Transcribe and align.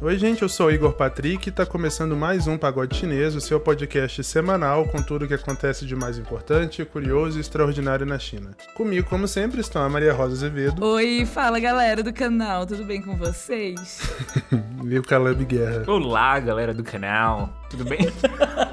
Oi, 0.00 0.16
gente, 0.16 0.42
eu 0.42 0.48
sou 0.48 0.68
o 0.68 0.70
Igor 0.70 0.92
Patrick 0.92 1.48
e 1.48 1.52
tá 1.52 1.66
começando 1.66 2.16
mais 2.16 2.46
um 2.46 2.56
Pagode 2.56 2.94
Chinês, 2.96 3.34
o 3.34 3.40
seu 3.40 3.58
podcast 3.58 4.22
semanal 4.22 4.84
com 4.84 5.02
tudo 5.02 5.24
o 5.24 5.28
que 5.28 5.34
acontece 5.34 5.84
de 5.84 5.96
mais 5.96 6.16
importante, 6.16 6.84
curioso 6.84 7.36
e 7.36 7.40
extraordinário 7.40 8.06
na 8.06 8.16
China. 8.16 8.52
Comigo, 8.74 9.08
como 9.08 9.26
sempre, 9.26 9.60
estão 9.60 9.82
a 9.82 9.88
Maria 9.88 10.12
Rosa 10.12 10.34
Azevedo. 10.34 10.84
Oi, 10.84 11.26
fala 11.26 11.58
galera 11.58 12.00
do 12.00 12.12
canal, 12.12 12.64
tudo 12.64 12.84
bem 12.84 13.02
com 13.02 13.16
vocês? 13.16 14.00
e 14.88 14.96
o 14.96 15.02
Caleb 15.02 15.44
Guerra. 15.44 15.82
Olá, 15.88 16.38
galera 16.38 16.72
do 16.72 16.84
canal, 16.84 17.52
tudo 17.68 17.84
bem? 17.84 17.98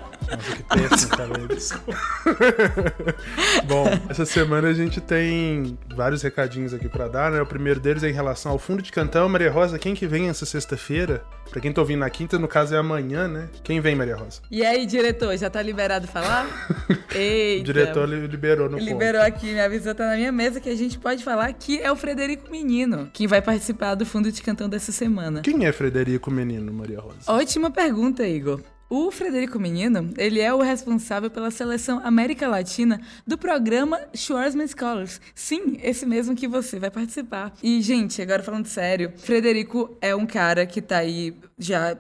Bom, 3.66 3.86
essa 4.10 4.26
semana 4.26 4.70
a 4.70 4.74
gente 4.74 5.02
tem 5.02 5.78
vários 5.96 6.22
recadinhos 6.22 6.74
aqui 6.74 6.88
para 6.88 7.08
dar, 7.08 7.32
né? 7.32 7.42
O 7.42 7.46
primeiro 7.46 7.80
deles 7.80 8.04
é 8.04 8.10
em 8.10 8.14
relação 8.14 8.52
ao 8.52 8.60
fundo 8.60 8.82
de 8.82 8.92
cantão. 8.92 9.28
Maria 9.30 9.52
Rosa, 9.52 9.80
quem 9.80 9.94
que 9.96 10.08
vem 10.08 10.30
essa 10.30 10.46
sexta-feira? 10.46 11.24
Pra 11.50 11.62
quem 11.62 11.72
tá 11.72 11.82
ouvindo 11.82 12.00
na 12.00 12.10
quinta, 12.10 12.38
no 12.40 12.48
caso 12.48 12.76
é 12.76 12.78
amanhã, 12.78 13.28
né? 13.28 13.50
Quem 13.64 13.80
vem, 13.80 13.96
Maria 13.96 14.16
Rosa? 14.16 14.42
E 14.50 14.66
aí, 14.66 14.86
diretor, 14.86 15.38
já 15.38 15.50
tá 15.50 15.62
liberado 15.62 16.08
falar? 16.08 16.48
Eita. 17.14 17.62
O 17.62 17.66
diretor 17.66 18.10
liberou 18.10 18.70
no 18.70 18.78
Liberou 18.78 19.22
ponto. 19.22 19.34
aqui, 19.36 19.54
me 19.54 19.62
avisou, 19.62 19.96
tá 19.96 20.08
na 20.08 20.16
minha 20.16 20.32
mesa 20.32 20.60
que 20.60 20.70
a 20.70 20.76
gente 20.76 20.98
pode 20.98 21.24
falar 21.24 21.52
que 21.54 21.80
é 21.80 21.92
o 21.92 21.96
Frederico 21.96 22.52
Menino, 22.52 23.10
que 23.14 23.28
vai 23.28 23.42
participar 23.42 23.96
do 23.96 24.06
fundo 24.06 24.32
de 24.32 24.42
cantão 24.42 24.68
dessa 24.68 24.92
semana. 24.92 25.42
Quem 25.42 25.66
é 25.66 25.72
Frederico 25.72 26.30
Menino, 26.30 26.74
Maria 26.74 27.00
Rosa? 27.00 27.16
Ótima 27.28 27.72
pergunta, 27.72 28.28
Igor. 28.28 28.60
O 28.88 29.10
Frederico 29.10 29.60
Menino, 29.60 30.14
ele 30.16 30.40
é 30.40 30.54
o 30.54 30.62
responsável 30.62 31.32
pela 31.32 31.50
seleção 31.50 32.00
América 32.04 32.48
Latina 32.48 33.02
do 33.26 33.36
programa 33.36 34.00
Schwarzman 34.14 34.68
Scholars. 34.68 35.20
Sim, 35.34 35.80
esse 35.82 36.06
mesmo 36.06 36.36
que 36.36 36.48
você 36.48 36.78
vai 36.78 36.92
participar. 36.92 37.52
E, 37.64 37.82
gente, 37.82 38.22
agora 38.22 38.44
falando 38.44 38.68
sério, 38.68 39.12
Frederico 39.18 39.98
é 40.00 40.16
um 40.16 40.28
cara 40.28 40.68
que 40.68 40.84
tá 40.84 40.98
aí 40.98 41.36
já 41.58 41.98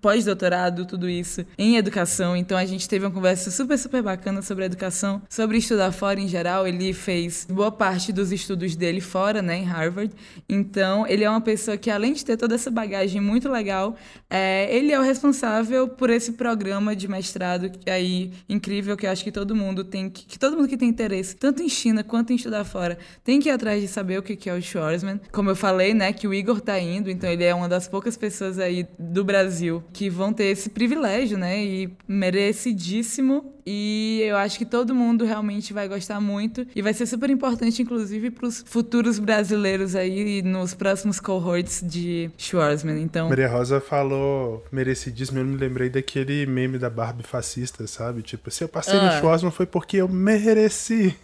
pós-doutorado, 0.00 0.86
tudo 0.86 1.08
isso, 1.08 1.44
em 1.56 1.76
educação. 1.76 2.36
Então 2.36 2.56
a 2.56 2.64
gente 2.64 2.88
teve 2.88 3.04
uma 3.04 3.10
conversa 3.10 3.50
super, 3.50 3.78
super 3.78 4.02
bacana 4.02 4.42
sobre 4.42 4.64
educação, 4.64 5.22
sobre 5.28 5.58
estudar 5.58 5.92
fora 5.92 6.20
em 6.20 6.28
geral. 6.28 6.66
Ele 6.66 6.92
fez 6.92 7.46
boa 7.50 7.70
parte 7.70 8.12
dos 8.12 8.32
estudos 8.32 8.76
dele 8.76 9.00
fora, 9.00 9.42
né, 9.42 9.58
em 9.58 9.64
Harvard. 9.64 10.12
Então 10.48 11.06
ele 11.06 11.24
é 11.24 11.30
uma 11.30 11.40
pessoa 11.40 11.76
que, 11.76 11.90
além 11.90 12.12
de 12.12 12.24
ter 12.24 12.36
toda 12.36 12.54
essa 12.54 12.70
bagagem 12.70 13.20
muito 13.20 13.48
legal, 13.48 13.96
é, 14.28 14.74
ele 14.74 14.92
é 14.92 14.98
o 14.98 15.02
responsável 15.02 15.88
por 15.88 16.10
esse 16.10 16.32
programa 16.32 16.94
de 16.94 17.08
mestrado 17.08 17.70
aí 17.86 18.32
incrível 18.48 18.96
que 18.96 19.06
eu 19.06 19.10
acho 19.10 19.24
que 19.24 19.32
todo 19.32 19.54
mundo 19.54 19.84
tem 19.84 20.08
que, 20.10 20.24
que 20.24 20.38
todo 20.38 20.56
mundo 20.56 20.68
que 20.68 20.76
tem 20.76 20.88
interesse, 20.88 21.36
tanto 21.36 21.62
em 21.62 21.68
China 21.68 22.02
quanto 22.04 22.32
em 22.32 22.36
estudar 22.36 22.64
fora, 22.64 22.98
tem 23.24 23.40
que 23.40 23.48
ir 23.48 23.52
atrás 23.52 23.80
de 23.80 23.88
saber 23.88 24.18
o 24.18 24.22
que 24.22 24.48
é 24.48 24.54
o 24.54 24.62
Schwarzman. 24.62 25.20
Como 25.32 25.50
eu 25.50 25.56
falei, 25.56 25.94
né, 25.94 26.12
que 26.12 26.26
o 26.26 26.34
Igor 26.34 26.60
tá 26.60 26.78
indo, 26.78 27.10
então 27.10 27.30
ele 27.30 27.44
é 27.44 27.54
uma 27.54 27.68
das 27.68 27.88
poucas 27.88 28.16
pessoas 28.16 28.58
aí 28.58 28.87
do 28.98 29.24
Brasil 29.24 29.82
que 29.92 30.10
vão 30.10 30.32
ter 30.32 30.44
esse 30.44 30.70
privilégio, 30.70 31.38
né? 31.38 31.64
E 31.64 31.90
merecidíssimo. 32.06 33.54
E 33.64 34.22
eu 34.22 34.36
acho 34.36 34.58
que 34.58 34.64
todo 34.64 34.94
mundo 34.94 35.24
realmente 35.24 35.72
vai 35.72 35.86
gostar 35.86 36.20
muito. 36.20 36.66
E 36.74 36.80
vai 36.80 36.94
ser 36.94 37.06
super 37.06 37.28
importante, 37.28 37.82
inclusive, 37.82 38.30
para 38.30 38.46
os 38.46 38.64
futuros 38.66 39.18
brasileiros 39.18 39.94
aí 39.94 40.42
nos 40.42 40.74
próximos 40.74 41.20
cohorts 41.20 41.82
de 41.84 42.30
Schwarzman. 42.38 43.00
Então. 43.02 43.28
Maria 43.28 43.48
Rosa 43.48 43.80
falou 43.80 44.64
merecidíssimo. 44.72 45.38
Eu 45.38 45.44
me 45.44 45.56
lembrei 45.56 45.90
daquele 45.90 46.46
meme 46.46 46.78
da 46.78 46.88
Barbie 46.88 47.24
fascista, 47.24 47.86
sabe? 47.86 48.22
Tipo, 48.22 48.50
se 48.50 48.64
eu 48.64 48.68
passei 48.68 48.98
ah. 48.98 49.06
no 49.06 49.20
Schwarzman 49.20 49.52
foi 49.52 49.66
porque 49.66 49.98
eu 49.98 50.08
mereci. 50.08 51.14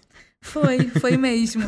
Foi, 0.44 0.78
foi 1.00 1.16
mesmo. 1.16 1.64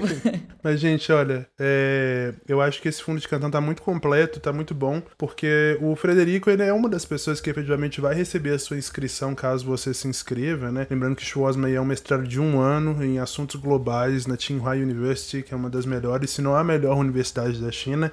Mas, 0.64 0.80
gente, 0.80 1.12
olha, 1.12 1.46
é, 1.58 2.32
eu 2.48 2.62
acho 2.62 2.80
que 2.80 2.88
esse 2.88 3.02
fundo 3.02 3.20
de 3.20 3.28
cantão 3.28 3.50
tá 3.50 3.60
muito 3.60 3.82
completo, 3.82 4.40
tá 4.40 4.52
muito 4.52 4.74
bom, 4.74 5.02
porque 5.18 5.78
o 5.82 5.94
Frederico, 5.94 6.48
ele 6.48 6.62
é 6.62 6.72
uma 6.72 6.88
das 6.88 7.04
pessoas 7.04 7.40
que 7.42 7.50
efetivamente 7.50 8.00
vai 8.00 8.14
receber 8.14 8.54
a 8.54 8.58
sua 8.58 8.78
inscrição 8.78 9.34
caso 9.34 9.66
você 9.66 9.92
se 9.92 10.08
inscreva, 10.08 10.72
né? 10.72 10.86
Lembrando 10.90 11.14
que 11.14 11.24
Schwarzman 11.24 11.74
é 11.74 11.80
um 11.80 11.84
mestrado 11.84 12.26
de 12.26 12.40
um 12.40 12.58
ano 12.58 13.04
em 13.04 13.18
assuntos 13.18 13.60
globais 13.60 14.26
na 14.26 14.36
Tsinghua 14.36 14.72
University, 14.72 15.42
que 15.42 15.52
é 15.52 15.56
uma 15.56 15.68
das 15.68 15.84
melhores, 15.84 16.30
se 16.30 16.40
não 16.40 16.56
a 16.56 16.64
melhor 16.64 16.96
universidade 16.96 17.60
da 17.60 17.70
China. 17.70 18.10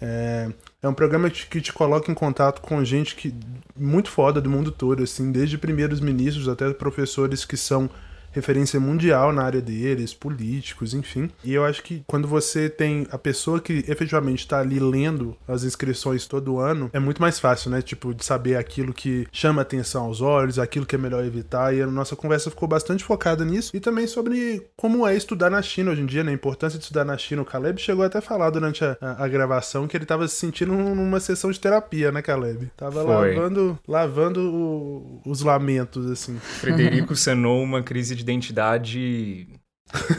É, 0.00 0.48
é 0.80 0.88
um 0.88 0.94
programa 0.94 1.28
que 1.28 1.60
te 1.60 1.72
coloca 1.72 2.10
em 2.10 2.14
contato 2.14 2.62
com 2.62 2.82
gente 2.84 3.16
que 3.16 3.34
muito 3.76 4.08
foda 4.08 4.40
do 4.40 4.48
mundo 4.48 4.70
todo, 4.70 5.02
assim, 5.02 5.32
desde 5.32 5.58
primeiros 5.58 6.00
ministros 6.00 6.48
até 6.48 6.72
professores 6.72 7.44
que 7.44 7.56
são 7.56 7.90
referência 8.32 8.80
mundial 8.80 9.32
na 9.32 9.42
área 9.42 9.60
deles, 9.60 10.12
políticos, 10.14 10.94
enfim. 10.94 11.30
E 11.44 11.54
eu 11.54 11.64
acho 11.64 11.82
que 11.82 12.02
quando 12.06 12.26
você 12.26 12.68
tem 12.68 13.06
a 13.10 13.18
pessoa 13.18 13.60
que 13.60 13.84
efetivamente 13.88 14.40
está 14.40 14.60
ali 14.60 14.80
lendo 14.80 15.36
as 15.46 15.64
inscrições 15.64 16.26
todo 16.26 16.58
ano, 16.58 16.90
é 16.92 16.98
muito 16.98 17.20
mais 17.20 17.38
fácil, 17.38 17.70
né? 17.70 17.82
Tipo, 17.82 18.14
de 18.14 18.24
saber 18.24 18.56
aquilo 18.56 18.92
que 18.92 19.26
chama 19.30 19.62
atenção 19.62 20.04
aos 20.04 20.20
olhos, 20.20 20.58
aquilo 20.58 20.86
que 20.86 20.94
é 20.94 20.98
melhor 20.98 21.24
evitar. 21.24 21.74
E 21.74 21.82
a 21.82 21.86
nossa 21.86 22.16
conversa 22.16 22.50
ficou 22.50 22.68
bastante 22.68 23.04
focada 23.04 23.44
nisso. 23.44 23.70
E 23.74 23.80
também 23.80 24.06
sobre 24.06 24.66
como 24.76 25.06
é 25.06 25.16
estudar 25.16 25.50
na 25.50 25.62
China 25.62 25.90
hoje 25.90 26.02
em 26.02 26.06
dia, 26.06 26.24
né? 26.24 26.30
A 26.30 26.34
importância 26.34 26.78
de 26.78 26.84
estudar 26.84 27.04
na 27.04 27.16
China. 27.18 27.42
O 27.42 27.44
Caleb 27.44 27.80
chegou 27.80 28.04
até 28.04 28.18
a 28.18 28.22
falar 28.22 28.50
durante 28.50 28.84
a, 28.84 28.96
a, 29.00 29.24
a 29.24 29.28
gravação 29.28 29.86
que 29.86 29.96
ele 29.96 30.04
estava 30.04 30.26
se 30.28 30.36
sentindo 30.36 30.72
numa 30.72 31.20
sessão 31.20 31.50
de 31.50 31.60
terapia, 31.60 32.10
né, 32.10 32.22
Caleb? 32.22 32.70
Tava 32.76 33.04
Foi. 33.04 33.34
lavando, 33.34 33.78
lavando 33.86 34.40
o, 34.40 35.20
os 35.26 35.42
lamentos, 35.42 36.10
assim. 36.10 36.38
Frederico 36.38 37.14
sanou 37.14 37.62
uma 37.62 37.82
crise 37.82 38.14
de 38.14 38.21
identidade 38.22 39.60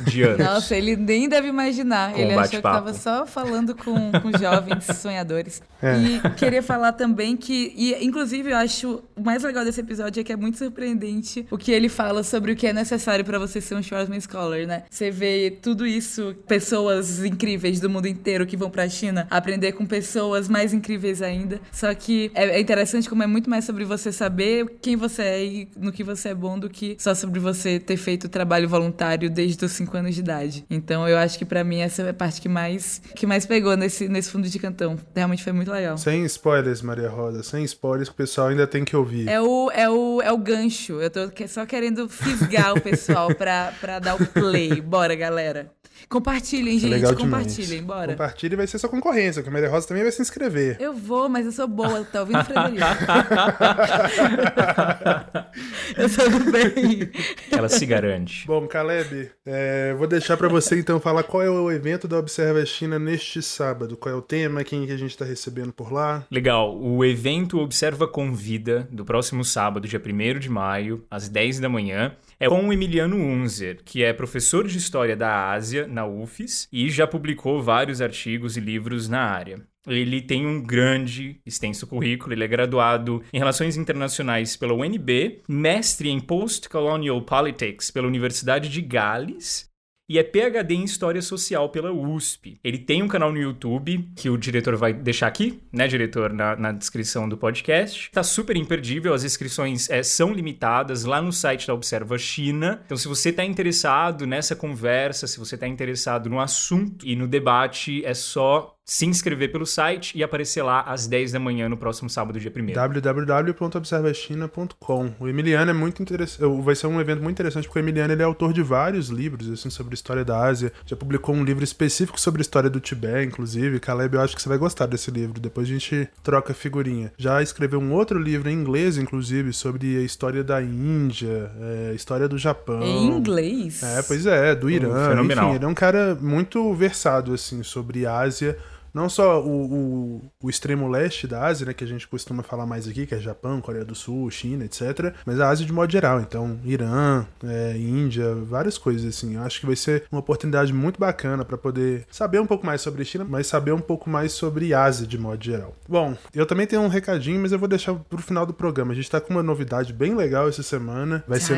de 0.05 0.23
anos. 0.23 0.45
Nossa, 0.45 0.75
ele 0.75 0.95
nem 0.95 1.27
deve 1.27 1.47
imaginar. 1.47 2.17
Ele 2.17 2.35
um 2.35 2.39
achou 2.39 2.51
que 2.51 2.55
estava 2.57 2.93
só 2.93 3.25
falando 3.25 3.75
com, 3.75 4.11
com 4.11 4.37
jovens 4.37 4.85
sonhadores. 4.97 5.61
É. 5.81 5.97
E 5.97 6.19
queria 6.35 6.61
falar 6.61 6.93
também 6.93 7.35
que, 7.35 7.73
e 7.75 8.05
inclusive 8.05 8.51
eu 8.51 8.57
acho 8.57 9.03
o 9.15 9.21
mais 9.21 9.43
legal 9.43 9.65
desse 9.65 9.81
episódio 9.81 10.21
é 10.21 10.23
que 10.23 10.31
é 10.31 10.35
muito 10.35 10.57
surpreendente 10.57 11.45
o 11.49 11.57
que 11.57 11.71
ele 11.71 11.89
fala 11.89 12.23
sobre 12.23 12.51
o 12.51 12.55
que 12.55 12.67
é 12.67 12.73
necessário 12.73 13.25
para 13.25 13.39
você 13.39 13.59
ser 13.59 13.75
um 13.75 13.83
Schwarzman 13.83 14.21
Scholar, 14.21 14.65
né? 14.65 14.83
Você 14.89 15.09
vê 15.09 15.57
tudo 15.61 15.85
isso, 15.85 16.35
pessoas 16.47 17.23
incríveis 17.23 17.79
do 17.79 17.89
mundo 17.89 18.07
inteiro 18.07 18.45
que 18.45 18.55
vão 18.55 18.69
para 18.69 18.83
a 18.83 18.89
China 18.89 19.27
aprender 19.29 19.73
com 19.73 19.85
pessoas 19.85 20.47
mais 20.47 20.73
incríveis 20.73 21.21
ainda. 21.21 21.59
Só 21.71 21.93
que 21.93 22.31
é 22.33 22.43
é 22.53 22.59
interessante 22.59 23.09
como 23.09 23.23
é 23.23 23.27
muito 23.27 23.49
mais 23.49 23.65
sobre 23.65 23.83
você 23.83 24.11
saber 24.11 24.77
quem 24.81 24.95
você 24.95 25.21
é 25.23 25.45
e 25.45 25.67
no 25.75 25.91
que 25.91 26.03
você 26.03 26.29
é 26.29 26.35
bom 26.35 26.59
do 26.59 26.69
que 26.69 26.95
só 26.99 27.15
sobre 27.15 27.39
você 27.39 27.79
ter 27.79 27.97
feito 27.97 28.29
trabalho 28.29 28.69
voluntário 28.69 29.29
desde 29.29 29.52
os 29.61 29.71
5 29.71 29.97
anos 29.97 30.15
de 30.15 30.21
idade. 30.21 30.65
Então 30.69 31.07
eu 31.07 31.17
acho 31.17 31.37
que 31.37 31.45
para 31.45 31.63
mim 31.63 31.79
essa 31.79 32.01
é 32.01 32.09
a 32.09 32.13
parte 32.13 32.41
que 32.41 32.49
mais 32.49 33.01
que 33.15 33.25
mais 33.25 33.45
pegou 33.45 33.75
nesse 33.77 34.07
nesse 34.07 34.29
fundo 34.29 34.47
de 34.47 34.59
cantão. 34.59 34.97
Realmente 35.15 35.43
foi 35.43 35.53
muito 35.53 35.71
legal. 35.71 35.97
Sem 35.97 36.25
spoilers, 36.25 36.81
Maria 36.81 37.09
Rosa, 37.09 37.43
sem 37.43 37.63
spoilers 37.63 38.09
que 38.09 38.13
o 38.13 38.17
pessoal 38.17 38.47
ainda 38.47 38.67
tem 38.67 38.83
que 38.83 38.95
ouvir. 38.95 39.27
É 39.27 39.41
o, 39.41 39.71
é, 39.71 39.89
o, 39.89 40.21
é 40.21 40.31
o 40.31 40.37
gancho. 40.37 41.01
Eu 41.01 41.09
tô 41.09 41.29
só 41.47 41.65
querendo 41.65 42.07
fisgar 42.09 42.73
o 42.73 42.81
pessoal 42.81 43.33
pra, 43.35 43.73
pra 43.79 43.99
dar 43.99 44.15
o 44.15 44.25
play. 44.25 44.81
Bora, 44.81 45.15
galera. 45.15 45.71
Compartilhem, 46.09 46.77
É 46.77 46.79
gente. 46.79 46.89
legal 46.91 47.15
demais. 47.15 47.43
compartilhem, 47.45 47.83
bora. 47.83 48.11
Compartilhe 48.13 48.53
e 48.53 48.57
vai 48.57 48.67
ser 48.67 48.77
sua 48.79 48.89
concorrência, 48.89 49.41
que 49.41 49.49
a 49.49 49.51
Maria 49.51 49.69
Rosa 49.69 49.87
também 49.87 50.03
vai 50.03 50.11
se 50.11 50.21
inscrever. 50.21 50.77
Eu 50.79 50.93
vou, 50.93 51.29
mas 51.29 51.45
eu 51.45 51.51
sou 51.51 51.67
boa. 51.67 52.03
Tá 52.05 52.21
ouvindo, 52.21 52.43
Frederico? 52.43 52.83
eu 55.97 56.09
sou 56.09 56.29
do 56.29 56.51
bem. 56.51 57.09
Ela 57.51 57.69
se 57.69 57.85
garante. 57.85 58.45
Bom, 58.47 58.67
Caleb, 58.67 59.31
é, 59.45 59.93
vou 59.97 60.07
deixar 60.07 60.37
pra 60.37 60.47
você 60.47 60.79
então 60.79 60.99
falar 60.99 61.23
qual 61.23 61.43
é 61.43 61.49
o 61.49 61.71
evento 61.71 62.07
da 62.07 62.17
Observa 62.17 62.65
China 62.65 62.99
neste 62.99 63.41
sábado. 63.41 63.97
Qual 63.97 64.13
é 64.13 64.17
o 64.17 64.21
tema, 64.21 64.63
quem 64.63 64.85
que 64.85 64.91
a 64.91 64.97
gente 64.97 65.17
tá 65.17 65.25
recebendo 65.25 65.71
por 65.71 65.91
lá. 65.91 66.25
Legal, 66.31 66.77
o 66.77 67.03
evento 67.03 67.59
Observa 67.59 68.07
Convida, 68.07 68.87
do 68.91 69.05
próximo 69.05 69.43
sábado, 69.43 69.87
dia 69.87 70.01
1 70.03 70.39
de 70.39 70.49
maio, 70.49 71.03
às 71.09 71.27
10 71.29 71.59
da 71.59 71.69
manhã, 71.69 72.13
é 72.39 72.47
com 72.47 72.67
o 72.67 72.73
Emiliano 72.73 73.17
Unzer, 73.17 73.79
que 73.83 74.03
é 74.03 74.13
professor 74.13 74.67
de 74.67 74.77
História 74.77 75.15
da 75.15 75.51
Ásia 75.51 75.87
na 75.87 76.05
UFES 76.05 76.67
e 76.71 76.89
já 76.89 77.05
publicou 77.07 77.61
vários 77.61 78.01
artigos 78.01 78.57
e 78.57 78.59
livros 78.59 79.07
na 79.07 79.21
área. 79.21 79.61
Ele 79.85 80.21
tem 80.21 80.47
um 80.47 80.61
grande, 80.61 81.41
extenso 81.45 81.85
currículo. 81.85 82.33
Ele 82.33 82.43
é 82.43 82.47
graduado 82.47 83.21
em 83.33 83.37
Relações 83.37 83.75
Internacionais 83.75 84.55
pela 84.55 84.73
UNB, 84.73 85.41
mestre 85.47 86.09
em 86.09 86.19
Post-Colonial 86.21 87.21
Politics 87.21 87.91
pela 87.91 88.07
Universidade 88.07 88.69
de 88.69 88.81
Gales 88.81 89.72
e 90.09 90.19
é 90.19 90.23
PhD 90.23 90.75
em 90.75 90.83
História 90.83 91.21
Social 91.21 91.69
pela 91.69 91.91
USP. 91.91 92.57
Ele 92.63 92.77
tem 92.77 93.01
um 93.01 93.07
canal 93.07 93.31
no 93.31 93.39
YouTube, 93.39 94.09
que 94.15 94.29
o 94.29 94.37
diretor 94.37 94.75
vai 94.75 94.93
deixar 94.93 95.27
aqui, 95.27 95.61
né, 95.71 95.87
diretor, 95.87 96.33
na, 96.33 96.55
na 96.55 96.71
descrição 96.71 97.27
do 97.27 97.37
podcast. 97.37 98.11
Tá 98.11 98.23
super 98.23 98.57
imperdível, 98.57 99.13
as 99.13 99.23
inscrições 99.23 99.89
é, 99.89 100.03
são 100.03 100.33
limitadas 100.33 101.05
lá 101.05 101.21
no 101.21 101.31
site 101.31 101.67
da 101.67 101.73
Observa 101.73 102.17
China. 102.17 102.81
Então, 102.85 102.97
se 102.97 103.07
você 103.07 103.31
tá 103.31 103.43
interessado 103.43 104.27
nessa 104.27 104.55
conversa, 104.55 105.27
se 105.27 105.39
você 105.39 105.57
tá 105.57 105.67
interessado 105.67 106.29
no 106.29 106.39
assunto 106.39 107.05
e 107.07 107.15
no 107.15 107.27
debate, 107.27 108.03
é 108.05 108.13
só 108.13 108.77
se 108.85 109.05
inscrever 109.05 109.49
pelo 109.51 109.65
site 109.65 110.17
e 110.17 110.23
aparecer 110.23 110.61
lá 110.61 110.81
às 110.81 111.07
10 111.07 111.31
da 111.31 111.39
manhã 111.39 111.69
no 111.69 111.77
próximo 111.77 112.09
sábado, 112.09 112.37
dia 112.39 112.51
1 112.53 112.73
www.observachina.com. 112.73 115.13
O 115.19 115.27
Emiliano 115.27 115.71
é 115.71 115.73
muito 115.73 116.01
interessante, 116.01 116.43
vai 116.61 116.75
ser 116.75 116.87
um 116.87 116.99
evento 116.99 117.23
muito 117.23 117.35
interessante 117.35 117.65
porque 117.65 117.79
o 117.79 117.81
Emiliano 117.81 118.11
ele 118.11 118.21
é 118.21 118.25
autor 118.25 118.51
de 118.51 118.61
vários 118.61 119.07
livros 119.07 119.49
assim 119.49 119.69
sobre 119.69 119.93
a 119.93 119.95
história 119.95 120.25
da 120.25 120.37
Ásia. 120.37 120.73
Já 120.85 120.97
publicou 120.97 121.33
um 121.33 121.45
livro 121.45 121.63
específico 121.63 122.19
sobre 122.19 122.41
a 122.41 122.43
história 122.43 122.69
do 122.69 122.81
Tibete, 122.81 123.27
inclusive. 123.27 123.79
Caleb, 123.79 124.15
eu 124.15 124.21
acho 124.21 124.35
que 124.35 124.41
você 124.41 124.49
vai 124.49 124.57
gostar 124.57 124.85
desse 124.85 125.09
livro. 125.09 125.39
Depois 125.39 125.65
a 125.67 125.71
gente 125.71 126.09
troca 126.21 126.53
figurinha. 126.53 127.13
Já 127.17 127.41
escreveu 127.41 127.79
um 127.79 127.93
outro 127.93 128.19
livro 128.19 128.49
em 128.49 128.53
inglês, 128.53 128.97
inclusive, 128.97 129.53
sobre 129.53 129.95
a 129.97 130.01
história 130.01 130.43
da 130.43 130.61
Índia, 130.61 131.49
é, 131.61 131.93
história 131.95 132.27
do 132.27 132.37
Japão. 132.37 132.83
Em 132.83 133.07
inglês? 133.07 133.81
É, 133.81 134.01
pois 134.01 134.25
é, 134.25 134.53
do 134.53 134.69
Irã. 134.69 135.07
Fenomenal. 135.09 135.45
Enfim, 135.45 135.55
ele 135.55 135.65
é 135.65 135.67
um 135.67 135.73
cara 135.73 136.17
muito 136.19 136.73
versado 136.73 137.33
assim 137.33 137.63
sobre 137.63 138.05
Ásia 138.05 138.57
não 138.93 139.09
só 139.09 139.41
o, 139.41 139.47
o, 139.47 140.21
o, 140.41 140.49
extremo 140.49 140.87
leste 140.87 141.27
da 141.27 141.45
Ásia, 141.45 141.65
né, 141.65 141.73
que 141.73 141.83
a 141.83 141.87
gente 141.87 142.07
costuma 142.07 142.43
falar 142.43 142.65
mais 142.65 142.87
aqui, 142.87 143.05
que 143.05 143.15
é 143.15 143.19
Japão, 143.19 143.59
Coreia 143.61 143.83
do 143.83 143.95
Sul, 143.95 144.29
China, 144.29 144.65
etc., 144.65 145.13
mas 145.25 145.39
a 145.39 145.49
Ásia 145.49 145.65
de 145.65 145.73
modo 145.73 145.91
geral. 145.91 146.21
Então, 146.21 146.59
Irã, 146.63 147.25
é, 147.43 147.75
Índia, 147.77 148.35
várias 148.35 148.77
coisas 148.77 149.05
assim. 149.05 149.35
Eu 149.35 149.41
acho 149.41 149.59
que 149.59 149.65
vai 149.65 149.75
ser 149.75 150.03
uma 150.11 150.19
oportunidade 150.19 150.71
muito 150.71 150.99
bacana 150.99 151.43
para 151.43 151.57
poder 151.57 152.05
saber 152.11 152.39
um 152.39 152.45
pouco 152.45 152.65
mais 152.65 152.81
sobre 152.81 153.03
China, 153.03 153.25
mas 153.27 153.47
saber 153.47 153.71
um 153.71 153.79
pouco 153.79 154.09
mais 154.09 154.31
sobre 154.31 154.73
Ásia 154.73 155.07
de 155.07 155.17
modo 155.17 155.43
geral. 155.43 155.75
Bom, 155.87 156.15
eu 156.33 156.45
também 156.45 156.67
tenho 156.67 156.81
um 156.81 156.87
recadinho, 156.87 157.41
mas 157.41 157.51
eu 157.51 157.59
vou 157.59 157.67
deixar 157.67 157.93
pro 157.95 158.21
final 158.21 158.45
do 158.45 158.53
programa. 158.53 158.93
A 158.93 158.95
gente 158.95 159.09
tá 159.09 159.19
com 159.19 159.33
uma 159.33 159.43
novidade 159.43 159.91
bem 159.91 160.15
legal 160.15 160.47
essa 160.47 160.63
semana. 160.63 161.23
Vai 161.27 161.39
ser. 161.39 161.53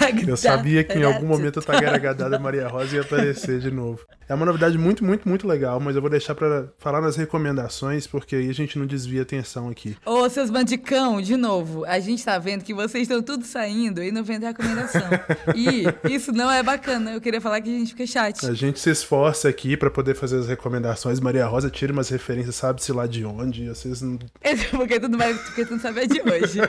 eu 0.26 0.36
sabia 0.36 0.82
que 0.84 0.98
em 0.98 1.04
algum 1.04 1.26
momento 1.26 1.58
a 1.60 1.62
Tagaragadada 1.62 2.38
Maria 2.38 2.68
Rosa 2.68 2.96
ia 2.96 3.02
aparecer 3.02 3.60
de 3.60 3.70
novo. 3.70 4.00
É 4.28 4.34
uma 4.34 4.46
novidade 4.46 4.78
muito, 4.78 5.04
muito, 5.04 5.28
muito 5.28 5.46
legal, 5.50 5.80
mas 5.80 5.96
eu 5.96 6.00
vou 6.00 6.10
deixar 6.10 6.34
para 6.34 6.68
falar 6.78 7.00
nas 7.00 7.16
recomendações, 7.16 8.06
porque 8.06 8.36
aí 8.36 8.48
a 8.48 8.54
gente 8.54 8.78
não 8.78 8.86
desvia 8.86 9.20
a 9.20 9.22
atenção 9.22 9.68
aqui. 9.68 9.96
Ô, 10.06 10.28
seus 10.28 10.50
bandicão, 10.50 11.20
de 11.20 11.36
novo, 11.36 11.84
a 11.84 11.98
gente 11.98 12.24
tá 12.24 12.38
vendo 12.38 12.64
que 12.64 12.72
vocês 12.72 13.02
estão 13.02 13.22
tudo 13.22 13.44
saindo 13.44 14.02
e 14.02 14.10
não 14.10 14.22
vendo 14.22 14.44
recomendação. 14.44 15.08
e 15.54 15.84
isso 16.12 16.32
não 16.32 16.50
é 16.50 16.62
bacana. 16.62 17.12
Eu 17.12 17.20
queria 17.20 17.40
falar 17.40 17.60
que 17.60 17.68
a 17.68 17.78
gente 17.78 17.90
fica 17.92 18.06
chat. 18.06 18.46
A 18.46 18.54
gente 18.54 18.78
se 18.78 18.90
esforça 18.90 19.48
aqui 19.48 19.76
para 19.76 19.90
poder 19.90 20.14
fazer 20.14 20.38
as 20.38 20.48
recomendações. 20.48 21.20
Maria 21.20 21.46
Rosa 21.46 21.68
tira 21.70 21.92
umas 21.92 22.08
referências, 22.08 22.54
sabe-se 22.54 22.92
lá 22.92 23.06
de 23.06 23.24
onde, 23.24 23.68
vocês 23.68 24.00
não... 24.00 24.18
É 24.40 24.54
porque 24.56 25.00
tu 25.00 25.08
não 25.08 25.18
vai, 25.18 25.34
porque 25.34 25.64
tu 25.64 25.72
não 25.72 25.80
sabe 25.80 26.00
a 26.00 26.06
de 26.06 26.20
hoje. 26.20 26.60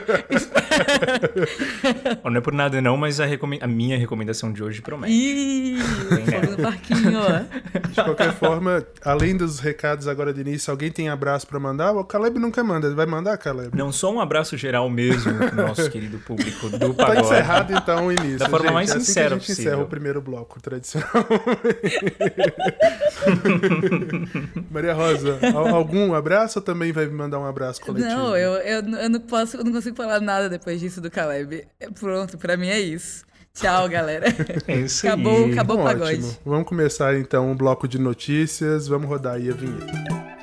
não 2.24 2.36
é 2.36 2.40
por 2.40 2.52
nada 2.52 2.80
não, 2.80 2.96
mas 2.96 3.20
a, 3.20 3.26
recome... 3.26 3.58
a 3.60 3.66
minha 3.66 3.96
recomendação 3.96 4.52
de 4.52 4.62
hoje 4.62 4.82
promete. 4.82 5.12
Ih, 5.12 5.78
fogo 5.78 6.50
no 6.52 6.62
parquinho, 6.62 7.20
ó. 7.20 7.78
De 7.88 7.94
qualquer 7.94 8.32
forma, 8.34 8.71
além 9.04 9.36
dos 9.36 9.58
recados 9.58 10.08
agora 10.08 10.32
de 10.32 10.40
início, 10.40 10.70
alguém 10.70 10.90
tem 10.90 11.08
abraço 11.08 11.46
para 11.46 11.58
mandar? 11.58 11.92
O 11.92 12.04
Caleb 12.04 12.38
nunca 12.38 12.62
manda. 12.62 12.86
Ele 12.86 12.94
vai 12.94 13.06
mandar, 13.06 13.36
Caleb? 13.38 13.76
Não, 13.76 13.92
só 13.92 14.12
um 14.12 14.20
abraço 14.20 14.56
geral 14.56 14.88
mesmo 14.88 15.34
pro 15.34 15.56
nosso 15.56 15.88
querido 15.90 16.18
público 16.18 16.68
do 16.70 16.94
tá 16.94 17.06
Pagode. 17.06 17.28
Tá 17.28 17.34
encerrado 17.34 17.72
então 17.72 18.06
o 18.06 18.12
início. 18.12 18.38
Da 18.38 18.48
forma 18.48 18.66
gente. 18.66 18.74
mais 18.74 18.90
é 18.90 19.00
sincera 19.00 19.26
assim 19.26 19.28
que 19.28 19.34
a 19.34 19.38
gente 19.38 19.46
possível. 19.46 19.72
encerra 19.72 19.82
o 19.82 19.88
primeiro 19.88 20.20
bloco 20.20 20.60
tradicional. 20.60 21.10
Maria 24.70 24.94
Rosa, 24.94 25.38
algum 25.54 26.14
abraço 26.14 26.58
ou 26.58 26.64
também 26.64 26.92
vai 26.92 27.06
mandar 27.06 27.38
um 27.38 27.46
abraço 27.46 27.80
coletivo? 27.80 28.10
Não, 28.10 28.36
eu, 28.36 28.54
eu, 28.54 28.82
eu 28.82 29.10
não 29.10 29.20
posso, 29.20 29.56
eu 29.56 29.64
não 29.64 29.72
consigo 29.72 29.96
falar 29.96 30.20
nada 30.20 30.48
depois 30.48 30.80
disso 30.80 31.00
do 31.00 31.10
Caleb. 31.10 31.66
Pronto, 31.98 32.38
para 32.38 32.56
mim 32.56 32.68
é 32.68 32.80
isso. 32.80 33.24
Tchau, 33.54 33.88
galera. 33.88 34.26
É 34.66 34.76
isso 34.76 35.06
acabou, 35.06 35.44
aí. 35.44 35.52
acabou 35.52 35.80
o 35.80 35.84
pagode. 35.84 36.18
Ótimo. 36.18 36.36
Vamos 36.44 36.68
começar 36.68 37.16
então 37.18 37.50
um 37.50 37.56
bloco 37.56 37.86
de 37.86 37.98
notícias. 37.98 38.88
Vamos 38.88 39.08
rodar 39.08 39.34
aí 39.34 39.50
a 39.50 39.54
vinheta. 39.54 40.41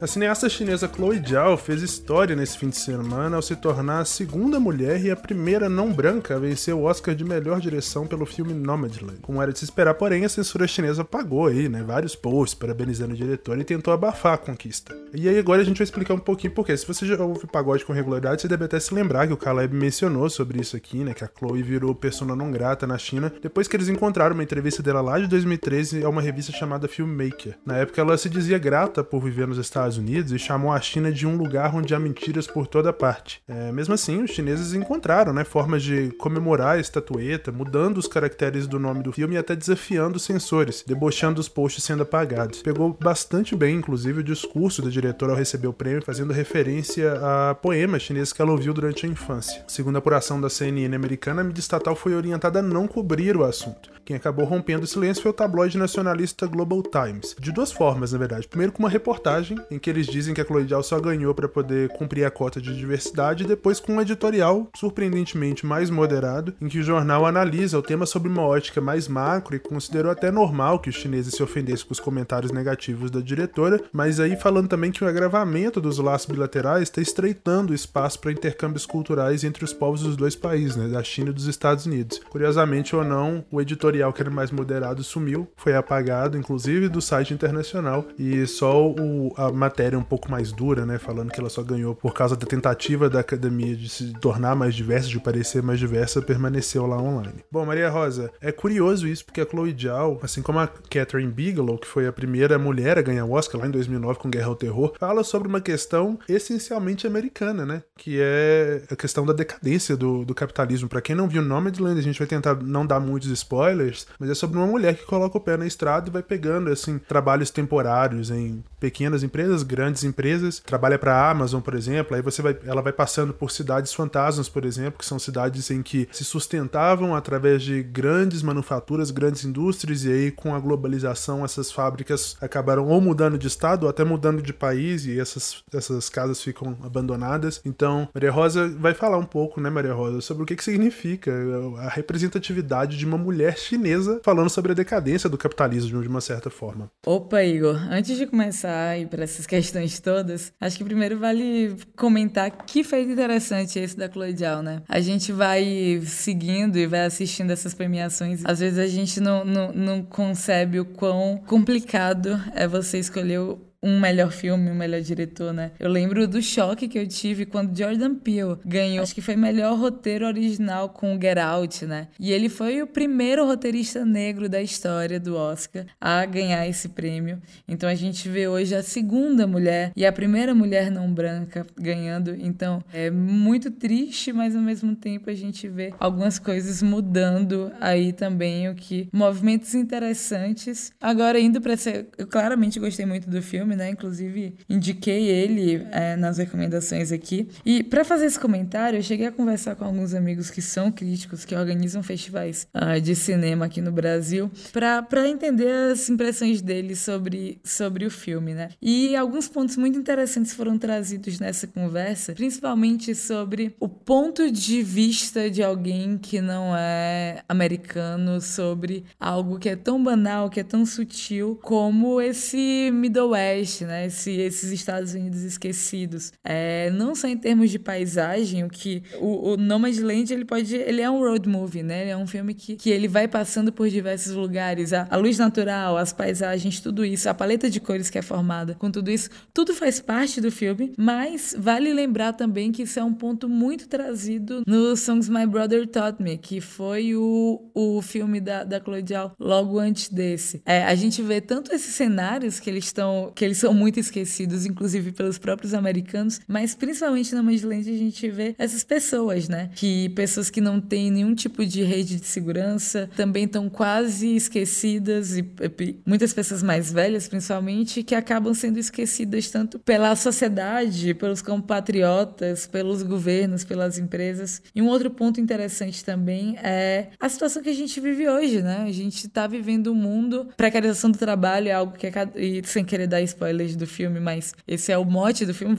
A 0.00 0.06
cineasta 0.06 0.48
chinesa 0.48 0.88
Chloe 0.88 1.20
Zhao 1.22 1.58
fez 1.58 1.82
história 1.82 2.34
nesse 2.34 2.56
fim 2.56 2.70
de 2.70 2.78
semana 2.78 3.36
ao 3.36 3.42
se 3.42 3.54
tornar 3.54 3.98
a 3.98 4.04
segunda 4.06 4.58
mulher 4.58 5.04
e 5.04 5.10
a 5.10 5.16
primeira 5.16 5.68
não 5.68 5.92
branca 5.92 6.36
a 6.36 6.38
vencer 6.38 6.74
o 6.74 6.84
Oscar 6.84 7.14
de 7.14 7.22
melhor 7.22 7.60
direção 7.60 8.06
pelo 8.06 8.24
filme 8.24 8.54
Nomadland. 8.54 9.18
Como 9.20 9.42
era 9.42 9.52
de 9.52 9.58
se 9.58 9.66
esperar, 9.66 9.92
porém, 9.92 10.24
a 10.24 10.28
censura 10.30 10.66
chinesa 10.66 11.04
pagou 11.04 11.48
aí, 11.48 11.68
né, 11.68 11.82
vários 11.82 12.16
posts 12.16 12.58
parabenizando 12.58 13.12
o 13.12 13.16
diretor 13.16 13.58
e 13.58 13.64
tentou 13.64 13.92
abafar 13.92 14.32
a 14.32 14.38
conquista. 14.38 14.96
E 15.12 15.28
aí 15.28 15.38
agora 15.38 15.60
a 15.60 15.64
gente 15.66 15.76
vai 15.76 15.84
explicar 15.84 16.14
um 16.14 16.18
pouquinho 16.18 16.54
porque 16.54 16.74
se 16.74 16.86
você 16.86 17.04
já 17.04 17.22
ouve 17.22 17.46
pagode 17.46 17.84
com 17.84 17.92
regularidade, 17.92 18.40
você 18.40 18.48
deve 18.48 18.64
até 18.64 18.80
se 18.80 18.94
lembrar 18.94 19.26
que 19.26 19.34
o 19.34 19.36
Caleb 19.36 19.76
mencionou 19.76 20.30
sobre 20.30 20.62
isso 20.62 20.78
aqui, 20.78 21.04
né, 21.04 21.12
que 21.12 21.24
a 21.24 21.28
Chloe 21.28 21.62
virou 21.62 21.94
persona 21.94 22.34
não 22.34 22.50
grata 22.50 22.86
na 22.86 22.96
China 22.96 23.30
depois 23.42 23.68
que 23.68 23.76
eles 23.76 23.90
encontraram 23.90 24.32
uma 24.32 24.42
entrevista 24.42 24.82
dela 24.82 25.02
lá 25.02 25.18
de 25.18 25.26
2013 25.26 26.02
a 26.04 26.08
uma 26.08 26.22
revista 26.22 26.52
chamada 26.52 26.88
Filmmaker. 26.88 27.58
Na 27.66 27.76
época 27.76 28.00
ela 28.00 28.16
se 28.16 28.30
dizia 28.30 28.56
grata 28.56 29.04
por 29.04 29.20
viver 29.20 29.46
nos 29.46 29.58
Estados 29.58 29.89
Estados 29.90 29.98
Unidos 29.98 30.32
e 30.32 30.38
chamou 30.38 30.72
a 30.72 30.80
China 30.80 31.10
de 31.10 31.26
um 31.26 31.36
lugar 31.36 31.74
onde 31.74 31.94
há 31.94 31.98
mentiras 31.98 32.46
por 32.46 32.66
toda 32.66 32.92
parte. 32.92 33.42
É, 33.48 33.72
mesmo 33.72 33.94
assim, 33.94 34.22
os 34.22 34.30
chineses 34.30 34.72
encontraram 34.72 35.32
né, 35.32 35.44
formas 35.44 35.82
de 35.82 36.10
comemorar 36.12 36.76
a 36.76 36.80
estatueta, 36.80 37.50
mudando 37.50 37.98
os 37.98 38.06
caracteres 38.06 38.66
do 38.66 38.78
nome 38.78 39.02
do 39.02 39.12
filme 39.12 39.34
e 39.34 39.38
até 39.38 39.56
desafiando 39.56 40.16
os 40.16 40.22
censores, 40.22 40.84
debochando 40.86 41.40
os 41.40 41.48
posts 41.48 41.82
sendo 41.84 42.02
apagados. 42.02 42.62
Pegou 42.62 42.96
bastante 43.00 43.56
bem, 43.56 43.76
inclusive, 43.76 44.20
o 44.20 44.24
discurso 44.24 44.82
da 44.82 44.90
diretora 44.90 45.32
ao 45.32 45.38
receber 45.38 45.66
o 45.66 45.72
prêmio, 45.72 46.02
fazendo 46.02 46.32
referência 46.32 47.14
a 47.22 47.54
poemas 47.54 48.02
chineses 48.02 48.32
que 48.32 48.40
ela 48.40 48.52
ouviu 48.52 48.72
durante 48.72 49.06
a 49.06 49.08
infância. 49.08 49.64
Segundo 49.66 49.96
a 49.96 49.98
apuração 49.98 50.40
da 50.40 50.48
CNN 50.48 50.94
americana, 50.94 51.40
a 51.40 51.44
mídia 51.44 51.60
estatal 51.60 51.96
foi 51.96 52.14
orientada 52.14 52.60
a 52.60 52.62
não 52.62 52.86
cobrir 52.86 53.36
o 53.36 53.44
assunto. 53.44 53.90
Quem 54.04 54.16
acabou 54.16 54.44
rompendo 54.44 54.84
o 54.84 54.88
silêncio 54.88 55.22
foi 55.22 55.30
o 55.30 55.34
tabloide 55.34 55.78
nacionalista 55.78 56.46
Global 56.46 56.82
Times. 56.82 57.36
De 57.38 57.52
duas 57.52 57.70
formas, 57.70 58.12
na 58.12 58.18
verdade. 58.18 58.48
Primeiro, 58.48 58.72
com 58.72 58.80
uma 58.82 58.88
reportagem 58.88 59.56
em 59.70 59.78
que 59.80 59.90
eles 59.90 60.06
dizem 60.06 60.34
que 60.34 60.40
a 60.40 60.46
Zhao 60.66 60.82
só 60.82 61.00
ganhou 61.00 61.34
para 61.34 61.48
poder 61.48 61.88
cumprir 61.90 62.24
a 62.24 62.30
cota 62.30 62.60
de 62.60 62.76
diversidade, 62.76 63.44
e 63.44 63.46
depois 63.46 63.80
com 63.80 63.94
um 63.94 64.00
editorial 64.00 64.68
surpreendentemente 64.76 65.66
mais 65.66 65.90
moderado, 65.90 66.54
em 66.60 66.68
que 66.68 66.78
o 66.78 66.82
jornal 66.82 67.26
analisa 67.26 67.78
o 67.78 67.82
tema 67.82 68.06
sob 68.06 68.28
uma 68.28 68.42
ótica 68.42 68.80
mais 68.80 69.08
macro 69.08 69.56
e 69.56 69.58
considerou 69.58 70.12
até 70.12 70.30
normal 70.30 70.78
que 70.78 70.88
os 70.88 70.96
chineses 70.96 71.34
se 71.34 71.42
ofendessem 71.42 71.86
com 71.86 71.92
os 71.92 72.00
comentários 72.00 72.52
negativos 72.52 73.10
da 73.10 73.20
diretora, 73.20 73.80
mas 73.92 74.20
aí 74.20 74.36
falando 74.36 74.68
também 74.68 74.92
que 74.92 75.02
o 75.02 75.08
agravamento 75.08 75.80
dos 75.80 75.98
laços 75.98 76.28
bilaterais 76.28 76.82
está 76.82 77.00
estreitando 77.00 77.72
o 77.72 77.74
espaço 77.74 78.20
para 78.20 78.32
intercâmbios 78.32 78.86
culturais 78.86 79.44
entre 79.44 79.64
os 79.64 79.72
povos 79.72 80.02
dos 80.02 80.16
dois 80.16 80.36
países, 80.36 80.76
né, 80.76 80.88
da 80.88 81.02
China 81.02 81.30
e 81.30 81.34
dos 81.34 81.46
Estados 81.46 81.86
Unidos. 81.86 82.20
Curiosamente 82.28 82.94
ou 82.94 83.04
não, 83.04 83.44
o 83.50 83.60
editorial 83.60 84.12
que 84.12 84.20
era 84.20 84.30
mais 84.30 84.50
moderado 84.50 85.02
sumiu, 85.02 85.48
foi 85.56 85.74
apagado, 85.74 86.36
inclusive 86.36 86.88
do 86.88 87.00
site 87.00 87.32
internacional, 87.32 88.06
e 88.18 88.46
só 88.46 88.86
o, 88.86 89.32
a 89.36 89.50
matéria 89.70 89.96
um 89.96 90.02
pouco 90.02 90.28
mais 90.28 90.50
dura, 90.50 90.84
né, 90.84 90.98
falando 90.98 91.30
que 91.30 91.38
ela 91.38 91.48
só 91.48 91.62
ganhou 91.62 91.94
por 91.94 92.12
causa 92.12 92.36
da 92.36 92.44
tentativa 92.44 93.08
da 93.08 93.20
academia 93.20 93.76
de 93.76 93.88
se 93.88 94.12
tornar 94.14 94.56
mais 94.56 94.74
diversa, 94.74 95.08
de 95.08 95.20
parecer 95.20 95.62
mais 95.62 95.78
diversa, 95.78 96.20
permaneceu 96.20 96.86
lá 96.86 97.00
online. 97.00 97.44
Bom, 97.50 97.64
Maria 97.64 97.88
Rosa, 97.88 98.30
é 98.40 98.50
curioso 98.50 99.06
isso 99.06 99.24
porque 99.24 99.40
a 99.40 99.46
Chloe 99.46 99.76
Zhao, 99.78 100.18
assim 100.22 100.42
como 100.42 100.58
a 100.58 100.66
Catherine 100.66 101.30
Bigelow, 101.30 101.78
que 101.78 101.86
foi 101.86 102.08
a 102.08 102.12
primeira 102.12 102.58
mulher 102.58 102.98
a 102.98 103.02
ganhar 103.02 103.24
o 103.24 103.32
Oscar 103.32 103.60
lá 103.60 103.68
em 103.68 103.70
2009 103.70 104.18
com 104.18 104.28
Guerra 104.28 104.48
ao 104.48 104.56
Terror, 104.56 104.94
fala 104.98 105.22
sobre 105.22 105.46
uma 105.46 105.60
questão 105.60 106.18
essencialmente 106.28 107.06
americana, 107.06 107.64
né, 107.64 107.82
que 107.96 108.18
é 108.20 108.82
a 108.90 108.96
questão 108.96 109.24
da 109.24 109.32
decadência 109.32 109.96
do, 109.96 110.24
do 110.24 110.34
capitalismo. 110.34 110.88
Para 110.88 111.00
quem 111.00 111.14
não 111.14 111.28
viu 111.28 111.42
Nomadland, 111.42 111.98
a 111.98 112.02
gente 112.02 112.18
vai 112.18 112.26
tentar 112.26 112.56
não 112.56 112.84
dar 112.84 112.98
muitos 112.98 113.28
spoilers, 113.30 114.06
mas 114.18 114.30
é 114.30 114.34
sobre 114.34 114.58
uma 114.58 114.66
mulher 114.66 114.96
que 114.96 115.06
coloca 115.06 115.38
o 115.38 115.40
pé 115.40 115.56
na 115.56 115.66
estrada 115.66 116.08
e 116.08 116.12
vai 116.12 116.22
pegando 116.22 116.70
assim 116.70 116.98
trabalhos 116.98 117.50
temporários 117.50 118.30
em 118.30 118.64
pequenas 118.80 119.22
empresas, 119.22 119.59
grandes 119.62 120.04
empresas, 120.04 120.60
trabalha 120.60 120.98
para 120.98 121.14
a 121.14 121.30
Amazon, 121.30 121.60
por 121.60 121.74
exemplo, 121.74 122.16
aí 122.16 122.22
você 122.22 122.42
vai, 122.42 122.56
ela 122.64 122.82
vai 122.82 122.92
passando 122.92 123.32
por 123.32 123.50
cidades 123.50 123.92
fantasmas, 123.92 124.48
por 124.48 124.64
exemplo, 124.64 124.98
que 124.98 125.04
são 125.04 125.18
cidades 125.18 125.70
em 125.70 125.82
que 125.82 126.08
se 126.12 126.24
sustentavam 126.24 127.14
através 127.14 127.62
de 127.62 127.82
grandes 127.82 128.42
manufaturas, 128.42 129.10
grandes 129.10 129.44
indústrias, 129.44 130.04
e 130.04 130.12
aí 130.12 130.30
com 130.30 130.54
a 130.54 130.60
globalização 130.60 131.44
essas 131.44 131.70
fábricas 131.70 132.36
acabaram 132.40 132.86
ou 132.86 133.00
mudando 133.00 133.38
de 133.38 133.46
estado 133.46 133.84
ou 133.84 133.90
até 133.90 134.04
mudando 134.04 134.42
de 134.42 134.52
país, 134.52 135.04
e 135.06 135.18
essas, 135.18 135.62
essas 135.72 136.08
casas 136.08 136.42
ficam 136.42 136.76
abandonadas. 136.82 137.60
Então, 137.64 138.08
Maria 138.14 138.30
Rosa 138.30 138.68
vai 138.68 138.94
falar 138.94 139.18
um 139.18 139.24
pouco, 139.24 139.60
né, 139.60 139.70
Maria 139.70 139.94
Rosa, 139.94 140.20
sobre 140.20 140.42
o 140.42 140.46
que, 140.46 140.56
que 140.56 140.64
significa 140.64 141.32
a 141.78 141.88
representatividade 141.88 142.96
de 142.96 143.06
uma 143.06 143.18
mulher 143.18 143.56
chinesa 143.58 144.20
falando 144.22 144.50
sobre 144.50 144.72
a 144.72 144.74
decadência 144.74 145.28
do 145.28 145.38
capitalismo 145.38 146.02
de 146.02 146.08
uma 146.08 146.20
certa 146.20 146.50
forma. 146.50 146.90
Opa, 147.06 147.42
Igor, 147.42 147.76
antes 147.90 148.16
de 148.16 148.26
começar 148.26 148.90
a 148.90 148.98
ir 148.98 149.06
para 149.08 149.26
essas 149.40 149.46
questões 149.46 149.98
todas, 150.00 150.52
acho 150.60 150.76
que 150.76 150.84
primeiro 150.84 151.18
vale 151.18 151.76
comentar 151.96 152.50
que 152.50 152.84
feito 152.84 153.10
interessante 153.10 153.78
esse 153.78 153.96
da 153.96 154.10
Chloe 154.10 154.34
né? 154.62 154.82
A 154.88 155.00
gente 155.00 155.32
vai 155.32 156.02
seguindo 156.04 156.76
e 156.76 156.86
vai 156.86 157.04
assistindo 157.06 157.50
essas 157.50 157.74
premiações. 157.74 158.42
Às 158.44 158.60
vezes 158.60 158.78
a 158.78 158.86
gente 158.86 159.20
não, 159.20 159.44
não, 159.44 159.72
não 159.72 160.02
concebe 160.02 160.80
o 160.80 160.84
quão 160.84 161.38
complicado 161.46 162.40
é 162.54 162.66
você 162.66 162.98
escolher 162.98 163.40
o 163.40 163.69
um 163.82 163.98
melhor 163.98 164.30
filme, 164.30 164.70
um 164.70 164.74
melhor 164.74 165.00
diretor, 165.00 165.52
né? 165.52 165.72
Eu 165.78 165.90
lembro 165.90 166.28
do 166.28 166.42
choque 166.42 166.88
que 166.88 166.98
eu 166.98 167.06
tive 167.06 167.46
quando 167.46 167.76
Jordan 167.76 168.14
Peele 168.14 168.56
ganhou, 168.64 169.02
acho 169.02 169.14
que 169.14 169.22
foi 169.22 169.36
melhor 169.36 169.78
roteiro 169.78 170.26
original 170.26 170.90
com 170.90 171.18
Get 171.20 171.38
Out, 171.38 171.86
né? 171.86 172.08
E 172.18 172.32
ele 172.32 172.48
foi 172.48 172.82
o 172.82 172.86
primeiro 172.86 173.46
roteirista 173.46 174.04
negro 174.04 174.48
da 174.48 174.60
história 174.60 175.18
do 175.18 175.34
Oscar 175.36 175.86
a 176.00 176.24
ganhar 176.26 176.66
esse 176.68 176.90
prêmio. 176.90 177.40
Então 177.66 177.88
a 177.88 177.94
gente 177.94 178.28
vê 178.28 178.48
hoje 178.48 178.74
a 178.74 178.82
segunda 178.82 179.46
mulher 179.46 179.92
e 179.96 180.04
a 180.04 180.12
primeira 180.12 180.54
mulher 180.54 180.90
não 180.90 181.12
branca 181.12 181.66
ganhando. 181.76 182.34
Então 182.38 182.82
é 182.92 183.10
muito 183.10 183.70
triste, 183.70 184.32
mas 184.32 184.54
ao 184.54 184.62
mesmo 184.62 184.94
tempo 184.94 185.30
a 185.30 185.34
gente 185.34 185.68
vê 185.68 185.94
algumas 185.98 186.38
coisas 186.38 186.82
mudando 186.82 187.72
aí 187.80 188.12
também, 188.12 188.68
o 188.68 188.74
que 188.74 189.08
movimentos 189.12 189.74
interessantes. 189.74 190.92
Agora 191.00 191.40
indo 191.40 191.60
para 191.60 191.76
ser, 191.76 192.08
eu 192.18 192.26
claramente 192.26 192.78
gostei 192.78 193.06
muito 193.06 193.28
do 193.28 193.40
filme, 193.40 193.69
né? 193.74 193.90
Inclusive 193.90 194.54
indiquei 194.68 195.28
ele 195.28 195.86
é, 195.90 196.16
nas 196.16 196.38
recomendações 196.38 197.12
aqui. 197.12 197.48
E 197.64 197.82
para 197.82 198.04
fazer 198.04 198.26
esse 198.26 198.38
comentário, 198.38 198.98
eu 198.98 199.02
cheguei 199.02 199.26
a 199.26 199.32
conversar 199.32 199.74
com 199.74 199.84
alguns 199.84 200.14
amigos 200.14 200.50
que 200.50 200.62
são 200.62 200.90
críticos, 200.90 201.44
que 201.44 201.54
organizam 201.54 202.02
festivais 202.02 202.66
uh, 202.74 203.00
de 203.00 203.14
cinema 203.14 203.66
aqui 203.66 203.80
no 203.80 203.92
Brasil, 203.92 204.50
para 204.72 205.28
entender 205.28 205.70
as 205.92 206.08
impressões 206.08 206.62
deles 206.62 207.00
sobre, 207.00 207.60
sobre 207.64 208.06
o 208.06 208.10
filme, 208.10 208.54
né? 208.54 208.70
E 208.80 209.14
alguns 209.16 209.48
pontos 209.48 209.76
muito 209.76 209.98
interessantes 209.98 210.52
foram 210.54 210.78
trazidos 210.78 211.38
nessa 211.38 211.66
conversa, 211.66 212.32
principalmente 212.32 213.14
sobre 213.14 213.74
o 213.78 213.88
ponto 213.88 214.50
de 214.50 214.82
vista 214.82 215.50
de 215.50 215.62
alguém 215.62 216.18
que 216.18 216.40
não 216.40 216.76
é 216.76 217.42
americano 217.48 218.40
sobre 218.40 219.04
algo 219.18 219.58
que 219.58 219.68
é 219.68 219.76
tão 219.76 220.02
banal, 220.02 220.48
que 220.50 220.60
é 220.60 220.64
tão 220.64 220.84
sutil 220.84 221.58
como 221.62 222.20
esse 222.20 222.90
Middle 222.92 223.30
West, 223.30 223.59
né? 223.84 224.06
Esse, 224.06 224.30
esses 224.32 224.70
Estados 224.70 225.14
Unidos 225.14 225.42
esquecidos. 225.42 226.32
É, 226.44 226.90
não 226.90 227.14
só 227.14 227.28
em 227.28 227.36
termos 227.36 227.70
de 227.70 227.78
paisagem, 227.78 228.64
o 228.64 228.68
que 228.68 229.02
o, 229.18 229.52
o 229.52 229.56
Nomadland 229.56 230.32
ele 230.32 230.44
pode, 230.44 230.74
ele 230.74 231.00
é 231.00 231.10
um 231.10 231.20
road 231.20 231.48
movie, 231.48 231.82
né? 231.82 232.02
Ele 232.02 232.10
é 232.10 232.16
um 232.16 232.26
filme 232.26 232.54
que, 232.54 232.76
que 232.76 232.90
ele 232.90 233.08
vai 233.08 233.28
passando 233.28 233.72
por 233.72 233.88
diversos 233.88 234.34
lugares, 234.34 234.92
a, 234.92 235.06
a 235.10 235.16
luz 235.16 235.38
natural, 235.38 235.96
as 235.96 236.12
paisagens, 236.12 236.80
tudo 236.80 237.04
isso, 237.04 237.28
a 237.28 237.34
paleta 237.34 237.68
de 237.68 237.80
cores 237.80 238.10
que 238.10 238.18
é 238.18 238.22
formada, 238.22 238.74
com 238.74 238.90
tudo 238.90 239.10
isso, 239.10 239.30
tudo 239.52 239.74
faz 239.74 240.00
parte 240.00 240.40
do 240.40 240.50
filme, 240.50 240.92
mas 240.96 241.54
vale 241.58 241.92
lembrar 241.92 242.32
também 242.32 242.72
que 242.72 242.82
isso 242.82 242.98
é 242.98 243.04
um 243.04 243.14
ponto 243.14 243.48
muito 243.48 243.88
trazido 243.88 244.62
no 244.66 244.96
Songs 244.96 245.28
My 245.28 245.46
Brother 245.46 245.86
Taught 245.86 246.22
Me, 246.22 246.38
que 246.38 246.60
foi 246.60 247.14
o, 247.14 247.70
o 247.74 248.02
filme 248.02 248.40
da, 248.40 248.64
da 248.64 248.80
Zhao 249.06 249.32
logo 249.38 249.78
antes 249.78 250.08
desse. 250.08 250.62
É, 250.64 250.84
a 250.84 250.94
gente 250.94 251.22
vê 251.22 251.40
tanto 251.40 251.72
esses 251.72 251.94
cenários 251.94 252.60
que 252.60 252.68
eles 252.70 252.84
estão, 252.84 253.32
que 253.34 253.44
eles 253.50 253.58
são 253.58 253.74
muito 253.74 253.98
esquecidos, 253.98 254.64
inclusive 254.64 255.10
pelos 255.10 255.36
próprios 255.36 255.74
americanos, 255.74 256.40
mas 256.46 256.74
principalmente 256.74 257.34
na 257.34 257.42
Madland 257.42 257.90
a 257.90 257.96
gente 257.96 258.30
vê 258.30 258.54
essas 258.56 258.84
pessoas, 258.84 259.48
né? 259.48 259.70
Que 259.74 260.08
pessoas 260.10 260.48
que 260.48 260.60
não 260.60 260.80
têm 260.80 261.10
nenhum 261.10 261.34
tipo 261.34 261.66
de 261.66 261.82
rede 261.82 262.16
de 262.20 262.26
segurança 262.26 263.10
também 263.16 263.44
estão 263.44 263.68
quase 263.68 264.36
esquecidas 264.36 265.36
e, 265.36 265.40
e 265.80 265.96
muitas 266.06 266.32
pessoas 266.32 266.62
mais 266.62 266.92
velhas, 266.92 267.26
principalmente, 267.26 268.04
que 268.04 268.14
acabam 268.14 268.54
sendo 268.54 268.78
esquecidas 268.78 269.50
tanto 269.50 269.80
pela 269.80 270.14
sociedade, 270.14 271.12
pelos 271.14 271.42
compatriotas, 271.42 272.68
pelos 272.68 273.02
governos, 273.02 273.64
pelas 273.64 273.98
empresas. 273.98 274.62
E 274.72 274.80
um 274.80 274.86
outro 274.86 275.10
ponto 275.10 275.40
interessante 275.40 276.04
também 276.04 276.56
é 276.58 277.08
a 277.18 277.28
situação 277.28 277.62
que 277.62 277.70
a 277.70 277.74
gente 277.74 277.98
vive 277.98 278.28
hoje, 278.28 278.62
né? 278.62 278.84
A 278.86 278.92
gente 278.92 279.26
está 279.26 279.48
vivendo 279.48 279.90
um 279.90 279.96
mundo, 279.96 280.48
precarização 280.56 281.10
do 281.10 281.18
trabalho 281.18 281.68
é 281.68 281.72
algo 281.72 281.94
que 281.98 282.06
é, 282.06 282.12
e 282.36 282.62
sem 282.64 282.84
querer 282.84 283.08
dar 283.08 283.20
spoilers 283.40 283.74
do 283.74 283.86
filme, 283.86 284.20
mas 284.20 284.54
esse 284.68 284.92
é 284.92 284.98
o 284.98 285.04
mote 285.04 285.46
do 285.46 285.54
filme, 285.54 285.78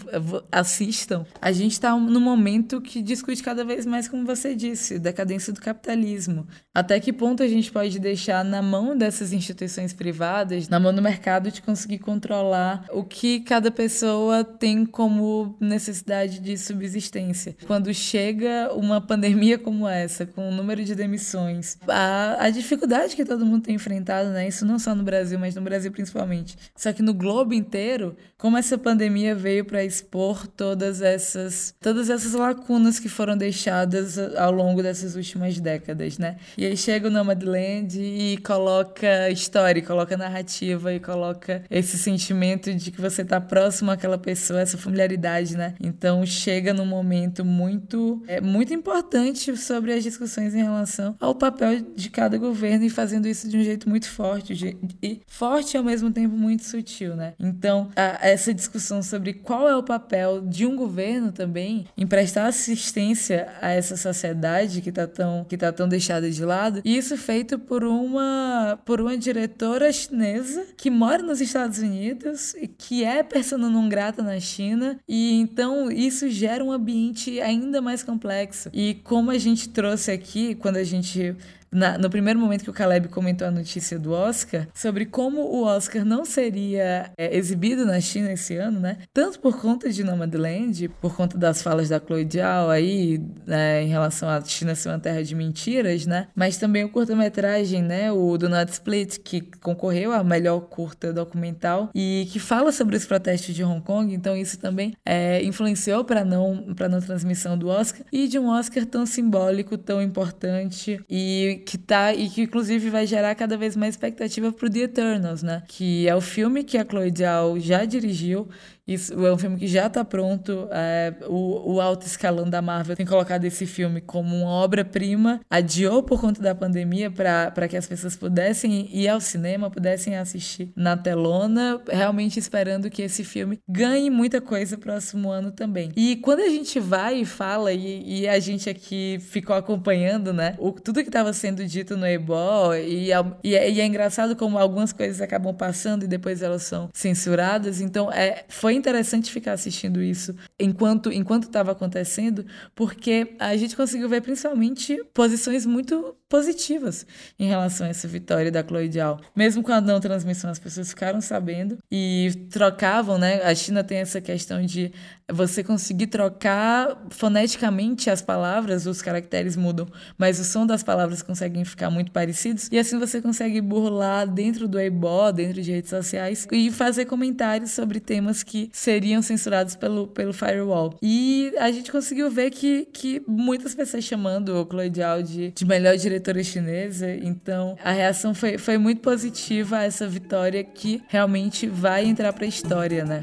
assistam. 0.51 1.25
A 1.39 1.51
gente 1.51 1.74
está 1.74 1.96
num 1.96 2.20
momento 2.20 2.82
que 2.82 3.01
discute 3.01 3.44
cada 3.44 3.63
vez 3.63 3.86
mais, 3.86 4.08
como 4.08 4.25
você 4.25 4.56
disse, 4.56 4.98
decadência 4.98 5.53
do 5.53 5.62
capitalismo. 5.62 6.48
Até 6.74 7.00
que 7.00 7.13
ponto 7.13 7.44
a 7.44 7.48
gente 7.48 7.72
pode 7.72 8.00
deixar 8.00 8.44
na 8.44 8.62
mão 8.62 8.98
dessas 8.98 9.32
instituições 9.32 9.94
privadas, 9.94 10.68
na 10.68 10.80
mão 10.80 10.94
do 10.94 11.01
mercado, 11.01 11.51
de 11.51 11.62
conseguir 11.62 12.00
controlar 12.00 12.86
o 12.91 13.03
que 13.03 13.41
cada 13.41 13.70
pessoa 13.70 14.44
tem 14.44 14.86
como 14.86 15.56
necessidade 15.60 16.39
de 16.39 16.58
subsistência. 16.58 17.56
Quando 17.68 17.94
chega 17.94 18.74
uma 18.74 19.00
pandemia 19.00 19.60
como 19.60 19.88
essa, 19.88 20.25
com 20.25 20.50
o 20.50 20.51
número 20.51 20.84
de 20.84 20.96
demissões, 20.96 21.77
a, 21.88 22.46
a 22.46 22.50
dificuldade 22.50 23.15
que 23.15 23.25
todo 23.25 23.46
mundo 23.46 23.63
tem 23.63 23.75
enfrentado, 23.75 24.30
né? 24.30 24.48
Isso 24.48 24.65
não 24.65 24.80
só 24.80 24.96
no 24.96 25.03
Brasil, 25.03 25.38
mas 25.38 25.53
no 25.53 25.62
Brasil 25.62 25.91
principalmente. 25.91 26.58
Só 26.75 26.91
que 26.91 27.03
no 27.03 27.13
globo 27.13 27.50
inteiro, 27.53 28.15
como 28.41 28.58
essa 28.58 28.75
pandemia 28.75 29.36
veio 29.36 29.63
para 29.63 29.86
expor 29.86 30.48
todas 30.48 31.00
essas, 31.00 31.75
todas 31.79 32.10
essas 32.10 32.34
lacunas 32.34 33.00
que 33.00 33.08
foram 33.08 33.38
deixadas 33.38 34.17
ao 34.17 34.51
longo 34.51 34.81
dessas 34.81 35.15
últimas 35.15 35.60
décadas, 35.60 36.17
né? 36.17 36.38
E 36.58 36.65
aí 36.65 36.75
chega 36.75 37.08
o 37.08 37.12
Nomadland 37.12 38.00
e 38.01 38.38
coloca 38.38 39.29
história, 39.29 39.79
coloca 39.84 40.17
narrativa 40.17 40.91
e 40.91 41.00
coloca 41.00 41.63
esse 41.70 42.00
sentimento 42.00 42.74
de 42.74 42.89
que 42.89 43.00
você 43.00 43.24
tá 43.24 43.39
próximo 43.39 43.91
àquela 43.91 44.17
pessoa, 44.17 44.60
essa 44.60 44.77
familiaridade, 44.77 45.55
né? 45.55 45.75
Então 45.79 46.25
chega 46.25 46.74
num 46.74 46.86
momento 46.86 47.46
muito, 47.46 48.24
é, 48.27 48.41
muito 48.41 48.74
importante 48.74 49.55
sobre 49.55 49.93
as 49.93 50.01
discussões 50.01 50.55
em 50.55 50.63
relação 50.63 51.15
ao 51.20 51.36
papel 51.36 51.79
de 51.96 52.10
cada 52.10 52.39
governo 52.39 52.86
e 52.86 52.89
fazendo 52.89 53.27
isso 53.27 53.48
de 53.48 53.55
um 53.55 53.63
jeito 53.63 53.88
muito 53.88 54.10
forte 54.10 54.75
e 55.01 55.22
forte 55.27 55.77
ao 55.77 55.84
mesmo 55.84 56.12
tempo 56.12 56.36
muito 56.36 56.63
sutil, 56.63 57.15
né? 57.15 57.31
Então 57.40 57.90
a, 57.96 58.28
essa 58.28 58.54
discussão 58.54 59.02
sobre 59.02 59.34
qual 59.34 59.68
é 59.68 59.76
o 59.76 59.84
papel 59.84 60.42
de 60.42 60.66
um 60.66 60.76
governo 60.76 61.32
também 61.32 61.86
em 61.98 62.06
prestar 62.06 62.48
assistência 62.48 63.48
a 63.62 63.72
essa 63.72 63.98
sociedade 63.98 64.82
que 64.82 64.90
está 64.90 65.08
tão 65.08 65.46
que 65.48 65.58
tá 65.58 65.72
tão 65.72 65.88
deixada 65.88 66.30
de 66.30 66.44
lado 66.44 66.82
e 66.84 66.98
isso 66.98 67.18
feito 67.18 67.58
por 67.58 67.84
uma 67.84 68.80
por 68.86 69.02
uma 69.02 69.18
diretora 69.18 69.92
chinesa 69.92 70.66
que 70.78 70.90
mora 70.90 71.24
nos 71.24 71.42
Estados 71.42 71.80
Unidos 71.80 72.54
e 72.56 72.68
que 72.68 73.04
é 73.04 73.24
persona 73.24 73.70
não 73.70 73.88
grata 73.88 74.22
na 74.22 74.40
China 74.40 75.00
e 75.08 75.40
então 75.40 75.92
isso 75.92 76.30
gera 76.30 76.64
um 76.64 76.72
ambiente 76.72 77.40
ainda 77.42 77.82
mais 77.82 78.04
complexo. 78.04 78.70
E 78.74 78.96
como 79.04 79.32
a 79.32 79.38
gente 79.38 79.70
trouxe 79.70 80.12
aqui 80.12 80.56
quando 80.56 80.78
a 80.78 80.84
gente 80.84 81.36
na, 81.72 81.98
no 81.98 82.10
primeiro 82.10 82.40
momento 82.40 82.63
que 82.63 82.70
o 82.70 82.74
Caleb 82.74 83.08
comentou 83.08 83.48
a 83.48 83.51
notícia 83.51 83.98
do 83.98 84.12
Oscar, 84.12 84.68
sobre 84.74 85.06
como 85.06 85.42
o 85.42 85.63
Oscar 85.63 86.04
não 86.04 86.25
seria 86.25 87.12
é, 87.18 87.36
exibido 87.36 87.86
na 87.86 88.00
China 88.01 88.32
esse 88.32 88.56
ano, 88.58 88.80
né? 88.80 88.98
Tanto 89.13 89.40
por 89.40 89.60
conta 89.60 89.90
de 89.90 90.04
Nomadland, 90.04 90.90
por 91.01 91.16
conta 91.16 91.38
das 91.38 91.62
falas 91.62 91.90
da 91.90 92.00
Chloe 92.00 92.28
Zhao 92.32 92.70
aí, 92.70 93.22
né, 93.46 93.84
em 93.84 93.88
relação 93.88 94.30
à 94.30 94.42
China 94.42 94.75
ser 94.75 94.90
uma 94.90 95.00
terra 95.00 95.24
de 95.24 95.34
mentiras, 95.34 96.06
né? 96.06 96.28
Mas 96.36 96.58
também 96.58 96.84
o 96.84 96.90
curta-metragem, 96.90 97.82
né? 97.82 98.12
O 98.12 98.38
Do 98.38 98.50
Not 98.50 98.72
Split, 98.72 99.20
que 99.20 99.42
concorreu 99.62 100.12
a 100.12 100.24
melhor 100.24 100.60
curta 100.62 101.13
documental 101.13 101.90
e 101.96 102.28
que 102.32 102.40
fala 102.40 102.72
sobre 102.72 102.96
os 102.96 103.06
protestos 103.06 103.56
de 103.56 103.63
Hong 103.63 103.82
Kong, 103.82 104.13
então 104.13 104.36
isso 104.36 104.60
também 104.60 104.94
é, 105.06 105.44
influenciou 105.44 106.04
para 106.04 106.25
não 106.25 106.74
para 106.75 106.90
não 106.90 107.00
transmissão 107.00 107.58
do 107.58 107.68
Oscar 107.68 108.06
e 108.12 108.28
de 108.28 108.38
um 108.38 108.50
Oscar 108.50 108.86
tão 108.86 109.06
simbólico, 109.06 109.78
tão 109.78 110.01
importante 110.01 111.00
e 111.10 111.61
que 111.65 111.77
tá 111.77 112.13
e 112.13 112.30
que 112.30 112.41
inclusive 112.41 112.89
vai 112.89 113.08
gerar 113.08 113.34
cada 113.36 113.58
vez 113.58 113.75
mais 113.75 113.96
expectativa 113.96 114.51
pro 114.51 114.70
The 114.70 114.80
Eternals, 114.80 115.44
né? 115.44 115.63
Que 115.68 116.08
é 116.08 116.15
o 116.15 116.22
filme 116.22 116.63
que 116.63 116.77
a 116.77 116.86
Chloe 116.86 117.13
Zhao 117.15 117.60
já 117.60 117.86
dirigiu 117.86 118.50
isso 118.93 119.25
é 119.25 119.33
um 119.33 119.38
filme 119.38 119.57
que 119.57 119.67
já 119.67 119.88
está 119.88 120.03
pronto. 120.03 120.67
É, 120.71 121.13
o, 121.27 121.74
o 121.74 121.81
alto 121.81 122.05
escalão 122.05 122.50
da 122.50 122.62
Marvel 122.62 122.95
tem 122.95 123.05
colocado 123.05 123.45
esse 123.45 123.65
filme 123.65 124.01
como 124.01 124.36
uma 124.36 124.50
obra-prima. 124.50 125.41
Adiou 125.50 126.03
por 126.03 126.19
conta 126.19 126.41
da 126.41 126.53
pandemia 126.53 127.10
para 127.12 127.67
que 127.67 127.77
as 127.77 127.88
pessoas 127.88 128.15
pudessem 128.15 128.89
ir 128.91 129.07
ao 129.07 129.19
cinema, 129.19 129.69
pudessem 129.69 130.15
assistir 130.17 130.71
na 130.75 130.95
telona, 130.98 131.81
realmente 131.89 132.39
esperando 132.39 132.89
que 132.89 133.01
esse 133.01 133.24
filme 133.24 133.60
ganhe 133.67 134.10
muita 134.10 134.41
coisa 134.41 134.77
próximo 134.77 135.29
ano 135.29 135.51
também. 135.51 135.91
E 135.95 136.17
quando 136.17 136.41
a 136.41 136.50
gente 136.50 136.79
vai 136.79 137.21
e 137.21 137.25
fala, 137.25 137.71
e, 137.74 138.21
e 138.21 138.27
a 138.27 138.39
gente 138.39 138.69
aqui 138.69 139.17
ficou 139.19 139.55
acompanhando, 139.55 140.33
né? 140.33 140.55
O, 140.57 140.71
tudo 140.71 141.01
que 141.01 141.10
estava 141.10 141.33
sendo 141.33 141.65
dito 141.65 141.98
no 141.98 142.05
Ebol, 142.05 142.75
e, 142.75 143.12
e, 143.43 143.55
é, 143.55 143.69
e 143.69 143.81
é 143.81 143.86
engraçado 143.86 144.36
como 144.36 144.57
algumas 144.57 144.91
coisas 144.91 145.21
acabam 145.21 145.53
passando 145.53 146.03
e 146.03 146.07
depois 146.07 146.41
elas 146.41 146.63
são 146.63 146.89
censuradas. 146.93 147.81
Então, 147.81 148.12
é, 148.12 148.43
foi 148.50 148.74
interessante 148.82 149.32
ficar 149.32 149.54
assistindo 149.54 150.02
isso 150.02 150.36
enquanto 150.60 151.12
enquanto 151.12 151.44
estava 151.44 151.72
acontecendo, 151.72 152.46
porque 152.76 153.36
a 153.40 153.56
gente 153.56 153.76
conseguiu 153.76 154.10
ver 154.10 154.22
principalmente 154.22 155.02
posições 155.14 155.66
muito 155.66 156.16
positivas 156.32 157.06
em 157.38 157.46
relação 157.46 157.86
a 157.86 157.90
essa 157.90 158.08
vitória 158.08 158.50
da 158.50 158.64
Cloidial. 158.64 159.20
Mesmo 159.36 159.62
com 159.62 159.74
a 159.74 159.82
não 159.82 160.00
transmissão, 160.00 160.50
as 160.50 160.58
pessoas 160.58 160.88
ficaram 160.88 161.20
sabendo 161.20 161.78
e 161.92 162.32
trocavam, 162.50 163.18
né? 163.18 163.42
A 163.44 163.54
China 163.54 163.84
tem 163.84 163.98
essa 163.98 164.22
questão 164.22 164.66
de 164.66 164.94
você 165.30 165.62
conseguir 165.62 166.08
trocar 166.08 167.06
foneticamente 167.10 168.10
as 168.10 168.22
palavras, 168.22 168.86
os 168.86 169.02
caracteres 169.02 169.58
mudam, 169.58 169.88
mas 170.18 170.40
o 170.40 170.44
som 170.44 170.66
das 170.66 170.84
palavras 170.84 171.22
conseguem 171.22 171.66
ficar 171.66 171.90
muito 171.90 172.12
parecidos 172.12 172.70
e 172.72 172.78
assim 172.78 172.98
você 172.98 173.22
consegue 173.22 173.60
burlar 173.60 174.28
dentro 174.28 174.68
do 174.68 174.78
Weibo, 174.78 175.32
dentro 175.34 175.62
de 175.62 175.72
redes 175.72 175.90
sociais 175.90 176.48
e 176.52 176.72
fazer 176.72 177.06
comentários 177.06 177.72
sobre 177.72 178.00
temas 178.00 178.42
que 178.42 178.70
seriam 178.72 179.22
censurados 179.22 179.76
pelo, 179.76 180.08
pelo 180.08 180.32
firewall. 180.32 180.96
E 181.02 181.54
a 181.58 181.72
gente 181.72 181.92
conseguiu 181.92 182.30
ver 182.30 182.52
que, 182.52 182.86
que 182.94 183.22
muitas 183.28 183.76
pessoas 183.76 184.04
chamando 184.04 184.50
o 184.56 184.94
Zhao 184.96 185.24
de, 185.24 185.52
de 185.52 185.66
melhor 185.66 185.98
diretora 186.22 186.44
chinesa, 186.44 187.13
então 187.16 187.75
a 187.84 187.92
reação 187.92 188.34
foi, 188.34 188.58
foi 188.58 188.78
muito 188.78 189.01
positiva 189.01 189.78
a 189.78 189.84
essa 189.84 190.08
vitória 190.08 190.63
que 190.63 191.01
realmente 191.08 191.68
vai 191.68 192.06
entrar 192.06 192.32
para 192.32 192.46
a 192.46 192.48
história, 192.48 193.04
né? 193.04 193.22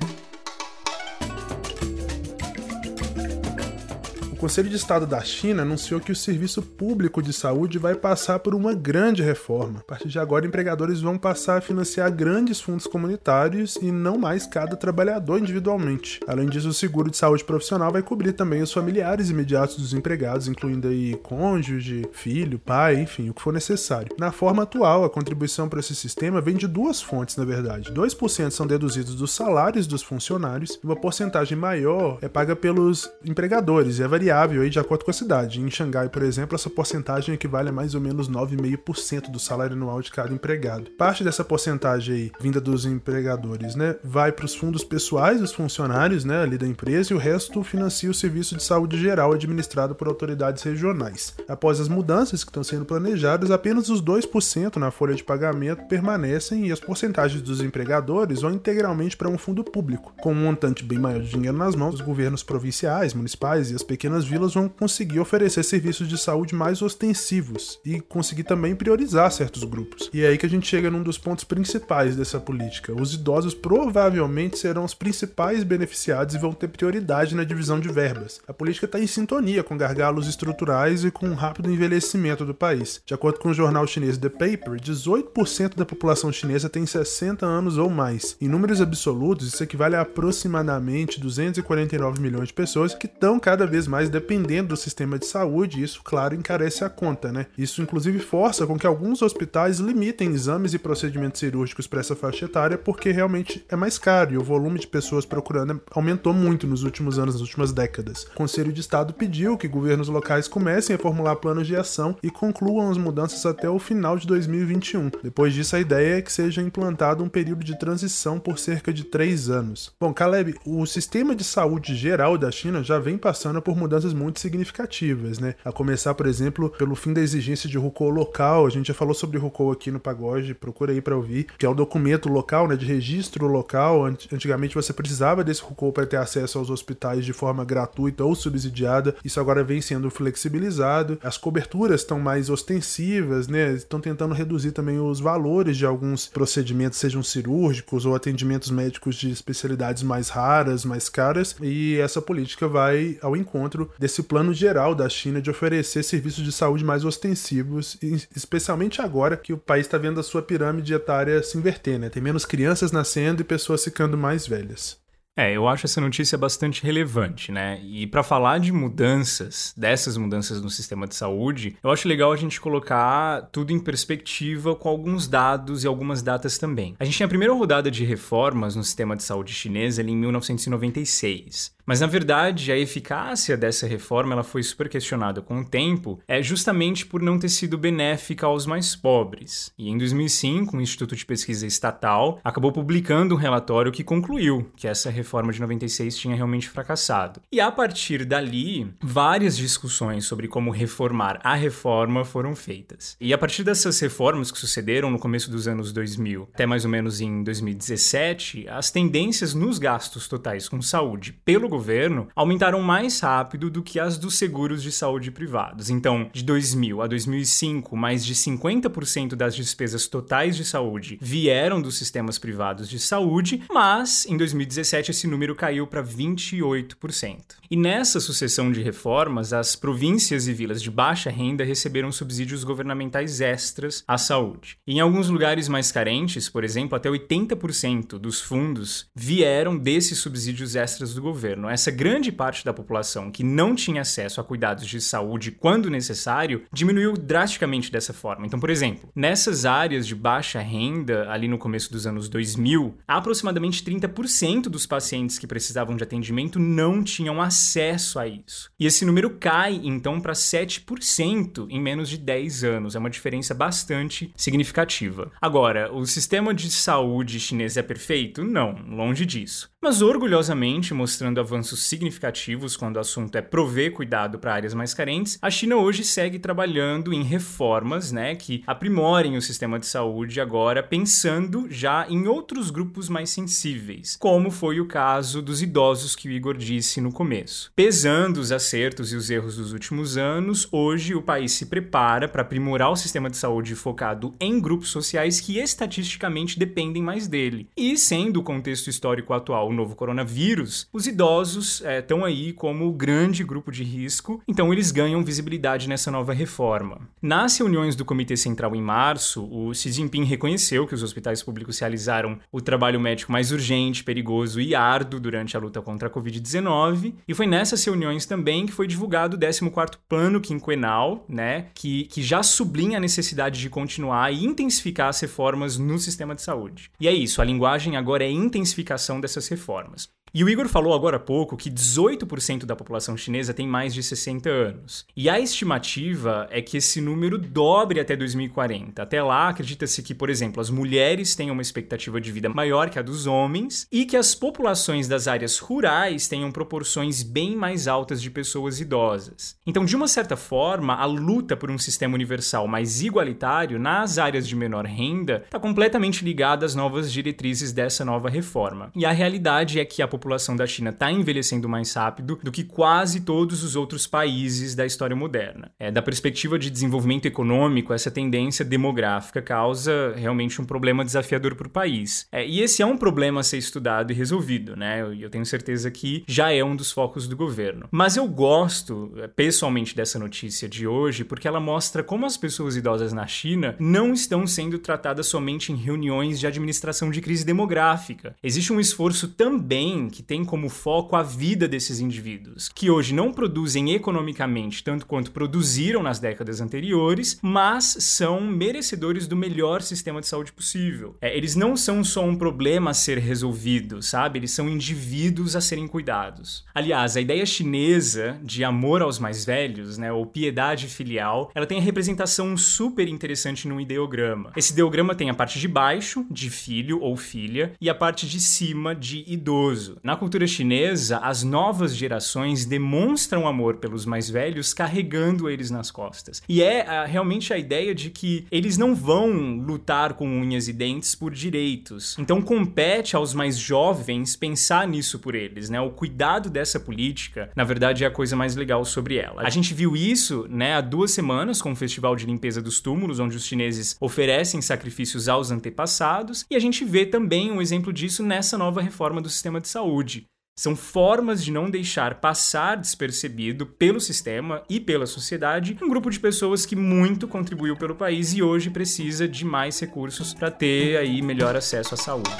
Conselho 4.38 4.70
de 4.70 4.76
Estado 4.76 5.04
da 5.04 5.20
China 5.20 5.62
anunciou 5.62 5.98
que 5.98 6.12
o 6.12 6.16
serviço 6.16 6.62
público 6.62 7.20
de 7.20 7.32
saúde 7.32 7.76
vai 7.76 7.96
passar 7.96 8.38
por 8.38 8.54
uma 8.54 8.72
grande 8.72 9.20
reforma. 9.20 9.80
A 9.80 9.82
partir 9.82 10.06
de 10.06 10.16
agora, 10.16 10.46
empregadores 10.46 11.00
vão 11.00 11.18
passar 11.18 11.58
a 11.58 11.60
financiar 11.60 12.12
grandes 12.12 12.60
fundos 12.60 12.86
comunitários 12.86 13.74
e 13.82 13.90
não 13.90 14.16
mais 14.16 14.46
cada 14.46 14.76
trabalhador 14.76 15.40
individualmente. 15.40 16.20
Além 16.24 16.48
disso, 16.48 16.68
o 16.68 16.72
seguro 16.72 17.10
de 17.10 17.16
saúde 17.16 17.42
profissional 17.42 17.90
vai 17.90 18.00
cobrir 18.00 18.32
também 18.32 18.62
os 18.62 18.72
familiares 18.72 19.28
imediatos 19.28 19.76
dos 19.76 19.92
empregados, 19.92 20.46
incluindo 20.46 20.86
aí 20.86 21.16
cônjuge, 21.16 22.06
filho, 22.12 22.60
pai, 22.60 22.94
enfim, 22.94 23.30
o 23.30 23.34
que 23.34 23.42
for 23.42 23.52
necessário. 23.52 24.14
Na 24.16 24.30
forma 24.30 24.62
atual, 24.62 25.02
a 25.02 25.10
contribuição 25.10 25.68
para 25.68 25.80
esse 25.80 25.96
sistema 25.96 26.40
vem 26.40 26.54
de 26.54 26.68
duas 26.68 27.02
fontes, 27.02 27.36
na 27.36 27.44
verdade. 27.44 27.92
2% 27.92 28.52
são 28.52 28.68
deduzidos 28.68 29.16
dos 29.16 29.32
salários 29.32 29.88
dos 29.88 30.04
funcionários 30.04 30.78
e 30.80 30.86
uma 30.86 30.94
porcentagem 30.94 31.58
maior 31.58 32.18
é 32.22 32.28
paga 32.28 32.54
pelos 32.54 33.10
empregadores 33.24 33.98
e 33.98 34.04
é 34.04 34.06
variável 34.06 34.27
variável 34.28 34.60
aí 34.60 34.68
de 34.68 34.78
acordo 34.78 35.04
com 35.04 35.10
a 35.10 35.14
cidade. 35.14 35.60
Em 35.60 35.70
Xangai, 35.70 36.08
por 36.10 36.22
exemplo, 36.22 36.54
essa 36.54 36.68
porcentagem 36.68 37.34
equivale 37.34 37.70
a 37.70 37.72
mais 37.72 37.94
ou 37.94 38.00
menos 38.00 38.28
9,5% 38.28 39.30
do 39.30 39.38
salário 39.38 39.74
anual 39.74 40.02
de 40.02 40.10
cada 40.10 40.34
empregado. 40.34 40.90
Parte 40.90 41.24
dessa 41.24 41.42
porcentagem 41.42 42.14
aí, 42.14 42.32
vinda 42.38 42.60
dos 42.60 42.84
empregadores, 42.84 43.74
né, 43.74 43.96
vai 44.04 44.30
para 44.30 44.44
os 44.44 44.54
fundos 44.54 44.84
pessoais 44.84 45.40
dos 45.40 45.52
funcionários, 45.52 46.26
né, 46.26 46.42
ali 46.42 46.58
da 46.58 46.66
empresa, 46.66 47.12
e 47.12 47.16
o 47.16 47.18
resto 47.18 47.62
financia 47.62 48.10
o 48.10 48.14
serviço 48.14 48.54
de 48.54 48.62
saúde 48.62 49.00
geral 49.00 49.32
administrado 49.32 49.94
por 49.94 50.08
autoridades 50.08 50.62
regionais. 50.62 51.34
Após 51.48 51.80
as 51.80 51.88
mudanças 51.88 52.44
que 52.44 52.50
estão 52.50 52.62
sendo 52.62 52.84
planejadas, 52.84 53.50
apenas 53.50 53.88
os 53.88 54.02
2% 54.02 54.76
na 54.76 54.90
folha 54.90 55.14
de 55.14 55.24
pagamento 55.24 55.88
permanecem 55.88 56.66
e 56.66 56.72
as 56.72 56.80
porcentagens 56.80 57.40
dos 57.40 57.62
empregadores 57.62 58.42
vão 58.42 58.52
integralmente 58.52 59.16
para 59.16 59.28
um 59.28 59.38
fundo 59.38 59.64
público, 59.64 60.12
com 60.20 60.32
um 60.32 60.42
montante 60.44 60.84
bem 60.84 60.98
maior 60.98 61.22
de 61.22 61.30
dinheiro 61.30 61.56
nas 61.56 61.74
mãos 61.74 61.92
dos 61.92 62.02
governos 62.02 62.42
provinciais, 62.42 63.14
municipais 63.14 63.70
e 63.70 63.74
as 63.74 63.82
pequenas 63.82 64.17
pequenas 64.18 64.24
vilas 64.24 64.54
vão 64.54 64.68
conseguir 64.68 65.20
oferecer 65.20 65.62
serviços 65.62 66.08
de 66.08 66.18
saúde 66.18 66.54
mais 66.54 66.82
ostensivos 66.82 67.78
e 67.84 68.00
conseguir 68.00 68.44
também 68.44 68.74
priorizar 68.74 69.30
certos 69.30 69.64
grupos. 69.64 70.10
E 70.12 70.22
é 70.22 70.28
aí 70.28 70.38
que 70.38 70.46
a 70.46 70.48
gente 70.48 70.66
chega 70.66 70.90
num 70.90 71.02
dos 71.02 71.18
pontos 71.18 71.44
principais 71.44 72.16
dessa 72.16 72.40
política. 72.40 72.92
Os 72.92 73.14
idosos 73.14 73.54
provavelmente 73.54 74.58
serão 74.58 74.84
os 74.84 74.94
principais 74.94 75.62
beneficiados 75.62 76.34
e 76.34 76.38
vão 76.38 76.52
ter 76.52 76.68
prioridade 76.68 77.34
na 77.34 77.44
divisão 77.44 77.78
de 77.78 77.88
verbas. 77.88 78.40
A 78.48 78.52
política 78.52 78.86
está 78.86 78.98
em 78.98 79.06
sintonia 79.06 79.62
com 79.62 79.76
gargalos 79.76 80.26
estruturais 80.26 81.04
e 81.04 81.10
com 81.10 81.30
o 81.30 81.34
rápido 81.34 81.70
envelhecimento 81.70 82.44
do 82.44 82.54
país. 82.54 83.00
De 83.04 83.14
acordo 83.14 83.38
com 83.38 83.50
o 83.50 83.54
jornal 83.54 83.86
chinês 83.86 84.18
The 84.18 84.28
Paper, 84.28 84.80
18% 84.80 85.76
da 85.76 85.84
população 85.84 86.32
chinesa 86.32 86.68
tem 86.68 86.86
60 86.86 87.44
anos 87.44 87.78
ou 87.78 87.90
mais. 87.90 88.36
Em 88.40 88.48
números 88.48 88.80
absolutos, 88.80 89.48
isso 89.48 89.62
equivale 89.62 89.96
a 89.96 90.02
aproximadamente 90.02 91.20
249 91.20 92.20
milhões 92.20 92.48
de 92.48 92.54
pessoas 92.54 92.94
que 92.94 93.06
estão 93.06 93.38
cada 93.38 93.66
vez 93.66 93.86
mais 93.86 94.07
mas 94.08 94.10
dependendo 94.10 94.68
do 94.68 94.76
sistema 94.76 95.18
de 95.18 95.26
saúde, 95.26 95.82
isso, 95.82 96.00
claro, 96.02 96.34
encarece 96.34 96.82
a 96.82 96.88
conta, 96.88 97.30
né? 97.30 97.46
Isso, 97.56 97.82
inclusive, 97.82 98.18
força 98.18 98.66
com 98.66 98.78
que 98.78 98.86
alguns 98.86 99.20
hospitais 99.20 99.78
limitem 99.78 100.30
exames 100.30 100.72
e 100.72 100.78
procedimentos 100.78 101.38
cirúrgicos 101.38 101.86
para 101.86 102.00
essa 102.00 102.16
faixa 102.16 102.46
etária, 102.46 102.78
porque 102.78 103.10
realmente 103.10 103.64
é 103.68 103.76
mais 103.76 103.98
caro 103.98 104.32
e 104.32 104.38
o 104.38 104.42
volume 104.42 104.78
de 104.78 104.86
pessoas 104.86 105.26
procurando 105.26 105.80
aumentou 105.90 106.32
muito 106.32 106.66
nos 106.66 106.82
últimos 106.82 107.18
anos, 107.18 107.34
nas 107.34 107.42
últimas 107.42 107.72
décadas. 107.72 108.24
O 108.24 108.34
Conselho 108.34 108.72
de 108.72 108.80
Estado 108.80 109.12
pediu 109.12 109.58
que 109.58 109.68
governos 109.68 110.08
locais 110.08 110.48
comecem 110.48 110.96
a 110.96 110.98
formular 110.98 111.36
planos 111.36 111.66
de 111.66 111.76
ação 111.76 112.16
e 112.22 112.30
concluam 112.30 112.90
as 112.90 112.96
mudanças 112.96 113.44
até 113.44 113.68
o 113.68 113.78
final 113.78 114.16
de 114.16 114.26
2021. 114.26 115.10
Depois 115.22 115.52
disso, 115.52 115.76
a 115.76 115.80
ideia 115.80 116.18
é 116.18 116.22
que 116.22 116.32
seja 116.32 116.62
implantado 116.62 117.22
um 117.22 117.28
período 117.28 117.62
de 117.62 117.78
transição 117.78 118.38
por 118.38 118.58
cerca 118.58 118.92
de 118.92 119.04
três 119.04 119.50
anos. 119.50 119.92
Bom, 120.00 120.14
Caleb, 120.14 120.54
o 120.64 120.86
sistema 120.86 121.34
de 121.34 121.44
saúde 121.44 121.94
geral 121.94 122.38
da 122.38 122.50
China 122.50 122.82
já 122.82 122.98
vem 122.98 123.18
passando 123.18 123.60
por 123.60 123.76
mudanças 123.76 123.97
mudanças 123.98 124.14
muito 124.14 124.40
significativas, 124.40 125.38
né? 125.38 125.54
A 125.64 125.72
começar, 125.72 126.14
por 126.14 126.26
exemplo, 126.26 126.70
pelo 126.70 126.94
fim 126.94 127.12
da 127.12 127.20
exigência 127.20 127.68
de 127.68 127.76
RUCO 127.76 128.08
local. 128.08 128.66
A 128.66 128.70
gente 128.70 128.88
já 128.88 128.94
falou 128.94 129.14
sobre 129.14 129.38
RUCO 129.38 129.72
aqui 129.72 129.90
no 129.90 130.00
Pagode, 130.00 130.54
procura 130.54 130.92
aí 130.92 131.00
para 131.00 131.16
ouvir, 131.16 131.46
que 131.58 131.66
é 131.66 131.68
o 131.68 131.74
documento 131.74 132.28
local, 132.28 132.68
né, 132.68 132.76
de 132.76 132.86
registro 132.86 133.46
local. 133.46 134.04
Antigamente 134.04 134.74
você 134.74 134.92
precisava 134.92 135.42
desse 135.42 135.62
RUCO 135.62 135.92
para 135.92 136.06
ter 136.06 136.16
acesso 136.16 136.58
aos 136.58 136.70
hospitais 136.70 137.24
de 137.24 137.32
forma 137.32 137.64
gratuita 137.64 138.24
ou 138.24 138.34
subsidiada. 138.34 139.16
Isso 139.24 139.40
agora 139.40 139.64
vem 139.64 139.80
sendo 139.80 140.10
flexibilizado. 140.10 141.18
As 141.22 141.36
coberturas 141.36 142.00
estão 142.00 142.20
mais 142.20 142.50
ostensivas, 142.50 143.48
né? 143.48 143.72
Estão 143.72 144.00
tentando 144.00 144.34
reduzir 144.34 144.72
também 144.72 144.98
os 145.00 145.20
valores 145.20 145.76
de 145.76 145.86
alguns 145.86 146.26
procedimentos, 146.26 146.98
sejam 146.98 147.22
cirúrgicos 147.22 148.06
ou 148.06 148.14
atendimentos 148.14 148.70
médicos 148.70 149.16
de 149.16 149.30
especialidades 149.30 150.02
mais 150.02 150.28
raras, 150.28 150.84
mais 150.84 151.08
caras. 151.08 151.56
E 151.60 151.96
essa 151.98 152.22
política 152.22 152.68
vai 152.68 153.18
ao 153.20 153.36
encontro 153.36 153.87
desse 153.98 154.22
plano 154.22 154.52
geral 154.52 154.94
da 154.94 155.08
China 155.08 155.40
de 155.40 155.50
oferecer 155.50 156.02
serviços 156.02 156.44
de 156.44 156.52
saúde 156.52 156.84
mais 156.84 157.04
ostensivos, 157.04 157.96
especialmente 158.34 159.00
agora 159.00 159.36
que 159.36 159.52
o 159.52 159.58
país 159.58 159.86
está 159.86 159.98
vendo 159.98 160.20
a 160.20 160.22
sua 160.22 160.42
pirâmide 160.42 160.94
etária 160.94 161.42
se 161.42 161.56
inverter, 161.56 161.98
né? 161.98 162.08
Tem 162.08 162.22
menos 162.22 162.44
crianças 162.44 162.92
nascendo 162.92 163.42
e 163.42 163.44
pessoas 163.44 163.84
ficando 163.84 164.16
mais 164.16 164.46
velhas. 164.46 164.98
É, 165.38 165.52
eu 165.52 165.68
acho 165.68 165.86
essa 165.86 166.00
notícia 166.00 166.36
bastante 166.36 166.82
relevante, 166.82 167.52
né? 167.52 167.80
E 167.84 168.08
para 168.08 168.24
falar 168.24 168.58
de 168.58 168.72
mudanças, 168.72 169.72
dessas 169.76 170.16
mudanças 170.16 170.60
no 170.60 170.68
sistema 170.68 171.06
de 171.06 171.14
saúde, 171.14 171.76
eu 171.80 171.92
acho 171.92 172.08
legal 172.08 172.32
a 172.32 172.36
gente 172.36 172.60
colocar 172.60 173.42
tudo 173.52 173.72
em 173.72 173.78
perspectiva 173.78 174.74
com 174.74 174.88
alguns 174.88 175.28
dados 175.28 175.84
e 175.84 175.86
algumas 175.86 176.22
datas 176.22 176.58
também. 176.58 176.96
A 176.98 177.04
gente 177.04 177.18
tem 177.18 177.24
a 177.24 177.28
primeira 177.28 177.54
rodada 177.54 177.88
de 177.88 178.04
reformas 178.04 178.74
no 178.74 178.82
sistema 178.82 179.14
de 179.14 179.22
saúde 179.22 179.54
chinês 179.54 180.00
ali 180.00 180.10
em 180.10 180.16
1996. 180.16 181.77
Mas 181.88 182.00
na 182.00 182.06
verdade, 182.06 182.70
a 182.70 182.76
eficácia 182.76 183.56
dessa 183.56 183.86
reforma 183.86 184.34
ela 184.34 184.44
foi 184.44 184.62
super 184.62 184.90
questionada 184.90 185.40
com 185.40 185.60
o 185.60 185.64
tempo, 185.64 186.20
é 186.28 186.42
justamente 186.42 187.06
por 187.06 187.22
não 187.22 187.38
ter 187.38 187.48
sido 187.48 187.78
benéfica 187.78 188.44
aos 188.44 188.66
mais 188.66 188.94
pobres. 188.94 189.72
E 189.78 189.88
em 189.88 189.96
2005, 189.96 190.76
um 190.76 190.82
instituto 190.82 191.16
de 191.16 191.24
pesquisa 191.24 191.66
estatal 191.66 192.40
acabou 192.44 192.72
publicando 192.72 193.34
um 193.34 193.38
relatório 193.38 193.90
que 193.90 194.04
concluiu 194.04 194.70
que 194.76 194.86
essa 194.86 195.08
reforma 195.08 195.50
de 195.50 195.62
96 195.62 196.14
tinha 196.14 196.36
realmente 196.36 196.68
fracassado. 196.68 197.40
E 197.50 197.58
a 197.58 197.72
partir 197.72 198.26
dali, 198.26 198.92
várias 199.02 199.56
discussões 199.56 200.26
sobre 200.26 200.46
como 200.46 200.70
reformar 200.70 201.40
a 201.42 201.54
reforma 201.54 202.22
foram 202.22 202.54
feitas. 202.54 203.16
E 203.18 203.32
a 203.32 203.38
partir 203.38 203.64
dessas 203.64 203.98
reformas 203.98 204.52
que 204.52 204.58
sucederam 204.58 205.10
no 205.10 205.18
começo 205.18 205.50
dos 205.50 205.66
anos 205.66 205.90
2000, 205.90 206.50
até 206.52 206.66
mais 206.66 206.84
ou 206.84 206.90
menos 206.90 207.22
em 207.22 207.42
2017, 207.42 208.68
as 208.68 208.90
tendências 208.90 209.54
nos 209.54 209.78
gastos 209.78 210.28
totais 210.28 210.68
com 210.68 210.82
saúde 210.82 211.32
pelo 211.32 211.77
governo 211.78 212.26
aumentaram 212.34 212.82
mais 212.82 213.20
rápido 213.20 213.70
do 213.70 213.84
que 213.84 214.00
as 214.00 214.18
dos 214.18 214.34
seguros 214.34 214.82
de 214.82 214.90
saúde 214.90 215.30
privados. 215.30 215.90
Então, 215.90 216.28
de 216.32 216.42
2000 216.42 217.00
a 217.00 217.06
2005, 217.06 217.96
mais 217.96 218.26
de 218.26 218.34
50% 218.34 219.36
das 219.36 219.54
despesas 219.54 220.08
totais 220.08 220.56
de 220.56 220.64
saúde 220.64 221.18
vieram 221.20 221.80
dos 221.80 221.96
sistemas 221.96 222.36
privados 222.36 222.88
de 222.88 222.98
saúde, 222.98 223.62
mas 223.72 224.26
em 224.26 224.36
2017 224.36 225.12
esse 225.12 225.28
número 225.28 225.54
caiu 225.54 225.86
para 225.86 226.02
28%. 226.02 227.38
E 227.70 227.76
nessa 227.76 228.18
sucessão 228.18 228.72
de 228.72 228.82
reformas, 228.82 229.52
as 229.52 229.76
províncias 229.76 230.48
e 230.48 230.52
vilas 230.52 230.82
de 230.82 230.90
baixa 230.90 231.30
renda 231.30 231.62
receberam 231.62 232.10
subsídios 232.10 232.64
governamentais 232.64 233.40
extras 233.40 234.02
à 234.08 234.18
saúde. 234.18 234.78
E 234.86 234.94
em 234.94 235.00
alguns 235.00 235.28
lugares 235.28 235.68
mais 235.68 235.92
carentes, 235.92 236.48
por 236.48 236.64
exemplo, 236.64 236.96
até 236.96 237.08
80% 237.08 238.18
dos 238.18 238.40
fundos 238.40 239.06
vieram 239.14 239.76
desses 239.76 240.18
subsídios 240.18 240.74
extras 240.74 241.14
do 241.14 241.22
governo 241.22 241.67
essa 241.70 241.90
grande 241.90 242.32
parte 242.32 242.64
da 242.64 242.72
população 242.72 243.30
que 243.30 243.42
não 243.42 243.74
tinha 243.74 244.02
acesso 244.02 244.40
a 244.40 244.44
cuidados 244.44 244.86
de 244.86 245.00
saúde 245.00 245.50
quando 245.50 245.90
necessário 245.90 246.64
diminuiu 246.72 247.14
drasticamente 247.14 247.90
dessa 247.90 248.12
forma. 248.12 248.46
Então, 248.46 248.60
por 248.60 248.70
exemplo, 248.70 249.10
nessas 249.14 249.64
áreas 249.64 250.06
de 250.06 250.14
baixa 250.14 250.60
renda, 250.60 251.30
ali 251.30 251.48
no 251.48 251.58
começo 251.58 251.92
dos 251.92 252.06
anos 252.06 252.28
2000, 252.28 252.96
aproximadamente 253.06 253.82
30% 253.82 254.62
dos 254.62 254.86
pacientes 254.86 255.38
que 255.38 255.46
precisavam 255.46 255.96
de 255.96 256.02
atendimento 256.02 256.58
não 256.58 257.02
tinham 257.02 257.40
acesso 257.40 258.18
a 258.18 258.26
isso. 258.26 258.70
E 258.78 258.86
esse 258.86 259.04
número 259.04 259.30
cai 259.30 259.80
então 259.82 260.20
para 260.20 260.32
7% 260.32 261.66
em 261.70 261.80
menos 261.80 262.08
de 262.08 262.18
10 262.18 262.64
anos. 262.64 262.94
É 262.94 262.98
uma 262.98 263.10
diferença 263.10 263.54
bastante 263.54 264.32
significativa. 264.36 265.30
Agora, 265.40 265.92
o 265.92 266.06
sistema 266.06 266.54
de 266.54 266.70
saúde 266.70 267.40
chinês 267.40 267.76
é 267.76 267.82
perfeito? 267.82 268.44
Não, 268.44 268.72
longe 268.88 269.24
disso. 269.24 269.70
Mas 269.80 270.02
orgulhosamente 270.02 270.92
mostrando 270.92 271.40
avanços 271.40 271.57
significativos 271.62 272.76
quando 272.76 272.96
o 272.96 273.00
assunto 273.00 273.36
é 273.36 273.42
prover 273.42 273.92
cuidado 273.92 274.38
para 274.38 274.54
áreas 274.54 274.74
mais 274.74 274.94
carentes, 274.94 275.38
a 275.40 275.50
China 275.50 275.76
hoje 275.76 276.04
segue 276.04 276.38
trabalhando 276.38 277.12
em 277.12 277.22
reformas, 277.22 278.12
né, 278.12 278.34
que 278.34 278.62
aprimorem 278.66 279.36
o 279.36 279.42
sistema 279.42 279.78
de 279.78 279.86
saúde 279.86 280.40
agora 280.40 280.82
pensando 280.82 281.66
já 281.70 282.06
em 282.08 282.26
outros 282.26 282.70
grupos 282.70 283.08
mais 283.08 283.30
sensíveis, 283.30 284.16
como 284.16 284.50
foi 284.50 284.80
o 284.80 284.86
caso 284.86 285.40
dos 285.40 285.62
idosos 285.62 286.14
que 286.14 286.28
o 286.28 286.32
Igor 286.32 286.56
disse 286.56 287.00
no 287.00 287.12
começo. 287.12 287.72
Pesando 287.74 288.38
os 288.38 288.52
acertos 288.52 289.12
e 289.12 289.16
os 289.16 289.30
erros 289.30 289.56
dos 289.56 289.72
últimos 289.72 290.16
anos, 290.16 290.68
hoje 290.70 291.14
o 291.14 291.22
país 291.22 291.52
se 291.52 291.66
prepara 291.66 292.28
para 292.28 292.42
aprimorar 292.42 292.90
o 292.90 292.96
sistema 292.96 293.30
de 293.30 293.36
saúde 293.36 293.74
focado 293.74 294.34
em 294.40 294.60
grupos 294.60 294.90
sociais 294.90 295.40
que 295.40 295.58
estatisticamente 295.58 296.58
dependem 296.58 297.02
mais 297.02 297.26
dele. 297.26 297.68
E 297.76 297.96
sendo 297.96 298.40
o 298.40 298.42
contexto 298.42 298.88
histórico 298.88 299.32
atual 299.32 299.68
o 299.68 299.72
novo 299.72 299.94
coronavírus, 299.94 300.88
os 300.92 301.06
idosos 301.06 301.47
estão 301.56 302.26
é, 302.26 302.28
aí 302.28 302.52
como 302.52 302.92
grande 302.92 303.44
grupo 303.44 303.70
de 303.70 303.84
risco, 303.84 304.42
então 304.46 304.72
eles 304.72 304.90
ganham 304.90 305.24
visibilidade 305.24 305.88
nessa 305.88 306.10
nova 306.10 306.32
reforma. 306.32 307.00
Nas 307.20 307.56
reuniões 307.58 307.96
do 307.96 308.04
Comitê 308.04 308.36
Central 308.36 308.74
em 308.74 308.82
março, 308.82 309.44
o 309.50 309.72
Xi 309.74 309.90
Jinping 309.92 310.24
reconheceu 310.24 310.86
que 310.86 310.94
os 310.94 311.02
hospitais 311.02 311.42
públicos 311.42 311.78
realizaram 311.78 312.38
o 312.52 312.60
trabalho 312.60 313.00
médico 313.00 313.32
mais 313.32 313.52
urgente, 313.52 314.04
perigoso 314.04 314.60
e 314.60 314.74
árduo 314.74 315.20
durante 315.20 315.56
a 315.56 315.60
luta 315.60 315.80
contra 315.80 316.08
a 316.08 316.10
Covid-19, 316.10 317.14
e 317.26 317.34
foi 317.34 317.46
nessas 317.46 317.84
reuniões 317.84 318.26
também 318.26 318.66
que 318.66 318.72
foi 318.72 318.86
divulgado 318.86 319.36
o 319.36 319.40
14º 319.40 319.96
Plano 320.08 320.40
Quinquenal, 320.40 321.24
né, 321.28 321.66
que, 321.74 322.04
que 322.04 322.22
já 322.22 322.42
sublinha 322.42 322.98
a 322.98 323.00
necessidade 323.00 323.60
de 323.60 323.70
continuar 323.70 324.32
e 324.32 324.44
intensificar 324.44 325.08
as 325.08 325.20
reformas 325.20 325.78
no 325.78 325.98
sistema 325.98 326.34
de 326.34 326.42
saúde. 326.42 326.90
E 327.00 327.08
é 327.08 327.12
isso, 327.12 327.40
a 327.40 327.44
linguagem 327.44 327.96
agora 327.96 328.24
é 328.24 328.30
intensificação 328.30 329.20
dessas 329.20 329.48
reformas. 329.48 330.08
E 330.32 330.44
o 330.44 330.48
Igor 330.48 330.68
falou 330.68 330.94
agora 330.94 331.16
há 331.16 331.20
pouco 331.20 331.56
que 331.56 331.70
18% 331.70 332.64
da 332.64 332.76
população 332.76 333.16
chinesa 333.16 333.54
tem 333.54 333.66
mais 333.66 333.94
de 333.94 334.02
60 334.02 334.50
anos. 334.50 335.06
E 335.16 335.28
a 335.28 335.40
estimativa 335.40 336.46
é 336.50 336.60
que 336.60 336.76
esse 336.76 337.00
número 337.00 337.38
dobre 337.38 338.00
até 338.00 338.14
2040. 338.14 339.02
Até 339.02 339.22
lá, 339.22 339.48
acredita-se 339.48 340.02
que, 340.02 340.14
por 340.14 340.28
exemplo, 340.28 340.60
as 340.60 340.70
mulheres 340.70 341.34
tenham 341.34 341.54
uma 341.54 341.62
expectativa 341.62 342.20
de 342.20 342.30
vida 342.30 342.48
maior 342.48 342.90
que 342.90 342.98
a 342.98 343.02
dos 343.02 343.26
homens 343.26 343.86
e 343.90 344.04
que 344.04 344.16
as 344.16 344.34
populações 344.34 345.08
das 345.08 345.26
áreas 345.26 345.58
rurais 345.58 346.28
tenham 346.28 346.50
proporções 346.50 347.22
bem 347.22 347.56
mais 347.56 347.88
altas 347.88 348.20
de 348.20 348.30
pessoas 348.30 348.80
idosas. 348.80 349.56
Então, 349.66 349.84
de 349.84 349.96
uma 349.96 350.08
certa 350.08 350.36
forma, 350.36 350.94
a 350.94 351.04
luta 351.04 351.56
por 351.56 351.70
um 351.70 351.78
sistema 351.78 352.14
universal 352.14 352.68
mais 352.68 353.02
igualitário 353.02 353.78
nas 353.78 354.18
áreas 354.18 354.46
de 354.46 354.54
menor 354.54 354.84
renda 354.84 355.42
está 355.44 355.58
completamente 355.58 356.24
ligada 356.24 356.66
às 356.66 356.74
novas 356.74 357.12
diretrizes 357.12 357.72
dessa 357.72 358.04
nova 358.04 358.28
reforma. 358.28 358.90
E 358.94 359.06
a 359.06 359.12
realidade 359.12 359.80
é 359.80 359.84
que 359.84 360.02
a 360.02 360.08
população 360.18 360.56
da 360.56 360.66
China 360.66 360.90
está 360.90 361.10
envelhecendo 361.10 361.68
mais 361.68 361.94
rápido 361.94 362.38
do 362.42 362.50
que 362.50 362.64
quase 362.64 363.20
todos 363.20 363.62
os 363.62 363.76
outros 363.76 364.06
países 364.06 364.74
da 364.74 364.84
história 364.84 365.14
moderna. 365.14 365.70
É, 365.78 365.90
da 365.90 366.02
perspectiva 366.02 366.58
de 366.58 366.70
desenvolvimento 366.70 367.26
econômico, 367.26 367.92
essa 367.92 368.10
tendência 368.10 368.64
demográfica 368.64 369.40
causa 369.40 370.12
realmente 370.16 370.60
um 370.60 370.64
problema 370.64 371.04
desafiador 371.04 371.54
para 371.54 371.68
o 371.68 371.70
país. 371.70 372.26
É, 372.32 372.46
e 372.46 372.60
esse 372.60 372.82
é 372.82 372.86
um 372.86 372.96
problema 372.96 373.40
a 373.40 373.44
ser 373.44 373.58
estudado 373.58 374.12
e 374.12 374.14
resolvido, 374.14 374.74
né? 374.76 375.00
Eu, 375.00 375.14
eu 375.14 375.30
tenho 375.30 375.46
certeza 375.46 375.90
que 375.90 376.24
já 376.26 376.52
é 376.52 376.64
um 376.64 376.74
dos 376.74 376.90
focos 376.90 377.28
do 377.28 377.36
governo. 377.36 377.86
Mas 377.90 378.16
eu 378.16 378.26
gosto, 378.26 379.12
é, 379.18 379.28
pessoalmente, 379.28 379.94
dessa 379.94 380.18
notícia 380.18 380.68
de 380.68 380.86
hoje 380.86 381.24
porque 381.24 381.46
ela 381.46 381.60
mostra 381.60 382.02
como 382.02 382.26
as 382.26 382.36
pessoas 382.36 382.76
idosas 382.76 383.12
na 383.12 383.26
China 383.26 383.76
não 383.78 384.12
estão 384.12 384.46
sendo 384.46 384.78
tratadas 384.78 385.26
somente 385.26 385.72
em 385.72 385.76
reuniões 385.76 386.40
de 386.40 386.46
administração 386.46 387.10
de 387.10 387.20
crise 387.20 387.44
demográfica. 387.44 388.34
Existe 388.42 388.72
um 388.72 388.80
esforço 388.80 389.28
também 389.28 390.07
que 390.10 390.22
tem 390.22 390.44
como 390.44 390.68
foco 390.68 391.16
a 391.16 391.22
vida 391.22 391.66
desses 391.66 392.00
indivíduos, 392.00 392.68
que 392.74 392.90
hoje 392.90 393.14
não 393.14 393.32
produzem 393.32 393.92
economicamente 393.92 394.82
tanto 394.82 395.06
quanto 395.06 395.30
produziram 395.30 396.02
nas 396.02 396.18
décadas 396.18 396.60
anteriores, 396.60 397.38
mas 397.42 397.96
são 398.00 398.40
merecedores 398.40 399.26
do 399.26 399.36
melhor 399.36 399.82
sistema 399.82 400.20
de 400.20 400.26
saúde 400.26 400.52
possível. 400.52 401.16
É, 401.20 401.36
eles 401.36 401.54
não 401.54 401.76
são 401.76 402.02
só 402.04 402.24
um 402.24 402.36
problema 402.36 402.90
a 402.90 402.94
ser 402.94 403.18
resolvido, 403.18 404.02
sabe? 404.02 404.38
Eles 404.38 404.50
são 404.50 404.68
indivíduos 404.68 405.56
a 405.56 405.60
serem 405.60 405.86
cuidados. 405.86 406.64
Aliás, 406.74 407.16
a 407.16 407.20
ideia 407.20 407.44
chinesa 407.46 408.38
de 408.42 408.64
amor 408.64 409.02
aos 409.02 409.18
mais 409.18 409.44
velhos, 409.44 409.98
né, 409.98 410.12
ou 410.12 410.26
piedade 410.26 410.86
filial, 410.86 411.50
ela 411.54 411.66
tem 411.66 411.78
a 411.78 411.82
representação 411.82 412.56
super 412.56 413.08
interessante 413.08 413.66
no 413.66 413.80
ideograma. 413.80 414.52
Esse 414.56 414.72
ideograma 414.72 415.14
tem 415.14 415.30
a 415.30 415.34
parte 415.34 415.58
de 415.58 415.68
baixo, 415.68 416.26
de 416.30 416.50
filho 416.50 417.00
ou 417.00 417.16
filha, 417.16 417.72
e 417.80 417.88
a 417.88 417.94
parte 417.94 418.28
de 418.28 418.40
cima, 418.40 418.94
de 418.94 419.24
idoso. 419.26 419.97
Na 420.02 420.16
cultura 420.16 420.46
chinesa, 420.46 421.18
as 421.18 421.42
novas 421.42 421.94
gerações 421.94 422.64
demonstram 422.64 423.46
amor 423.46 423.76
pelos 423.76 424.06
mais 424.06 424.30
velhos 424.30 424.72
carregando 424.72 425.48
eles 425.48 425.70
nas 425.70 425.90
costas. 425.90 426.42
E 426.48 426.62
é 426.62 426.86
a, 426.86 427.02
ah, 427.02 427.06
realmente 427.06 427.52
a 427.52 427.58
ideia 427.58 427.94
de 427.94 428.10
que 428.10 428.46
eles 428.50 428.78
não 428.78 428.94
vão 428.94 429.56
lutar 429.58 430.14
com 430.14 430.26
unhas 430.28 430.68
e 430.68 430.72
dentes 430.72 431.14
por 431.14 431.32
direitos. 431.32 432.16
Então 432.18 432.40
compete 432.40 433.16
aos 433.16 433.34
mais 433.34 433.58
jovens 433.58 434.36
pensar 434.36 434.86
nisso 434.86 435.18
por 435.18 435.34
eles, 435.34 435.68
né? 435.68 435.80
O 435.80 435.90
cuidado 435.90 436.48
dessa 436.48 436.78
política, 436.78 437.50
na 437.56 437.64
verdade, 437.64 438.04
é 438.04 438.06
a 438.06 438.10
coisa 438.10 438.36
mais 438.36 438.54
legal 438.54 438.84
sobre 438.84 439.16
ela. 439.16 439.42
A 439.42 439.50
gente 439.50 439.74
viu 439.74 439.96
isso, 439.96 440.46
né, 440.48 440.74
há 440.74 440.80
duas 440.80 441.10
semanas 441.10 441.60
com 441.60 441.72
o 441.72 441.76
Festival 441.76 442.14
de 442.14 442.26
Limpeza 442.26 442.62
dos 442.62 442.80
Túmulos, 442.80 443.18
onde 443.18 443.36
os 443.36 443.44
chineses 443.44 443.96
oferecem 444.00 444.60
sacrifícios 444.60 445.28
aos 445.28 445.50
antepassados, 445.50 446.46
e 446.50 446.56
a 446.56 446.58
gente 446.58 446.84
vê 446.84 447.04
também 447.04 447.50
um 447.50 447.60
exemplo 447.60 447.92
disso 447.92 448.22
nessa 448.22 448.56
nova 448.56 448.80
reforma 448.80 449.20
do 449.20 449.28
sistema 449.28 449.60
de 449.60 449.68
saúde 449.68 449.87
saúde. 449.88 450.26
São 450.58 450.74
formas 450.74 451.42
de 451.42 451.52
não 451.52 451.70
deixar 451.70 452.16
passar 452.16 452.76
despercebido 452.76 453.64
pelo 453.64 454.00
sistema 454.00 454.62
e 454.68 454.80
pela 454.80 455.06
sociedade 455.06 455.78
um 455.80 455.88
grupo 455.88 456.10
de 456.10 456.18
pessoas 456.18 456.66
que 456.66 456.74
muito 456.74 457.28
contribuiu 457.28 457.76
pelo 457.76 457.94
país 457.94 458.34
e 458.34 458.42
hoje 458.42 458.68
precisa 458.68 459.28
de 459.28 459.44
mais 459.44 459.78
recursos 459.80 460.34
para 460.34 460.50
ter 460.50 460.98
aí 460.98 461.22
melhor 461.22 461.54
acesso 461.54 461.94
à 461.94 461.96
saúde. 461.96 462.30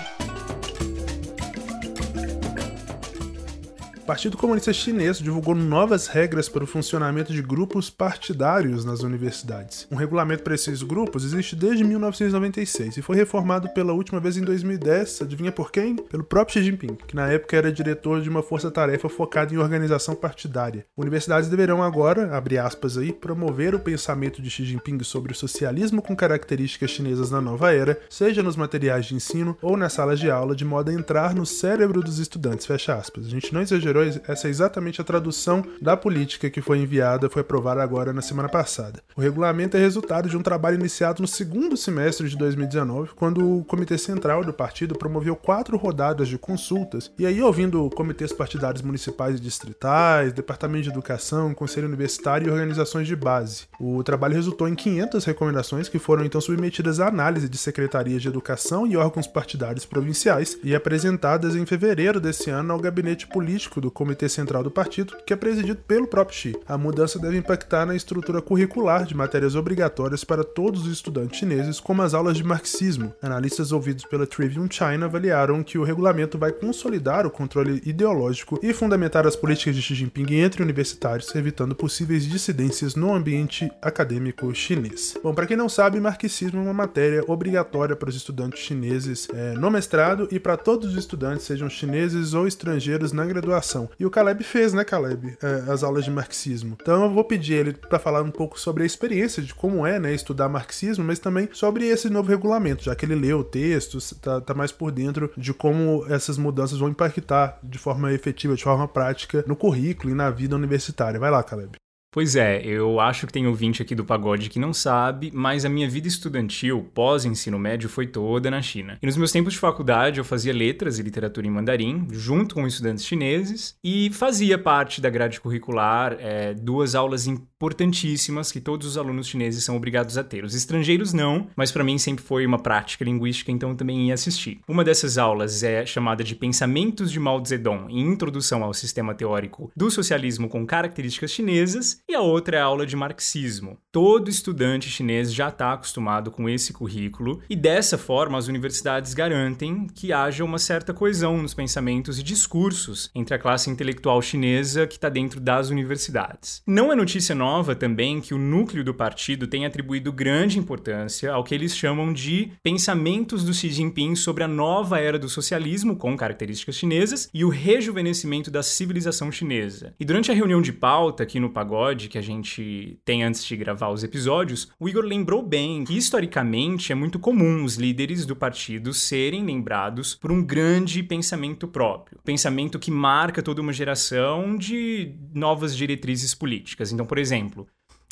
Partido 4.08 4.38
Comunista 4.38 4.72
Chinês 4.72 5.18
divulgou 5.18 5.54
novas 5.54 6.06
regras 6.06 6.48
para 6.48 6.64
o 6.64 6.66
funcionamento 6.66 7.30
de 7.30 7.42
grupos 7.42 7.90
partidários 7.90 8.82
nas 8.82 9.02
universidades. 9.02 9.86
Um 9.90 9.96
regulamento 9.96 10.42
para 10.42 10.54
esses 10.54 10.82
grupos 10.82 11.26
existe 11.26 11.54
desde 11.54 11.84
1996 11.84 12.96
e 12.96 13.02
foi 13.02 13.16
reformado 13.16 13.68
pela 13.74 13.92
última 13.92 14.18
vez 14.18 14.38
em 14.38 14.40
2010, 14.40 15.20
adivinha 15.20 15.52
por 15.52 15.70
quem? 15.70 15.94
Pelo 15.94 16.24
próprio 16.24 16.54
Xi 16.54 16.64
Jinping, 16.64 16.96
que 17.06 17.14
na 17.14 17.30
época 17.30 17.54
era 17.54 17.70
diretor 17.70 18.22
de 18.22 18.30
uma 18.30 18.42
força-tarefa 18.42 19.10
focada 19.10 19.52
em 19.52 19.58
organização 19.58 20.14
partidária. 20.14 20.86
Universidades 20.96 21.50
deverão 21.50 21.82
agora, 21.82 22.34
abre 22.34 22.56
aspas 22.56 22.96
aí, 22.96 23.12
promover 23.12 23.74
o 23.74 23.78
pensamento 23.78 24.40
de 24.40 24.48
Xi 24.48 24.64
Jinping 24.64 25.04
sobre 25.04 25.32
o 25.32 25.36
socialismo 25.36 26.00
com 26.00 26.16
características 26.16 26.92
chinesas 26.92 27.30
na 27.30 27.42
nova 27.42 27.74
era, 27.74 28.00
seja 28.08 28.42
nos 28.42 28.56
materiais 28.56 29.04
de 29.04 29.14
ensino 29.14 29.54
ou 29.60 29.76
nas 29.76 29.92
salas 29.92 30.18
de 30.18 30.30
aula, 30.30 30.56
de 30.56 30.64
modo 30.64 30.88
a 30.90 30.94
entrar 30.94 31.34
no 31.34 31.44
cérebro 31.44 32.00
dos 32.00 32.18
estudantes, 32.18 32.64
fecha 32.64 32.94
aspas. 32.94 33.26
A 33.26 33.28
gente 33.28 33.52
não 33.52 33.60
exagerou 33.60 33.97
essa 34.02 34.48
é 34.48 34.50
exatamente 34.50 35.00
a 35.00 35.04
tradução 35.04 35.64
da 35.80 35.96
política 35.96 36.50
que 36.50 36.60
foi 36.60 36.78
enviada, 36.78 37.30
foi 37.30 37.42
aprovada 37.42 37.82
agora 37.82 38.12
na 38.12 38.22
semana 38.22 38.48
passada. 38.48 39.00
O 39.16 39.20
regulamento 39.20 39.76
é 39.76 39.80
resultado 39.80 40.28
de 40.28 40.36
um 40.36 40.42
trabalho 40.42 40.78
iniciado 40.78 41.20
no 41.22 41.28
segundo 41.28 41.76
semestre 41.76 42.28
de 42.28 42.36
2019, 42.36 43.10
quando 43.14 43.58
o 43.58 43.64
Comitê 43.64 43.98
Central 43.98 44.44
do 44.44 44.52
partido 44.52 44.96
promoveu 44.96 45.36
quatro 45.36 45.76
rodadas 45.76 46.28
de 46.28 46.38
consultas, 46.38 47.10
e 47.18 47.26
aí 47.26 47.42
ouvindo 47.42 47.88
comitês 47.90 48.32
partidários 48.32 48.82
municipais 48.82 49.36
e 49.36 49.40
distritais, 49.40 50.32
departamento 50.32 50.84
de 50.84 50.90
educação, 50.90 51.54
conselho 51.54 51.88
universitário 51.88 52.48
e 52.48 52.50
organizações 52.50 53.06
de 53.06 53.16
base. 53.16 53.64
O 53.80 54.02
trabalho 54.02 54.34
resultou 54.34 54.68
em 54.68 54.74
500 54.74 55.24
recomendações 55.24 55.88
que 55.88 55.98
foram 55.98 56.24
então 56.24 56.40
submetidas 56.40 57.00
à 57.00 57.08
análise 57.08 57.48
de 57.48 57.58
secretarias 57.58 58.22
de 58.22 58.28
educação 58.28 58.86
e 58.86 58.96
órgãos 58.96 59.26
partidários 59.26 59.84
provinciais 59.84 60.58
e 60.62 60.74
apresentadas 60.74 61.54
em 61.54 61.66
fevereiro 61.66 62.20
desse 62.20 62.50
ano 62.50 62.72
ao 62.72 62.80
gabinete 62.80 63.26
político 63.26 63.80
do 63.80 63.87
do 63.88 63.90
Comitê 63.90 64.28
Central 64.28 64.62
do 64.62 64.70
Partido, 64.70 65.16
que 65.26 65.32
é 65.32 65.36
presidido 65.36 65.80
pelo 65.88 66.06
próprio 66.06 66.36
Xi. 66.36 66.56
A 66.68 66.76
mudança 66.76 67.18
deve 67.18 67.38
impactar 67.38 67.86
na 67.86 67.96
estrutura 67.96 68.42
curricular 68.42 69.04
de 69.04 69.16
matérias 69.16 69.54
obrigatórias 69.54 70.24
para 70.24 70.44
todos 70.44 70.86
os 70.86 70.92
estudantes 70.92 71.38
chineses, 71.38 71.80
como 71.80 72.02
as 72.02 72.12
aulas 72.12 72.36
de 72.36 72.44
marxismo. 72.44 73.14
Analistas 73.22 73.72
ouvidos 73.72 74.04
pela 74.04 74.26
Trivium 74.26 74.68
China 74.70 75.06
avaliaram 75.06 75.62
que 75.62 75.78
o 75.78 75.84
regulamento 75.84 76.36
vai 76.36 76.52
consolidar 76.52 77.26
o 77.26 77.30
controle 77.30 77.82
ideológico 77.86 78.60
e 78.62 78.74
fundamentar 78.74 79.26
as 79.26 79.34
políticas 79.34 79.74
de 79.74 79.80
Xi 79.80 79.94
Jinping 79.94 80.34
entre 80.34 80.62
universitários, 80.62 81.34
evitando 81.34 81.74
possíveis 81.74 82.26
dissidências 82.26 82.94
no 82.94 83.14
ambiente 83.14 83.72
acadêmico 83.80 84.54
chinês. 84.54 85.16
Bom, 85.22 85.32
para 85.32 85.46
quem 85.46 85.56
não 85.56 85.68
sabe, 85.68 85.98
marxismo 85.98 86.60
é 86.60 86.62
uma 86.62 86.74
matéria 86.74 87.24
obrigatória 87.26 87.96
para 87.96 88.10
os 88.10 88.16
estudantes 88.16 88.60
chineses 88.60 89.28
é, 89.32 89.54
no 89.54 89.70
mestrado 89.70 90.28
e 90.30 90.38
para 90.38 90.58
todos 90.58 90.90
os 90.90 90.96
estudantes, 90.98 91.46
sejam 91.46 91.70
chineses 91.70 92.34
ou 92.34 92.46
estrangeiros, 92.46 92.98
na 93.12 93.24
graduação. 93.24 93.77
E 93.98 94.06
o 94.06 94.10
Caleb 94.10 94.42
fez, 94.42 94.72
né, 94.72 94.84
Caleb, 94.84 95.36
é, 95.42 95.70
as 95.70 95.82
aulas 95.82 96.04
de 96.04 96.10
marxismo. 96.10 96.78
Então 96.80 97.04
eu 97.04 97.10
vou 97.10 97.24
pedir 97.24 97.54
ele 97.54 97.72
para 97.74 97.98
falar 97.98 98.22
um 98.22 98.30
pouco 98.30 98.58
sobre 98.58 98.82
a 98.82 98.86
experiência 98.86 99.42
de 99.42 99.54
como 99.54 99.86
é, 99.86 99.98
né, 99.98 100.14
estudar 100.14 100.48
marxismo, 100.48 101.04
mas 101.04 101.18
também 101.18 101.48
sobre 101.52 101.86
esse 101.86 102.08
novo 102.08 102.28
regulamento, 102.28 102.84
já 102.84 102.94
que 102.94 103.04
ele 103.04 103.14
leu 103.14 103.40
o 103.40 103.44
texto, 103.44 103.98
tá, 104.16 104.40
tá 104.40 104.54
mais 104.54 104.72
por 104.72 104.90
dentro 104.90 105.30
de 105.36 105.52
como 105.52 106.06
essas 106.08 106.38
mudanças 106.38 106.78
vão 106.78 106.88
impactar 106.88 107.58
de 107.62 107.78
forma 107.78 108.12
efetiva, 108.12 108.54
de 108.54 108.64
forma 108.64 108.88
prática, 108.88 109.44
no 109.46 109.54
currículo 109.54 110.10
e 110.10 110.14
na 110.14 110.30
vida 110.30 110.56
universitária. 110.56 111.20
Vai 111.20 111.30
lá, 111.30 111.42
Caleb. 111.42 111.78
Pois 112.10 112.36
é, 112.36 112.64
eu 112.64 113.00
acho 113.00 113.26
que 113.26 113.32
tem 113.32 113.46
ouvinte 113.46 113.82
aqui 113.82 113.94
do 113.94 114.04
pagode 114.04 114.48
que 114.48 114.58
não 114.58 114.72
sabe, 114.72 115.30
mas 115.34 115.64
a 115.64 115.68
minha 115.68 115.88
vida 115.88 116.08
estudantil, 116.08 116.90
pós-ensino 116.94 117.58
médio, 117.58 117.88
foi 117.88 118.06
toda 118.06 118.50
na 118.50 118.62
China. 118.62 118.98
E 119.02 119.06
nos 119.06 119.16
meus 119.16 119.30
tempos 119.30 119.52
de 119.52 119.58
faculdade 119.58 120.18
eu 120.18 120.24
fazia 120.24 120.52
letras 120.52 120.98
e 120.98 121.02
literatura 121.02 121.46
em 121.46 121.50
mandarim, 121.50 122.08
junto 122.10 122.54
com 122.54 122.66
estudantes 122.66 123.04
chineses, 123.04 123.76
e 123.84 124.10
fazia 124.10 124.58
parte 124.58 125.02
da 125.02 125.10
grade 125.10 125.38
curricular 125.38 126.16
é, 126.18 126.54
duas 126.54 126.94
aulas 126.94 127.26
importantíssimas 127.58 128.52
que 128.52 128.60
todos 128.60 128.86
os 128.86 128.96
alunos 128.96 129.26
chineses 129.26 129.64
são 129.64 129.76
obrigados 129.76 130.16
a 130.16 130.22
ter. 130.22 130.44
Os 130.44 130.54
estrangeiros 130.54 131.12
não, 131.12 131.48
mas 131.56 131.72
para 131.72 131.82
mim 131.82 131.98
sempre 131.98 132.24
foi 132.24 132.46
uma 132.46 132.60
prática 132.60 133.04
linguística, 133.04 133.50
então 133.50 133.70
eu 133.70 133.74
também 133.74 134.06
ia 134.06 134.14
assistir. 134.14 134.60
Uma 134.68 134.84
dessas 134.84 135.18
aulas 135.18 135.64
é 135.64 135.84
chamada 135.84 136.22
de 136.22 136.36
Pensamentos 136.36 137.10
de 137.10 137.18
Mao 137.18 137.44
Zedong 137.44 137.92
e 137.92 137.98
Introdução 137.98 138.62
ao 138.62 138.72
Sistema 138.72 139.12
Teórico 139.12 139.72
do 139.74 139.90
Socialismo 139.90 140.48
com 140.48 140.64
Características 140.64 141.32
Chinesas, 141.32 142.00
e 142.08 142.14
a 142.14 142.20
outra 142.20 142.58
é 142.58 142.60
a 142.60 142.64
aula 142.64 142.86
de 142.86 142.94
marxismo. 142.94 143.76
Todo 143.90 144.30
estudante 144.30 144.88
chinês 144.88 145.34
já 145.34 145.48
está 145.48 145.72
acostumado 145.72 146.30
com 146.30 146.48
esse 146.48 146.72
currículo 146.72 147.42
e 147.50 147.56
dessa 147.56 147.98
forma 147.98 148.38
as 148.38 148.46
universidades 148.46 149.14
garantem 149.14 149.88
que 149.92 150.12
haja 150.12 150.44
uma 150.44 150.60
certa 150.60 150.94
coesão 150.94 151.36
nos 151.42 151.54
pensamentos 151.54 152.20
e 152.20 152.22
discursos 152.22 153.10
entre 153.16 153.34
a 153.34 153.38
classe 153.38 153.68
intelectual 153.68 154.22
chinesa 154.22 154.86
que 154.86 154.94
está 154.94 155.08
dentro 155.08 155.40
das 155.40 155.70
universidades. 155.70 156.62
Não 156.64 156.92
é 156.92 156.94
notícia 156.94 157.34
nova 157.34 157.47
também 157.74 158.20
que 158.20 158.34
o 158.34 158.38
núcleo 158.38 158.84
do 158.84 158.92
partido 158.92 159.46
tem 159.46 159.64
atribuído 159.64 160.12
grande 160.12 160.58
importância 160.58 161.32
ao 161.32 161.42
que 161.42 161.54
eles 161.54 161.76
chamam 161.76 162.12
de 162.12 162.52
pensamentos 162.62 163.44
do 163.44 163.54
Xi 163.54 163.70
Jinping 163.70 164.14
sobre 164.14 164.44
a 164.44 164.48
nova 164.48 164.98
era 164.98 165.18
do 165.18 165.28
socialismo 165.28 165.96
com 165.96 166.16
características 166.16 166.76
chinesas 166.76 167.28
e 167.32 167.44
o 167.44 167.48
rejuvenescimento 167.48 168.50
da 168.50 168.62
civilização 168.62 169.32
chinesa. 169.32 169.94
E 169.98 170.04
durante 170.04 170.30
a 170.30 170.34
reunião 170.34 170.60
de 170.60 170.72
pauta 170.72 171.22
aqui 171.22 171.40
no 171.40 171.50
Pagode 171.50 172.08
que 172.08 172.18
a 172.18 172.22
gente 172.22 172.98
tem 173.04 173.22
antes 173.22 173.44
de 173.44 173.56
gravar 173.56 173.90
os 173.90 174.04
episódios, 174.04 174.68
o 174.78 174.88
Igor 174.88 175.04
lembrou 175.04 175.42
bem 175.42 175.84
que 175.84 175.96
historicamente 175.96 176.92
é 176.92 176.94
muito 176.94 177.18
comum 177.18 177.64
os 177.64 177.76
líderes 177.76 178.26
do 178.26 178.36
partido 178.36 178.92
serem 178.92 179.44
lembrados 179.44 180.14
por 180.14 180.30
um 180.30 180.42
grande 180.42 181.02
pensamento 181.02 181.66
próprio, 181.66 182.18
pensamento 182.24 182.78
que 182.78 182.90
marca 182.90 183.42
toda 183.42 183.62
uma 183.62 183.72
geração 183.72 184.56
de 184.56 185.14
novas 185.32 185.76
diretrizes 185.76 186.34
políticas. 186.34 186.92
Então, 186.92 187.06
por 187.06 187.18
exemplo, 187.18 187.37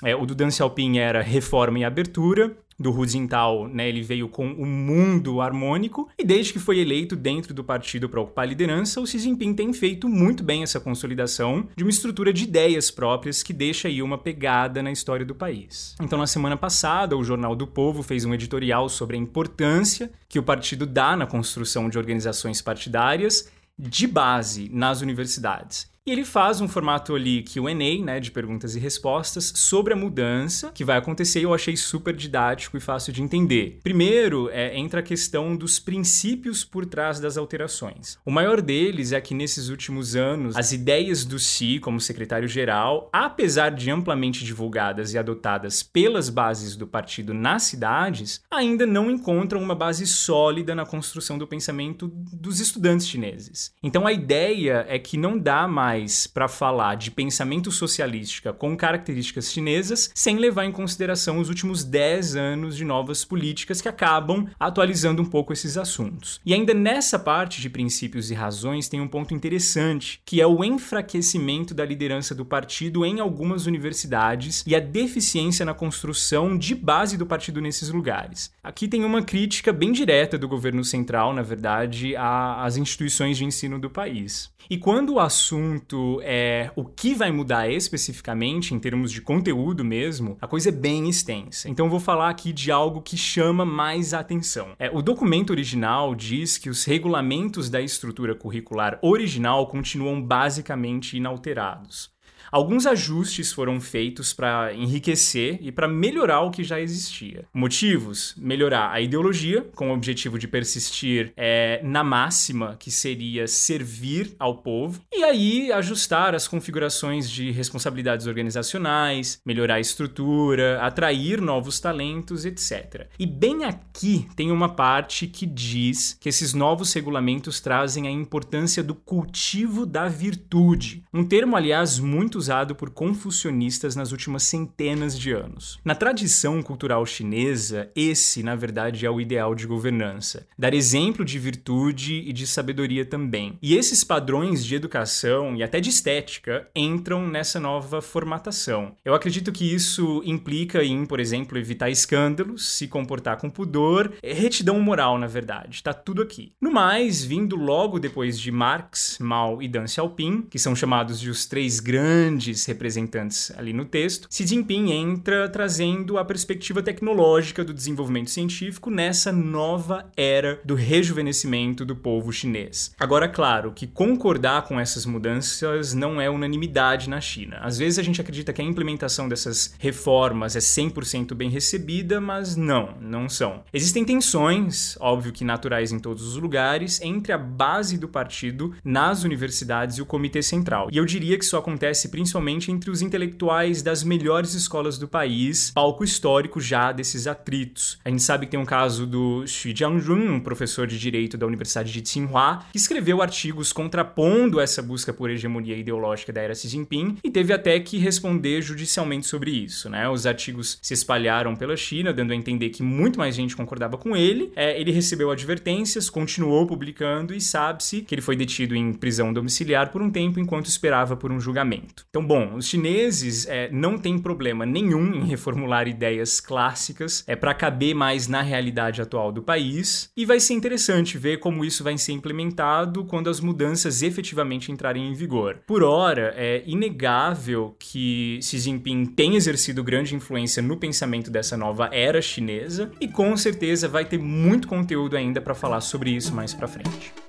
é, 0.03 0.15
o 0.15 0.27
do 0.27 0.35
Deng 0.35 0.51
Xiaoping 0.51 0.99
era 0.99 1.23
reforma 1.23 1.79
e 1.79 1.85
abertura, 1.85 2.57
do 2.79 2.91
Hu 2.91 3.07
Jintao, 3.07 3.67
né, 3.67 3.89
ele 3.89 4.03
veio 4.03 4.29
com 4.29 4.47
o 4.53 4.67
mundo 4.67 5.41
harmônico 5.41 6.09
e 6.19 6.25
desde 6.25 6.53
que 6.53 6.59
foi 6.59 6.79
eleito 6.79 7.17
dentro 7.17 7.55
do 7.55 7.65
partido 7.65 8.09
para 8.09 8.21
ocupar 8.21 8.45
a 8.45 8.49
liderança, 8.49 9.01
o 9.01 9.07
Xi 9.07 9.19
Jinping 9.19 9.55
tem 9.55 9.73
feito 9.73 10.09
muito 10.09 10.45
bem 10.45 10.63
essa 10.63 10.79
consolidação 10.79 11.67
de 11.75 11.83
uma 11.83 11.91
estrutura 11.91 12.33
de 12.33 12.45
ideias 12.45 12.91
próprias 12.91 13.43
que 13.43 13.53
deixa 13.53 13.89
aí 13.89 14.03
uma 14.03 14.19
pegada 14.19 14.83
na 14.83 14.93
história 14.93 15.25
do 15.25 15.35
país. 15.35 15.97
Então, 16.01 16.19
na 16.19 16.27
semana 16.27 16.57
passada, 16.57 17.17
o 17.17 17.25
Jornal 17.25 17.57
do 17.57 17.67
Povo 17.67 18.03
fez 18.03 18.25
um 18.25 18.35
editorial 18.35 18.89
sobre 18.89 19.17
a 19.17 19.21
importância 19.21 20.11
que 20.29 20.39
o 20.39 20.43
partido 20.43 20.85
dá 20.85 21.17
na 21.17 21.27
construção 21.27 21.89
de 21.89 21.97
organizações 21.97 22.61
partidárias 22.61 23.51
de 23.79 24.07
base 24.07 24.69
nas 24.71 25.01
universidades. 25.01 25.91
E 26.09 26.13
ele 26.13 26.25
faz 26.25 26.61
um 26.61 26.69
formato 26.69 27.17
ali 27.17 27.43
Q&A, 27.43 28.05
né, 28.05 28.21
de 28.21 28.31
perguntas 28.31 28.77
e 28.77 28.79
respostas 28.79 29.53
sobre 29.57 29.93
a 29.93 29.97
mudança 29.97 30.71
que 30.73 30.85
vai 30.85 30.97
acontecer 30.97 31.41
eu 31.41 31.53
achei 31.53 31.77
super 31.77 32.15
didático 32.15 32.77
e 32.77 32.81
fácil 32.81 33.13
de 33.13 33.21
entender. 33.21 33.81
Primeiro, 33.83 34.49
é, 34.51 34.79
entra 34.79 35.01
a 35.01 35.03
questão 35.03 35.57
dos 35.57 35.81
princípios 35.81 36.65
por 36.65 36.87
trás 36.87 37.19
das 37.19 37.37
alterações. 37.37 38.19
O 38.25 38.31
maior 38.31 38.63
deles 38.63 39.11
é 39.11 39.21
que 39.21 39.35
nesses 39.35 39.69
últimos 39.69 40.15
anos, 40.15 40.57
as 40.57 40.71
ideias 40.71 41.25
do 41.25 41.41
Xi 41.41 41.81
como 41.81 42.01
secretário-geral, 42.01 43.11
apesar 43.13 43.71
de 43.71 43.91
amplamente 43.91 44.45
divulgadas 44.45 45.13
e 45.13 45.19
adotadas 45.19 45.83
pelas 45.83 46.31
bases 46.31 46.77
do 46.77 46.87
partido 46.87 47.35
nas 47.35 47.65
cidades, 47.65 48.43
ainda 48.49 48.87
não 48.87 49.11
encontram 49.11 49.61
uma 49.61 49.75
base 49.75 50.07
sólida 50.07 50.73
na 50.73 50.87
construção 50.87 51.37
do 51.37 51.49
pensamento 51.49 52.07
dos 52.33 52.61
estudantes 52.61 53.09
chineses. 53.09 53.73
Então 53.83 54.07
a 54.07 54.13
ideia 54.13 54.87
é 54.89 55.01
que 55.01 55.17
não 55.17 55.37
dá 55.37 55.67
mais 55.67 55.96
mais 55.97 56.27
para 56.27 56.47
falar 56.47 56.97
de 56.97 57.11
pensamento 57.11 57.73
socialística 57.73 58.53
com 58.53 58.77
características 58.77 59.51
chinesas, 59.51 60.11
sem 60.15 60.37
levar 60.37 60.67
em 60.67 60.73
consideração 60.73 61.39
os 61.39 61.49
últimos 61.49 61.83
10 61.85 62.37
anos 62.37 62.77
de 62.77 62.85
novas 62.85 63.25
políticas 63.25 63.81
que 63.81 63.89
acabam 63.89 64.47
atualizando 64.61 65.23
um 65.23 65.25
pouco 65.25 65.55
esses 65.55 65.79
assuntos. 65.79 66.39
E 66.45 66.53
ainda 66.53 66.75
nessa 66.75 67.19
parte 67.19 67.63
de 67.63 67.71
princípios 67.71 68.31
e 68.31 68.35
razões 68.35 68.89
tem 68.89 69.01
um 69.01 69.09
ponto 69.09 69.33
interessante, 69.33 70.21
que 70.25 70.41
é 70.41 70.47
o 70.47 70.63
enfraquecimento 70.63 71.73
da 71.73 71.85
liderança 71.85 72.35
do 72.35 72.45
partido 72.45 73.05
em 73.05 73.19
algumas 73.19 73.65
universidades 73.65 74.63
e 74.67 74.75
a 74.75 74.81
deficiência 74.81 75.65
na 75.65 75.73
construção 75.73 76.59
de 76.59 76.75
base 76.75 77.17
do 77.17 77.27
partido 77.27 77.61
nesses 77.61 77.89
lugares. 77.89 78.53
Aqui 78.63 78.87
tem 78.87 79.05
uma 79.05 79.23
crítica 79.23 79.73
bem 79.73 79.93
direta 79.93 80.37
do 80.37 80.49
governo 80.49 80.85
central, 80.85 81.33
na 81.33 81.43
verdade, 81.43 82.15
às 82.17 82.77
instituições 82.77 83.39
de 83.39 83.45
ensino 83.45 83.79
do 83.79 83.89
país. 83.89 84.55
E 84.69 84.77
quando 84.77 85.15
o 85.15 85.21
assunto 85.21 85.86
é 86.23 86.71
o 86.75 86.85
que 86.85 87.15
vai 87.15 87.31
mudar 87.31 87.69
especificamente, 87.71 88.75
em 88.75 88.79
termos 88.79 89.13
de 89.13 89.21
conteúdo 89.21 89.85
mesmo, 89.85 90.37
a 90.41 90.47
coisa 90.47 90.69
é 90.69 90.73
bem 90.73 91.09
extensa. 91.09 91.69
Então 91.69 91.87
eu 91.87 91.91
vou 91.91 92.01
falar 92.01 92.29
aqui 92.29 92.53
de 92.53 92.71
algo 92.71 93.01
que 93.01 93.17
chama 93.17 93.65
mais 93.65 94.15
atenção. 94.15 94.69
É, 94.79 94.91
o 94.91 95.03
documento 95.03 95.51
original 95.51 96.15
diz 96.15 96.59
que 96.59 96.71
os 96.71 96.85
regulamentos 96.85 97.71
da 97.71 97.81
estrutura 97.81 98.35
curricular 98.35 98.99
original 99.03 99.67
continuam 99.67 100.21
basicamente 100.21 101.17
inalterados. 101.17 102.16
Alguns 102.51 102.87
ajustes 102.87 103.53
foram 103.53 103.81
feitos 103.81 104.33
para 104.33 104.73
enriquecer 104.75 105.59
e 105.61 105.73
para 105.73 105.89
melhorar 105.89 106.43
o 106.43 106.51
que 106.51 106.63
já 106.63 106.81
existia. 106.81 107.45
Motivos: 107.53 108.35
melhorar 108.37 108.91
a 108.93 109.01
ideologia, 109.01 109.63
com 109.75 109.91
o 109.91 109.95
objetivo 109.95 110.39
de 110.39 110.49
persistir 110.49 111.33
é, 111.37 111.81
na 111.83 112.05
máxima, 112.05 112.77
que 112.79 112.91
seria 112.91 113.47
servir 113.47 114.35
ao 114.39 114.59
povo, 114.59 115.01
e 115.13 115.25
aí 115.25 115.73
ajustar 115.73 116.35
as 116.35 116.47
configurações 116.47 117.31
de 117.31 117.51
responsabilidades 117.51 118.27
organizacionais, 118.27 119.41
melhorar 119.45 119.75
a 119.75 119.81
estrutura, 119.81 120.81
atrair 120.81 121.41
novos 121.41 121.81
talentos, 121.81 122.45
etc. 122.45 123.09
E 123.19 123.27
bem 123.27 123.65
aqui 123.65 124.27
tem 124.37 124.51
uma 124.51 124.69
parte 124.69 125.27
que 125.27 125.47
diz 125.47 126.17
que 126.21 126.29
esses 126.29 126.55
novos 126.55 126.93
regulamentos 126.93 127.61
trazem 127.61 128.07
a 128.07 128.11
importância 128.11 128.83
do 128.83 128.95
cultivo 128.95 129.85
da 129.87 130.09
virtude, 130.09 131.05
um 131.13 131.25
termo, 131.25 131.57
aliás, 131.57 131.99
muito 131.99 132.36
muito 132.37 132.39
usado 132.39 132.75
por 132.75 132.91
confucionistas 132.91 133.97
nas 133.97 134.13
últimas 134.13 134.43
centenas 134.43 135.19
de 135.19 135.33
anos. 135.33 135.79
Na 135.85 135.95
tradição 135.95 136.63
cultural 136.63 137.05
chinesa, 137.07 137.91
esse, 137.97 138.43
na 138.43 138.55
verdade, 138.55 139.07
é 139.07 139.11
o 139.11 139.21
ideal 139.21 139.55
de 139.55 139.67
governança: 139.67 140.47
dar 140.59 140.75
exemplo 140.75 141.25
de 141.25 141.39
virtude 141.39 142.23
e 142.27 142.33
de 142.33 142.47
sabedoria 142.47 143.05
também. 143.05 143.59
E 143.63 143.75
esses 143.75 144.05
padrões 144.05 144.65
de 144.65 144.75
educação 144.75 145.57
e 145.57 145.63
até 145.63 145.81
de 145.81 145.89
estética 145.89 146.69
entram 146.75 147.27
nessa 147.27 147.59
nova 147.59 148.03
formatação. 148.03 148.95
Eu 149.05 149.15
acredito 149.15 149.51
que 149.51 149.75
isso 149.75 150.23
implica 150.25 150.85
em, 150.85 151.07
por 151.07 151.19
exemplo, 151.19 151.59
evitar 151.59 151.89
escândalos, 151.89 152.77
se 152.77 152.87
comportar 152.87 153.39
com 153.39 153.49
pudor, 153.49 154.13
é 154.23 154.33
retidão 154.33 154.79
moral, 154.81 155.19
na 155.19 155.27
verdade. 155.27 155.83
Tá 155.83 155.95
tudo 155.95 156.21
aqui. 156.23 156.53
No 156.61 156.71
mais, 156.71 157.25
vindo 157.25 157.57
logo 157.57 157.99
depois 157.99 158.39
de 158.39 158.51
Marx, 158.51 159.19
Mao 159.21 159.63
e 159.63 159.69
Deng 159.69 159.89
Xiaoping, 159.89 160.43
que 160.43 160.59
são 160.59 160.77
chamados 160.77 161.19
de 161.19 161.31
os 161.31 161.47
três 161.47 161.81
grandes 161.81 162.26
grandes 162.27 162.67
representantes 162.67 163.53
ali 163.57 163.73
no 163.73 163.85
texto, 163.85 164.27
Xi 164.29 164.45
Jinping 164.45 164.91
entra 164.91 165.49
trazendo 165.49 166.19
a 166.19 166.25
perspectiva 166.25 166.83
tecnológica 166.83 167.65
do 167.65 167.73
desenvolvimento 167.73 168.31
científico 168.31 168.91
nessa 168.91 169.31
nova 169.31 170.11
era 170.17 170.61
do 170.65 170.75
rejuvenescimento 170.75 171.85
do 171.85 171.95
povo 171.95 172.33
chinês. 172.33 172.93
Agora, 172.99 173.29
claro, 173.29 173.71
que 173.71 173.87
concordar 173.87 174.63
com 174.63 174.81
essas 174.81 175.07
mudanças 175.07 175.95
não 175.95 176.21
é 176.21 176.29
unanimidade 176.29 177.09
na 177.09 177.21
China. 177.21 177.59
Às 177.63 177.79
vezes 177.79 178.01
a 178.01 178.03
gente 178.03 178.21
acredita 178.21 178.53
que 178.53 178.61
a 178.61 178.65
implementação 178.65 179.29
dessas 179.29 179.75
reformas 179.79 180.57
é 180.57 180.59
100% 180.59 181.33
bem 181.33 181.49
recebida, 181.49 182.21
mas 182.21 182.57
não, 182.57 182.97
não 183.01 183.29
são. 183.29 183.63
Existem 183.73 184.05
tensões, 184.05 184.97
óbvio 184.99 185.33
que 185.33 185.45
naturais 185.45 185.93
em 185.93 186.01
todos 186.01 186.27
os 186.27 186.37
lugares, 186.37 187.01
entre 187.01 187.33
a 187.33 187.39
base 187.39 187.97
do 187.97 188.09
partido 188.09 188.75
nas 188.85 189.23
universidades 189.23 189.99
e 189.99 190.03
o 190.03 190.07
Comitê 190.07 190.43
Central. 190.43 190.89
E 190.91 190.97
eu 190.97 191.05
diria 191.05 191.39
que 191.39 191.45
isso 191.45 191.57
acontece 191.57 192.09
principalmente 192.17 192.73
entre 192.73 192.91
os 192.91 193.03
intelectuais 193.03 193.83
das 193.83 194.03
melhores 194.03 194.55
escolas 194.55 194.97
do 194.97 195.07
país, 195.07 195.71
palco 195.75 196.03
histórico 196.03 196.59
já 196.59 196.91
desses 196.91 197.27
atritos. 197.27 197.99
A 198.03 198.09
gente 198.09 198.23
sabe 198.23 198.47
que 198.47 198.53
tem 198.53 198.59
um 198.59 198.65
caso 198.65 199.07
do 199.07 199.47
Xu 199.47 199.77
Jiangjun, 199.77 200.37
um 200.37 200.41
professor 200.41 200.87
de 200.87 200.99
direito 200.99 201.37
da 201.37 201.47
Universidade 201.47 201.93
de 201.93 202.01
Tsinghua, 202.01 202.61
que 202.73 202.79
escreveu 202.79 203.21
artigos 203.21 203.71
contrapondo 203.71 204.59
essa 204.59 204.81
busca 204.81 205.13
por 205.13 205.29
hegemonia 205.29 205.77
ideológica 205.77 206.33
da 206.33 206.41
era 206.41 206.55
Xi 206.55 206.69
Jinping 206.69 207.19
e 207.23 207.31
teve 207.31 207.53
até 207.53 207.79
que 207.81 207.99
responder 207.99 208.63
judicialmente 208.63 209.27
sobre 209.27 209.51
isso, 209.51 209.91
né? 209.91 210.09
Os 210.09 210.25
artigos 210.25 210.79
se 210.81 210.95
espalharam 210.95 211.55
pela 211.55 211.77
China, 211.77 212.15
dando 212.15 212.33
a 212.33 212.35
entender 212.35 212.71
que 212.71 212.83
muito 212.83 213.19
mais 213.19 213.35
gente 213.35 213.55
concordava 213.55 213.99
com 213.99 214.17
ele. 214.17 214.51
É, 214.57 214.81
ele 214.81 214.91
recebeu 214.91 215.31
advertências, 215.31 216.09
continuou 216.09 216.67
publicando 216.67 217.35
e 217.35 217.43
sabe-se 217.43 218.01
que 218.01 218.15
ele 218.15 218.23
foi 218.23 218.37
detido 218.37 218.75
em 218.75 218.95
prisão 218.95 219.35
domiciliar 219.35 219.93
por 219.93 220.01
um 220.01 220.11
tempo 220.11 220.41
enquanto 220.41 220.65
esperava 220.65 221.15
por 221.15 221.31
um 221.31 221.39
julgamento. 221.39 222.06
Então, 222.17 222.27
bom, 222.27 222.55
os 222.55 222.67
chineses 222.67 223.47
é, 223.47 223.69
não 223.71 223.99
têm 223.99 224.19
problema 224.19 224.65
nenhum 224.65 225.17
em 225.17 225.27
reformular 225.27 225.87
ideias 225.87 226.41
clássicas 226.41 227.23
é 227.27 227.37
para 227.37 227.53
caber 227.53 227.95
mais 227.95 228.27
na 228.27 228.41
realidade 228.41 229.03
atual 229.03 229.31
do 229.31 229.43
país 229.43 230.11
e 230.17 230.25
vai 230.25 230.41
ser 230.41 230.55
interessante 230.55 231.19
ver 231.19 231.41
como 231.41 231.63
isso 231.63 231.85
vai 231.85 231.99
ser 231.99 232.13
implementado 232.13 233.05
quando 233.05 233.29
as 233.29 233.39
mudanças 233.39 234.01
efetivamente 234.01 234.73
entrarem 234.73 235.11
em 235.11 235.13
vigor. 235.13 235.59
Por 235.67 235.83
hora, 235.83 236.33
é 236.39 236.63
inegável 236.65 237.77
que 237.79 238.39
Xi 238.41 238.61
Jinping 238.61 239.05
tem 239.05 239.37
exercido 239.37 239.85
grande 239.85 240.15
influência 240.15 240.63
no 240.63 240.79
pensamento 240.79 241.31
dessa 241.31 241.55
nova 241.55 241.91
era 241.93 242.23
chinesa 242.23 242.91
e 242.99 243.07
com 243.07 243.37
certeza 243.37 243.89
vai 243.89 244.07
ter 244.07 244.19
muito 244.19 244.69
conteúdo 244.69 245.19
ainda 245.19 245.43
para 245.43 245.55
falar 245.55 245.83
sobre 245.83 246.13
isso 246.13 246.35
mais 246.35 246.55
para 246.55 246.67
frente. 246.67 247.26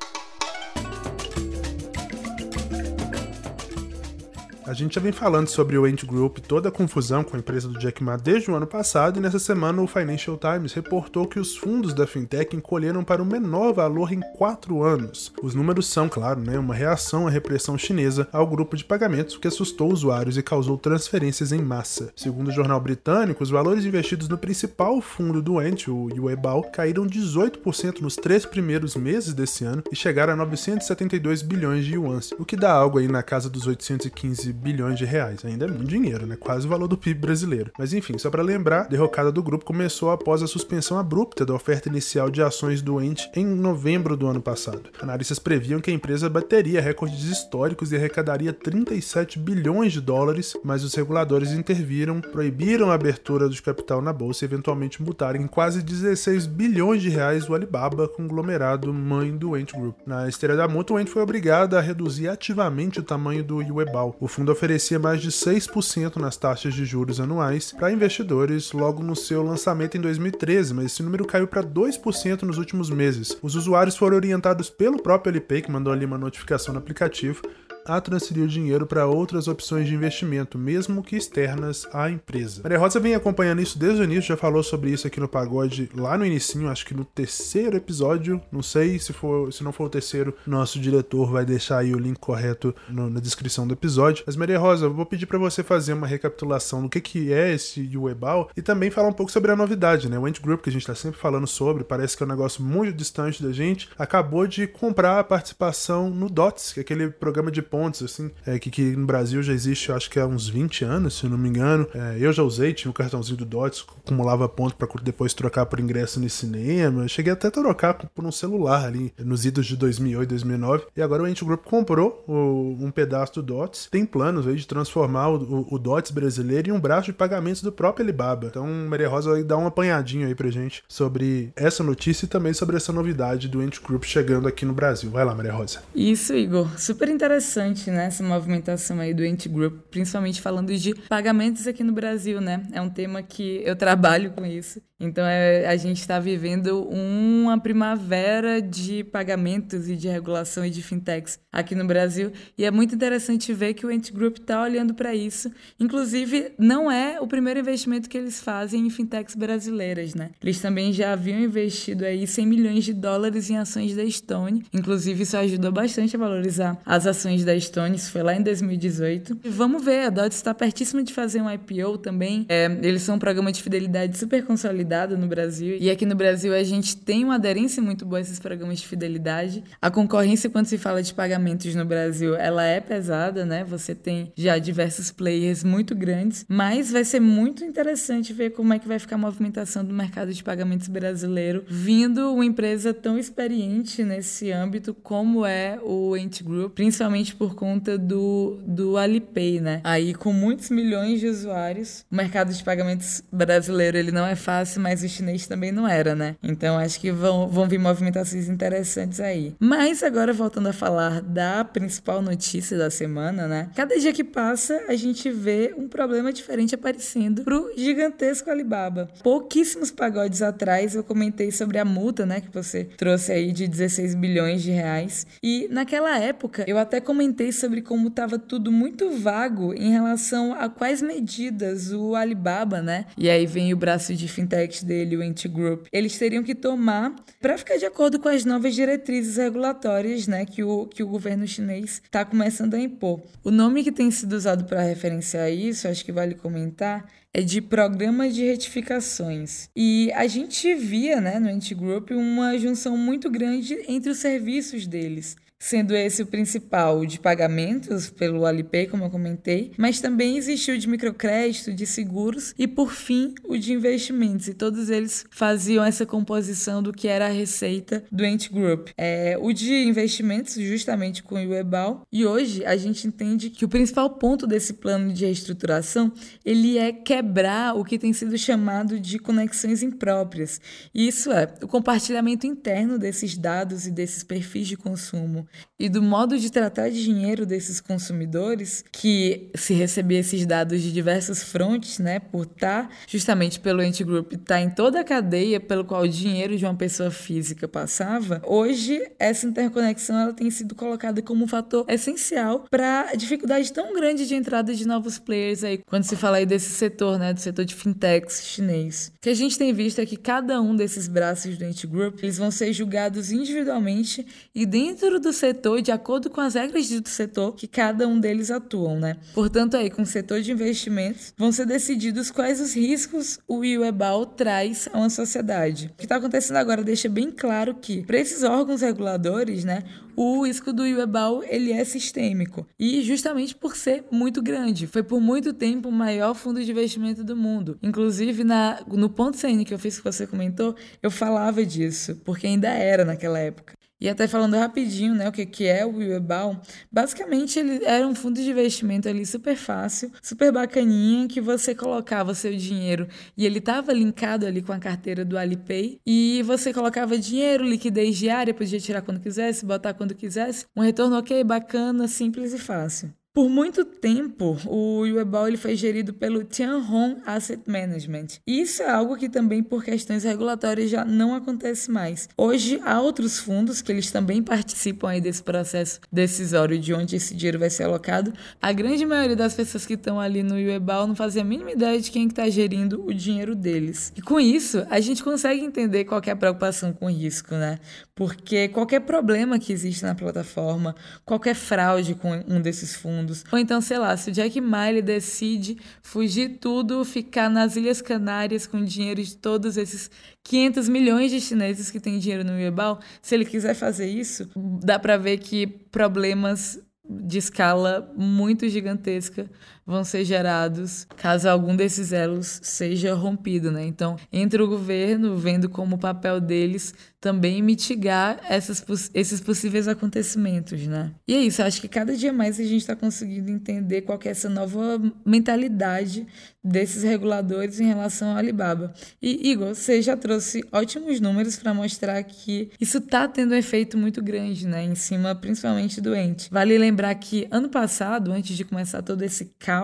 A 4.68 4.74
gente 4.74 4.96
já 4.96 5.02
vem 5.02 5.14
falando 5.14 5.48
sobre 5.48 5.78
o 5.78 5.86
Ant 5.86 6.06
Group, 6.06 6.40
toda 6.40 6.68
a 6.68 6.72
confusão 6.72 7.24
com 7.24 7.38
a 7.38 7.40
empresa 7.40 7.70
do 7.70 7.80
Jack 7.80 8.04
Ma 8.04 8.18
desde 8.18 8.52
o 8.52 8.56
ano 8.56 8.68
passado, 8.68 9.18
e 9.18 9.22
nessa 9.22 9.40
semana 9.40 9.82
o 9.82 9.88
Financial 9.88 10.38
Times 10.38 10.74
reportou 10.74 11.26
que 11.26 11.40
os 11.40 11.56
fundos 11.56 11.94
da 11.94 12.06
fintech 12.06 12.54
encolheram 12.54 13.02
para 13.02 13.24
o 13.24 13.26
menor 13.26 13.74
valor 13.74 14.12
em 14.12 14.20
quatro 14.36 14.84
anos. 14.84 15.32
Os 15.42 15.56
números 15.56 15.88
são, 15.88 16.10
claro, 16.10 16.42
né, 16.42 16.60
uma 16.60 16.76
reação 16.76 17.26
à 17.26 17.30
repressão 17.30 17.78
chinesa 17.78 18.28
ao 18.30 18.46
grupo 18.46 18.76
de 18.76 18.84
pagamentos 18.84 19.38
que 19.38 19.48
assustou 19.48 19.90
usuários 19.90 20.38
e 20.38 20.44
causou 20.44 20.78
transferências 20.78 21.54
em 21.54 21.62
massa. 21.62 22.12
Segundo 22.14 22.50
o 22.50 22.54
jornal 22.54 22.82
britânico, 22.82 23.42
os 23.42 23.50
valores 23.50 23.86
investidos 23.86 24.28
no 24.28 24.38
principal 24.38 25.00
fundo 25.00 25.42
do 25.42 25.60
Ant, 25.60 25.88
o 25.88 26.10
Yuebao, 26.14 26.64
caíram 26.74 27.08
18% 27.08 28.02
nos 28.02 28.18
três 28.18 28.46
primeiros 28.46 28.98
meses 28.98 29.34
desse 29.34 29.64
ano 29.64 29.82
e 29.90 29.96
chegaram 29.96 30.34
a 30.34 30.36
972 30.36 31.42
bilhões 31.42 31.86
de 31.86 31.94
yuans, 31.94 32.34
o 32.38 32.44
que 32.44 32.58
dá 32.58 32.74
algo 32.74 33.00
aí 33.00 33.08
na 33.08 33.24
casa 33.24 33.50
dos 33.50 33.66
815 33.66 34.57
bilhões 34.58 34.98
de 34.98 35.06
reais. 35.06 35.44
Ainda 35.46 35.66
é 35.66 35.68
muito 35.68 35.86
dinheiro, 35.86 36.26
né? 36.26 36.36
Quase 36.36 36.66
o 36.66 36.70
valor 36.70 36.88
do 36.88 36.98
PIB 36.98 37.22
brasileiro. 37.22 37.72
Mas 37.78 37.94
enfim, 37.94 38.18
só 38.18 38.30
para 38.30 38.44
lembrar, 38.44 38.82
a 38.82 38.88
derrocada 38.88 39.32
do 39.32 39.44
grupo 39.44 39.66
começou 39.66 40.12
após 40.12 40.42
a 40.42 40.48
suspensão 40.48 40.98
abrupta 40.98 41.46
da 41.46 41.54
oferta 41.54 41.90
inicial 41.90 42.30
de 42.30 42.42
ações 42.42 42.82
do 42.82 43.02
ente 43.02 43.30
em 43.36 43.46
novembro 43.46 44.18
do 44.18 44.28
ano 44.28 44.42
passado. 44.42 44.90
Analistas 45.02 45.40
previam 45.40 45.80
que 45.80 45.92
a 45.92 45.94
empresa 45.94 46.30
bateria 46.30 46.82
recordes 46.82 47.24
históricos 47.24 47.92
e 47.92 47.96
arrecadaria 47.96 48.54
37 48.54 49.40
bilhões 49.40 49.94
de 49.94 50.02
dólares, 50.02 50.56
mas 50.64 50.84
os 50.84 50.94
reguladores 50.94 51.52
interviram, 51.52 52.22
proibiram 52.22 52.92
a 52.92 52.96
abertura 52.96 53.48
do 53.48 53.62
capital 53.62 54.02
na 54.02 54.14
bolsa 54.14 54.44
e 54.44 54.48
eventualmente 54.48 55.02
multaram 55.02 55.40
em 55.40 55.48
quase 55.48 55.82
16 55.82 56.48
bilhões 56.48 57.02
de 57.02 57.10
reais 57.10 57.50
o 57.50 57.54
Alibaba, 57.54 58.08
conglomerado 58.08 58.94
mãe 58.94 59.36
do 59.36 59.56
Ant 59.56 59.74
Group. 59.74 59.96
Na 60.06 60.28
esteira 60.28 60.56
da 60.56 60.68
multa, 60.68 60.94
o 60.94 60.98
Ant 60.98 61.08
foi 61.08 61.22
obrigado 61.22 61.76
a 61.76 61.82
reduzir 61.82 62.28
ativamente 62.28 63.00
o 63.00 63.04
tamanho 63.04 63.44
do 63.44 63.62
Yuebao. 63.62 64.16
O 64.20 64.28
fundo 64.28 64.47
oferecia 64.52 65.00
mais 65.00 65.22
de 65.22 65.30
6% 65.30 66.18
nas 66.18 66.38
taxas 66.38 66.74
de 66.74 66.86
juros 66.86 67.20
anuais 67.20 67.72
para 67.72 67.92
investidores 67.92 68.72
logo 68.72 69.04
no 69.04 69.16
seu 69.16 69.44
lançamento 69.44 69.98
em 69.98 70.02
2013, 70.02 70.74
mas 70.74 70.86
esse 70.86 71.04
número 71.04 71.26
caiu 71.26 71.48
para 71.48 71.64
2% 71.64 72.44
nos 72.44 72.58
últimos 72.58 72.90
meses. 72.90 73.38
Os 73.42 73.56
usuários 73.56 73.96
foram 73.96 74.16
orientados 74.16 74.70
pelo 74.70 75.02
próprio 75.02 75.32
Alipay, 75.32 75.62
que 75.62 75.72
mandou 75.72 75.92
ali 75.94 76.06
uma 76.06 76.18
notificação 76.18 76.74
no 76.74 76.80
aplicativo, 76.80 77.42
a 77.88 78.02
transferir 78.02 78.48
dinheiro 78.48 78.86
para 78.86 79.08
outras 79.08 79.48
opções 79.48 79.88
de 79.88 79.96
investimento, 79.96 80.58
mesmo 80.58 81.02
que 81.02 81.16
externas 81.16 81.88
à 81.94 82.10
empresa. 82.10 82.62
Maria 82.64 82.78
Rosa 82.78 83.00
vem 83.00 83.16
acompanhando 83.16 83.62
isso 83.62 83.80
desde 83.80 84.02
o 84.02 84.04
início, 84.04 84.24
já 84.24 84.38
falou 84.38 84.62
sobre 84.62 84.92
isso 84.92 85.08
aqui 85.08 85.20
no 85.20 85.28
Pagode 85.28 85.90
lá 85.96 86.18
no 86.18 86.26
início, 86.26 86.68
acho 86.68 86.86
que 86.86 86.94
no 86.94 87.06
terceiro 87.06 87.78
episódio, 87.78 88.42
não 88.52 88.62
sei 88.62 89.00
se 89.00 89.14
for, 89.14 89.52
se 89.54 89.64
não 89.64 89.72
for 89.72 89.86
o 89.86 89.90
terceiro, 89.90 90.36
nosso 90.46 90.80
diretor 90.80 91.32
vai 91.32 91.46
deixar 91.46 91.80
aí 91.80 91.94
o 91.94 92.00
link 92.00 92.18
correto 92.20 92.76
no, 92.90 93.10
na 93.10 93.20
descrição 93.20 93.68
do 93.68 93.74
episódio. 93.74 94.24
Mas 94.26 94.36
Maria 94.36 94.60
Rosa, 94.60 94.90
vou 94.90 95.06
pedir 95.06 95.26
para 95.26 95.38
você 95.38 95.64
fazer 95.64 95.94
uma 95.94 96.08
recapitulação 96.08 96.82
do 96.82 96.90
que 96.90 97.00
que 97.00 97.32
é 97.32 97.54
esse 97.54 97.96
Uebal 97.96 98.50
e 98.56 98.62
também 98.62 98.92
falar 98.92 99.08
um 99.08 99.14
pouco 99.14 99.32
sobre 99.32 99.52
a 99.52 99.56
novidade, 99.56 100.10
né? 100.10 100.20
O 100.20 100.26
Ant 100.26 100.42
Group 100.42 100.62
que 100.62 100.70
a 100.70 100.74
gente 100.74 100.82
está 100.82 100.96
sempre 100.96 101.20
falando 101.20 101.48
sobre, 101.48 101.84
parece 101.84 102.18
que 102.18 102.24
é 102.24 102.26
um 102.26 102.30
negócio 102.30 102.64
muito 102.64 102.96
distante 102.96 103.42
da 103.42 103.52
gente, 103.52 103.90
acabou 103.98 104.46
de 104.48 104.68
comprar 104.68 105.20
a 105.20 105.24
participação 105.24 106.10
no 106.10 106.30
DOTS, 106.30 106.74
que 106.74 106.80
é 106.80 106.82
aquele 106.82 107.10
programa 107.10 107.52
de 107.52 107.62
pontos, 107.62 107.77
assim, 107.86 108.32
é, 108.46 108.58
que, 108.60 108.70
que 108.70 108.96
no 108.96 109.06
Brasil 109.06 109.42
já 109.44 109.54
existe, 109.54 109.92
acho 109.92 110.10
que 110.10 110.20
há 110.20 110.26
uns 110.26 110.48
20 110.48 110.84
anos, 110.86 111.18
se 111.18 111.28
não 111.28 111.38
me 111.38 111.50
engano. 111.50 111.88
É, 111.94 112.18
eu 112.20 112.32
já 112.34 112.44
usei, 112.44 112.74
tinha 112.74 112.90
um 112.90 112.94
cartãozinho 112.94 113.38
do 113.38 113.46
Dots, 113.46 113.86
acumulava 114.06 114.48
ponto 114.48 114.76
para 114.76 114.88
depois 115.02 115.34
trocar 115.34 115.66
por 115.66 115.80
ingresso 115.80 116.20
no 116.20 116.30
cinema. 116.30 117.08
Cheguei 117.08 117.34
até 117.34 117.48
a 117.48 117.52
trocar 117.52 117.94
por 117.94 118.26
um 118.26 118.32
celular 118.32 118.86
ali, 118.86 119.14
nos 119.20 119.46
idos 119.46 119.66
de 119.66 119.76
2008, 119.76 120.30
2009. 120.30 120.86
E 120.96 121.02
agora 121.02 121.24
o 121.24 121.26
Ant 121.26 121.44
Group 121.44 121.64
comprou 121.66 122.24
o, 122.28 122.78
um 122.80 122.92
pedaço 122.92 123.36
do 123.36 123.44
Dots. 123.44 123.88
Tem 123.92 124.06
planos 124.06 124.48
aí 124.48 124.56
de 124.56 124.68
transformar 124.68 125.30
o, 125.30 125.36
o, 125.36 125.76
o, 125.76 125.80
Dots 125.80 126.12
brasileiro 126.12 126.70
em 126.70 126.72
um 126.72 126.80
braço 126.80 127.08
de 127.08 127.14
pagamentos 127.14 127.62
do 127.62 127.72
próprio 127.72 128.04
Alibaba. 128.04 128.48
Então, 128.48 128.68
Maria 128.68 129.10
Rosa 129.10 129.32
vai 129.32 129.44
dar 129.44 129.58
um 129.58 129.68
apanhadinho 129.68 130.28
aí 130.28 130.36
pra 130.36 130.50
gente 130.50 130.84
sobre 130.88 131.52
essa 131.56 131.84
notícia 131.84 132.26
e 132.26 132.30
também 132.30 132.54
sobre 132.54 132.78
essa 132.78 132.92
novidade 132.92 133.48
do 133.48 133.62
Ant 133.62 133.80
Group 133.82 134.04
chegando 134.04 134.48
aqui 134.48 134.66
no 134.66 134.74
Brasil. 134.74 135.10
Vai 135.10 135.26
lá, 135.26 135.36
Maria 135.36 135.54
Rosa. 135.54 135.82
Isso, 135.96 136.34
Igor. 136.34 136.80
Super 136.80 137.10
interessante 137.10 137.67
interessante, 137.68 137.92
né, 137.92 138.10
movimentação 138.22 139.00
aí 139.00 139.14
do 139.14 139.24
Anti-Group, 139.24 139.90
principalmente 139.90 140.42
falando 140.42 140.76
de 140.76 140.96
pagamentos 141.08 141.68
aqui 141.68 141.84
no 141.84 141.94
Brasil, 141.94 142.40
né? 142.42 142.68
É 142.72 142.82
um 142.82 142.90
tema 142.90 143.22
que 143.22 143.62
eu 143.64 143.76
trabalho 143.76 144.32
com 144.32 144.46
isso. 144.46 144.82
Então, 145.00 145.26
é, 145.26 145.68
a 145.68 145.76
gente 145.78 146.00
está 146.00 146.20
vivendo 146.20 146.84
uma 146.90 147.60
primavera 147.60 148.60
de 148.60 149.04
pagamentos 149.04 149.88
e 149.88 149.96
de 149.96 150.08
regulação 150.08 150.66
e 150.66 150.72
de 150.72 150.82
fintechs 150.82 151.40
aqui 151.52 151.76
no 151.76 151.86
Brasil. 151.86 152.32
E 152.58 152.66
é 152.66 152.72
muito 152.72 152.96
interessante 152.96 153.54
ver 153.54 153.76
que 153.76 153.86
o 153.86 153.90
Anti-Group 153.90 154.38
está 154.38 154.62
olhando 154.62 154.96
para 154.96 155.14
isso. 155.14 155.52
Inclusive, 155.80 156.52
não 156.58 156.92
é 156.92 157.22
o 157.22 157.28
primeiro 157.28 157.60
investimento 157.60 158.10
que 158.10 158.18
eles 158.18 158.42
fazem 158.42 158.88
em 158.88 158.90
fintechs 158.90 159.36
brasileiras, 159.36 160.16
né? 160.16 160.32
Eles 160.42 160.60
também 160.60 160.92
já 160.92 161.14
haviam 161.14 161.40
investido 161.40 162.04
aí 162.04 162.26
100 162.26 162.46
milhões 162.48 162.84
de 162.84 162.94
dólares 162.94 163.52
em 163.52 163.58
ações 163.58 163.96
da 163.96 164.10
Stone. 164.10 164.66
Inclusive, 164.74 165.22
isso 165.22 165.38
ajudou 165.38 165.72
bastante 165.72 166.16
a 166.16 166.20
valorizar 166.20 166.78
as 166.84 167.06
ações 167.06 167.46
da 167.46 167.58
Stone. 167.60 167.96
Isso 167.96 168.12
foi 168.12 168.24
lá 168.24 168.34
em 168.34 168.42
2018. 168.42 169.42
E 169.44 169.50
vamos 169.50 169.84
ver, 169.84 170.06
a 170.06 170.10
Dot 170.10 170.32
está 170.32 170.56
pertíssima 170.56 171.04
de 171.04 171.14
fazer 171.14 171.40
um 171.40 171.52
IPO 171.52 172.00
também. 172.00 172.48
É, 172.50 172.66
eles 172.82 173.04
são 173.04 173.16
um 173.16 173.20
programa 173.20 173.52
de 173.52 173.62
fidelidade 173.62 174.18
super 174.18 174.44
consolidado 174.44 174.87
no 175.18 175.28
Brasil. 175.28 175.78
E 175.80 175.90
aqui 175.90 176.06
no 176.06 176.16
Brasil 176.16 176.54
a 176.54 176.64
gente 176.64 176.96
tem 176.96 177.24
uma 177.24 177.36
aderência 177.36 177.82
muito 177.82 178.06
boa 178.06 178.20
a 178.20 178.22
esses 178.22 178.40
programas 178.40 178.80
de 178.80 178.88
fidelidade. 178.88 179.64
A 179.82 179.92
concorrência, 179.92 180.50
quando 180.50 180.66
se 180.66 180.78
fala 180.78 181.04
de 181.04 181.14
pagamentos 181.14 181.76
no 181.76 181.86
Brasil, 181.86 182.36
ela 182.36 182.64
é 182.64 182.80
pesada, 182.80 183.46
né? 183.46 183.64
Você 183.66 183.94
tem 183.94 184.32
já 184.36 184.58
diversos 184.58 185.12
players 185.12 185.64
muito 185.64 185.96
grandes, 185.96 186.46
mas 186.48 186.92
vai 186.92 187.04
ser 187.04 187.20
muito 187.20 187.64
interessante 187.64 188.34
ver 188.34 188.52
como 188.52 188.74
é 188.74 188.80
que 188.80 188.88
vai 188.88 189.00
ficar 189.00 189.16
a 189.16 189.20
movimentação 189.20 189.84
do 189.84 189.94
mercado 189.94 190.34
de 190.34 190.44
pagamentos 190.44 190.88
brasileiro, 190.88 191.64
vindo 191.68 192.34
uma 192.34 192.46
empresa 192.46 192.94
tão 192.94 193.18
experiente 193.18 194.04
nesse 194.04 194.52
âmbito 194.52 194.94
como 194.94 195.46
é 195.46 195.80
o 195.84 196.14
Ant 196.14 196.44
Group, 196.44 196.76
principalmente 196.76 197.36
por 197.36 197.56
conta 197.56 197.98
do, 197.98 198.58
do 198.66 198.98
Alipay, 198.98 199.60
né? 199.60 199.82
Aí, 199.84 200.14
com 200.14 200.32
muitos 200.32 200.70
milhões 200.70 201.20
de 201.20 201.28
usuários, 201.28 202.06
o 202.12 202.16
mercado 202.16 202.54
de 202.54 202.64
pagamentos 202.64 203.24
brasileiro 203.32 203.98
ele 203.98 204.12
não 204.12 204.26
é 204.26 204.36
fácil 204.36 204.77
mais 204.78 205.04
o 205.04 205.10
chinês 205.10 205.48
também 205.48 205.72
não 205.72 205.88
era, 205.88 206.16
né? 206.16 206.36
Então 206.44 206.78
acho 206.78 207.00
que 207.00 207.12
vão, 207.12 207.48
vão 207.48 207.68
vir 207.68 207.80
movimentações 207.80 208.50
interessantes 208.50 209.20
aí. 209.20 209.56
Mas 209.60 210.04
agora 210.04 210.34
voltando 210.34 210.68
a 210.68 210.74
falar 210.74 211.22
da 211.22 211.64
principal 211.64 212.22
notícia 212.22 212.78
da 212.78 212.90
semana, 212.90 213.48
né? 213.48 213.70
Cada 213.76 213.98
dia 213.98 214.14
que 214.14 214.24
passa, 214.24 214.82
a 214.88 214.96
gente 214.96 215.30
vê 215.30 215.74
um 215.78 215.88
problema 215.88 216.32
diferente 216.32 216.76
aparecendo 216.76 217.44
pro 217.44 217.72
gigantesco 217.76 218.50
Alibaba. 218.50 219.10
Pouquíssimos 219.24 219.92
pagodes 219.92 220.42
atrás 220.42 220.96
eu 220.96 221.04
comentei 221.04 221.52
sobre 221.52 221.78
a 221.78 221.86
multa, 221.86 222.26
né, 222.26 222.42
que 222.42 222.50
você 222.54 222.86
trouxe 222.98 223.32
aí 223.32 223.52
de 223.52 223.68
16 223.68 224.16
bilhões 224.16 224.62
de 224.62 224.72
reais. 224.72 225.26
E 225.44 225.68
naquela 225.72 226.18
época 226.18 226.66
eu 226.68 226.78
até 226.78 227.00
comentei 227.00 227.52
sobre 227.52 227.82
como 227.82 228.08
estava 228.08 228.38
tudo 228.40 228.72
muito 228.72 229.12
vago 229.12 229.74
em 229.74 229.92
relação 229.92 230.54
a 230.54 230.70
quais 230.70 231.02
medidas 231.02 231.92
o 231.92 232.16
Alibaba, 232.16 232.82
né? 232.82 233.06
E 233.18 233.30
aí 233.30 233.46
vem 233.46 233.74
o 233.74 233.78
braço 233.78 234.14
de 234.14 234.28
fintech 234.28 234.67
dele, 234.84 235.18
o 235.18 235.22
Ant 235.22 235.48
Group, 235.48 235.88
eles 235.92 236.18
teriam 236.18 236.44
que 236.44 236.56
tomar 236.56 237.16
para 237.42 237.58
ficar 237.58 237.78
de 237.78 237.86
acordo 237.86 238.20
com 238.20 238.30
as 238.30 238.46
novas 238.46 238.76
diretrizes 238.76 239.38
regulatórias, 239.38 240.28
né, 240.28 240.46
que 240.46 240.64
o, 240.64 240.86
que 240.86 241.04
o 241.04 241.08
governo 241.08 241.48
chinês 241.48 242.02
está 242.04 242.24
começando 242.26 242.74
a 242.74 242.80
impor. 242.80 243.22
O 243.44 243.52
nome 243.52 243.84
que 243.84 243.92
tem 243.92 244.12
sido 244.12 244.34
usado 244.34 244.66
para 244.66 244.82
referenciar 244.82 245.52
isso, 245.52 245.88
acho 245.88 246.04
que 246.04 246.12
vale 246.12 246.36
comentar, 246.36 247.06
é 247.34 247.42
de 247.42 247.62
programa 247.62 248.30
de 248.30 248.44
retificações. 248.44 249.70
E 249.76 250.12
a 250.14 250.26
gente 250.28 250.74
via, 250.74 251.22
né, 251.22 251.40
no 251.40 251.50
Antigroup, 251.50 252.12
uma 252.12 252.58
junção 252.58 252.98
muito 252.98 253.30
grande 253.30 253.78
entre 253.88 254.10
os 254.10 254.18
serviços 254.18 254.88
deles 254.88 255.36
sendo 255.60 255.96
esse 255.96 256.22
o 256.22 256.28
principal 256.28 257.06
de 257.06 257.20
pagamentos 257.20 258.10
pelo 258.10 258.46
Alipay, 258.46 258.88
como 258.88 259.06
eu 259.06 259.10
comentei, 259.10 259.72
mas 259.78 260.00
também 260.00 260.38
existiu 260.38 260.78
de 260.78 260.88
microcrédito, 260.88 261.74
de 261.74 261.86
seguros 261.86 262.54
e, 262.58 262.68
por 262.68 262.92
fim, 262.92 263.34
o 263.44 263.58
de 263.58 263.74
investimentos. 263.74 264.48
E 264.48 264.54
todos 264.54 264.90
eles 264.90 265.26
faziam 265.32 265.84
essa 265.84 266.06
composição 266.06 266.82
do 266.82 266.94
que 266.94 267.08
era 267.08 267.26
a 267.26 267.32
receita 267.32 268.04
do 268.12 268.24
Ant 268.24 268.50
Group. 268.50 268.90
É, 268.98 269.38
o 269.40 269.52
de 269.52 269.74
investimentos, 269.84 270.56
justamente 270.56 271.24
com 271.24 271.36
o 271.36 271.54
Ebal. 271.54 272.04
E 272.12 272.26
hoje 272.26 272.64
a 272.66 272.78
gente 272.78 273.08
entende 273.08 273.50
que 273.50 273.66
o 273.66 273.70
principal 273.70 274.10
ponto 274.12 274.46
desse 274.46 274.74
plano 274.74 275.12
de 275.14 275.26
reestruturação 275.26 276.12
ele 276.46 276.78
é 276.78 276.92
quebrar 276.92 277.76
o 277.76 277.84
que 277.84 277.98
tem 277.98 278.14
sido 278.14 278.38
chamado 278.38 279.00
de 279.00 279.18
conexões 279.20 279.82
impróprias. 279.82 280.62
Isso 280.94 281.32
é 281.32 281.52
o 281.62 281.68
compartilhamento 281.68 282.46
interno 282.46 283.00
desses 283.00 283.38
dados 283.38 283.88
e 283.88 283.92
desses 283.92 284.24
perfis 284.24 284.68
de 284.68 284.78
consumo 284.78 285.47
e 285.80 285.88
do 285.90 286.02
modo 286.02 286.38
de 286.38 286.52
tratar 286.52 286.90
de 286.90 287.04
dinheiro 287.04 287.46
desses 287.46 287.80
consumidores, 287.80 288.84
que 288.92 289.50
se 289.56 289.74
receber 289.74 290.20
esses 290.20 290.46
dados 290.46 290.82
de 290.82 290.92
diversas 290.92 291.44
frontes, 291.44 292.00
né, 292.00 292.20
por 292.20 292.44
estar 292.44 292.88
tá 292.88 292.90
justamente 293.08 293.60
pelo 293.60 293.82
Antigroup, 293.82 294.34
estar 294.34 294.56
tá 294.56 294.62
em 294.62 294.70
toda 294.70 295.00
a 295.00 295.04
cadeia 295.04 295.60
pelo 295.60 295.86
qual 295.86 296.04
o 296.04 296.08
dinheiro 296.08 296.58
de 296.58 296.66
uma 296.66 296.76
pessoa 296.76 297.12
física 297.12 297.68
passava, 297.68 298.42
hoje 298.46 299.02
essa 299.20 299.46
interconexão 299.46 300.18
ela 300.18 300.34
tem 300.34 300.50
sido 300.50 300.76
colocada 300.76 301.22
como 301.22 301.44
um 301.44 301.48
fator 301.48 301.86
essencial 301.88 302.66
para 302.70 303.10
a 303.12 303.16
dificuldade 303.16 303.72
tão 303.72 303.94
grande 303.94 304.28
de 304.28 304.36
entrada 304.36 304.74
de 304.74 304.88
novos 304.88 305.20
players 305.20 305.64
aí, 305.64 305.80
quando 305.86 306.04
se 306.04 306.16
fala 306.16 306.38
aí 306.38 306.46
desse 306.46 306.70
setor, 306.72 307.20
né, 307.20 307.34
do 307.34 307.40
setor 307.40 307.66
de 307.66 307.76
fintechs 307.76 308.44
chinês. 308.46 309.12
O 309.16 309.22
que 309.22 309.30
a 309.30 309.36
gente 309.36 309.58
tem 309.58 309.74
visto 309.74 310.00
é 310.00 310.06
que 310.06 310.18
cada 310.18 310.62
um 310.62 310.76
desses 310.76 311.08
braços 311.08 311.58
do 311.58 311.66
Antigroup, 311.66 312.20
eles 312.24 312.38
vão 312.38 312.52
ser 312.52 312.74
julgados 312.74 313.32
individualmente 313.32 314.26
e 314.54 314.66
dentro 314.66 315.20
do 315.20 315.32
setor 315.38 315.82
de 315.82 315.92
acordo 315.92 316.30
com 316.30 316.42
as 316.42 316.56
regras 316.56 316.90
do 316.90 317.08
setor 317.08 317.56
que 317.56 317.68
cada 317.68 318.08
um 318.08 318.20
deles 318.20 318.52
atuam, 318.52 319.00
né? 319.00 319.18
Portanto, 319.34 319.78
aí 319.78 319.90
com 319.90 320.02
o 320.02 320.06
setor 320.06 320.42
de 320.42 320.52
investimentos 320.52 321.34
vão 321.38 321.52
ser 321.52 321.66
decididos 321.66 322.32
quais 322.32 322.60
os 322.60 322.76
riscos 322.76 323.40
o 323.48 323.64
IUEBAL 323.64 324.26
traz 324.26 324.90
a 324.92 324.98
uma 324.98 325.10
sociedade. 325.10 325.92
O 325.94 325.98
que 325.98 326.06
está 326.06 326.16
acontecendo 326.18 326.58
agora 326.58 326.84
deixa 326.84 327.08
bem 327.08 327.32
claro 327.32 327.76
que 327.76 328.04
para 328.04 328.18
esses 328.18 328.44
órgãos 328.44 328.82
reguladores, 328.82 329.64
né, 329.64 329.84
o 330.16 330.46
risco 330.46 330.74
do 330.74 330.86
IUEBAL 330.86 331.44
ele 331.44 331.72
é 331.72 331.86
sistêmico 331.86 332.68
e 332.80 333.04
justamente 333.04 333.56
por 333.56 333.76
ser 333.76 334.06
muito 334.12 334.42
grande. 334.42 334.88
Foi 334.88 335.04
por 335.04 335.22
muito 335.22 335.54
tempo 335.54 335.90
o 335.90 335.92
maior 335.92 336.34
fundo 336.34 336.64
de 336.64 336.72
investimento 336.72 337.24
do 337.24 337.36
mundo. 337.36 337.78
Inclusive 337.84 338.44
na, 338.44 338.82
no 338.88 339.10
ponto 339.10 339.38
CN 339.38 339.64
que 339.64 339.74
eu 339.74 339.80
fiz 339.80 340.00
que 340.00 340.04
você 340.04 340.26
comentou, 340.26 340.76
eu 341.04 341.12
falava 341.12 341.64
disso, 341.64 342.16
porque 342.26 342.48
ainda 342.48 342.70
era 342.70 343.06
naquela 343.06 343.38
época. 343.38 343.78
E 344.00 344.08
até 344.08 344.28
falando 344.28 344.56
rapidinho, 344.56 345.16
né, 345.16 345.28
o 345.28 345.32
que, 345.32 345.46
que 345.46 345.66
é 345.66 345.84
o 345.86 345.96
Wilbal, 345.96 346.62
basicamente 346.92 347.58
ele 347.58 347.84
era 347.84 348.08
um 348.08 348.14
fundo 348.14 348.36
de 348.36 348.50
investimento 348.50 349.10
ali 349.10 349.26
super 349.26 349.56
fácil, 349.56 350.12
super 350.22 350.52
bacaninha, 350.52 351.28
que 351.28 351.42
você 351.42 351.74
colocava 351.74 352.36
seu 352.36 352.56
dinheiro 352.56 353.08
e 353.36 353.46
ele 353.46 353.58
estava 353.58 353.92
linkado 353.92 354.46
ali 354.46 354.62
com 354.62 354.72
a 354.72 354.80
carteira 354.80 355.26
do 355.26 355.38
Alipay 355.38 356.00
e 356.06 356.44
você 356.46 356.72
colocava 356.72 357.18
dinheiro, 357.18 357.64
liquidez 357.64 358.18
diária, 358.18 358.54
podia 358.54 358.80
tirar 358.80 359.02
quando 359.02 359.20
quisesse, 359.20 359.66
botar 359.66 359.96
quando 359.96 360.14
quisesse, 360.14 360.66
um 360.76 360.82
retorno 360.82 361.18
ok, 361.18 361.44
bacana, 361.44 362.08
simples 362.08 362.54
e 362.54 362.60
fácil. 362.60 363.12
Por 363.38 363.52
muito 363.52 363.86
tempo, 363.86 364.58
o 364.66 365.06
Yuebal 365.06 365.48
ele 365.48 365.58
foi 365.58 365.76
gerido 365.76 366.12
pelo 366.12 366.44
Tianhong 366.44 367.22
Asset 367.24 367.62
Management. 367.68 368.40
Isso 368.48 368.82
é 368.82 368.90
algo 368.90 369.16
que 369.16 369.30
também, 369.30 369.62
por 369.62 369.84
questões 369.84 370.24
regulatórias, 370.24 370.90
já 370.90 371.06
não 371.06 371.36
acontece 371.36 371.92
mais. 371.92 372.28
Hoje, 372.36 372.82
há 372.84 373.00
outros 373.00 373.38
fundos 373.38 373.80
que 373.80 373.92
eles 373.92 374.10
também 374.10 374.42
participam 374.42 375.10
aí 375.10 375.22
desse 375.22 375.44
processo 375.44 376.00
decisório 376.12 376.80
de 376.80 376.96
onde 376.96 377.16
esse 377.16 377.36
dinheiro 377.36 377.60
vai 377.60 377.70
ser 377.70 377.84
alocado. 377.84 378.34
A 378.60 378.74
grande 378.74 379.06
maioria 379.06 379.36
das 379.36 379.54
pessoas 379.54 379.86
que 379.86 379.94
estão 379.94 380.20
ali 380.20 380.42
no 380.42 380.58
Yuebal 380.58 381.06
não 381.06 381.16
fazia 381.16 381.44
a 381.44 381.46
mínima 381.46 381.74
ideia 381.74 382.02
de 382.02 382.10
quem 382.10 382.26
está 382.26 382.50
gerindo 382.50 383.06
o 383.06 383.14
dinheiro 383.14 383.54
deles. 383.54 384.12
E 384.16 384.22
com 384.22 384.40
isso, 384.40 384.84
a 384.90 385.00
gente 385.00 385.24
consegue 385.24 385.62
entender 385.62 386.06
qual 386.06 386.20
é 386.26 386.32
a 386.32 386.36
preocupação 386.36 386.92
com 386.92 387.08
risco, 387.08 387.54
né? 387.54 387.78
Porque 388.16 388.68
qualquer 388.70 389.02
problema 389.02 389.60
que 389.60 389.72
existe 389.72 390.02
na 390.02 390.16
plataforma, 390.16 390.96
qualquer 391.24 391.54
fraude 391.54 392.16
com 392.16 392.32
um 392.48 392.60
desses 392.60 392.96
fundos, 392.96 393.27
ou 393.52 393.58
então, 393.58 393.82
sei 393.82 393.98
lá, 393.98 394.16
se 394.16 394.30
o 394.30 394.34
Jack 394.34 394.60
Ma 394.62 394.92
decide 395.02 395.78
fugir 396.02 396.58
tudo, 396.60 397.04
ficar 397.04 397.50
nas 397.50 397.76
Ilhas 397.76 398.02
Canárias 398.02 398.66
com 398.68 398.84
dinheiro 398.84 399.22
de 399.22 399.36
todos 399.38 399.78
esses 399.78 400.10
500 400.44 400.90
milhões 400.90 401.32
de 401.32 401.42
chineses 401.42 401.92
que 401.92 402.00
têm 402.00 402.20
dinheiro 402.20 402.44
no 402.44 402.60
Yuebal, 402.60 403.00
se 403.22 403.36
ele 403.36 403.46
quiser 403.46 403.74
fazer 403.74 404.08
isso, 404.08 404.50
dá 404.56 404.98
para 404.98 405.18
ver 405.18 405.38
que 405.40 405.68
problemas 405.68 406.80
de 407.10 407.38
escala 407.38 408.12
muito 408.18 408.68
gigantesca 408.68 409.50
vão 409.88 410.04
ser 410.04 410.26
gerados 410.26 411.08
caso 411.16 411.48
algum 411.48 411.76
desses 411.76 412.12
elos 412.12 412.60
seja 412.62 413.14
rompido, 413.14 413.72
né? 413.72 413.86
Então, 413.86 414.18
entre 414.32 414.62
o 414.62 414.68
governo, 414.68 415.38
vendo 415.38 415.70
como 415.70 415.96
o 415.96 416.00
papel 416.00 416.42
deles 416.42 416.94
também 417.20 417.62
mitigar 417.62 418.40
essas, 418.48 418.84
esses 419.14 419.42
possíveis 419.42 419.88
acontecimentos, 419.88 420.86
né? 420.86 421.12
E 421.28 421.34
é 421.34 421.40
isso, 421.40 421.64
acho 421.64 421.82
que 421.82 421.88
cada 421.88 422.16
dia 422.16 422.32
mais 422.32 422.60
a 422.60 422.64
gente 422.64 422.78
está 422.78 422.96
conseguindo 422.96 423.50
entender 423.50 424.02
qual 424.02 424.20
é 424.24 424.30
essa 424.30 424.50
nova 424.50 425.02
mentalidade 425.26 426.28
desses 426.64 427.04
reguladores 427.04 427.80
em 427.80 427.86
relação 427.86 428.32
ao 428.32 428.38
Alibaba. 428.38 428.94
E, 429.22 429.52
Igor, 429.52 429.74
você 429.74 430.02
já 430.02 430.18
trouxe 430.18 430.64
ótimos 430.72 431.20
números 431.20 431.56
para 431.56 431.74
mostrar 431.74 432.22
que 432.24 432.70
isso 432.80 432.98
está 432.98 433.28
tendo 433.28 433.54
um 433.54 433.58
efeito 433.58 433.98
muito 433.98 434.22
grande, 434.22 434.68
né? 434.68 434.84
Em 434.84 434.96
cima, 434.96 435.34
principalmente 435.34 436.02
do 436.02 436.14
ente. 436.16 436.50
Vale 436.52 436.78
lembrar 436.78 437.16
que 437.16 437.48
ano 437.50 437.70
passado, 437.70 438.32
antes 438.32 438.56
de 438.56 438.66
começar 438.66 439.02
todo 439.02 439.22
esse 439.24 439.54
caos, 439.58 439.77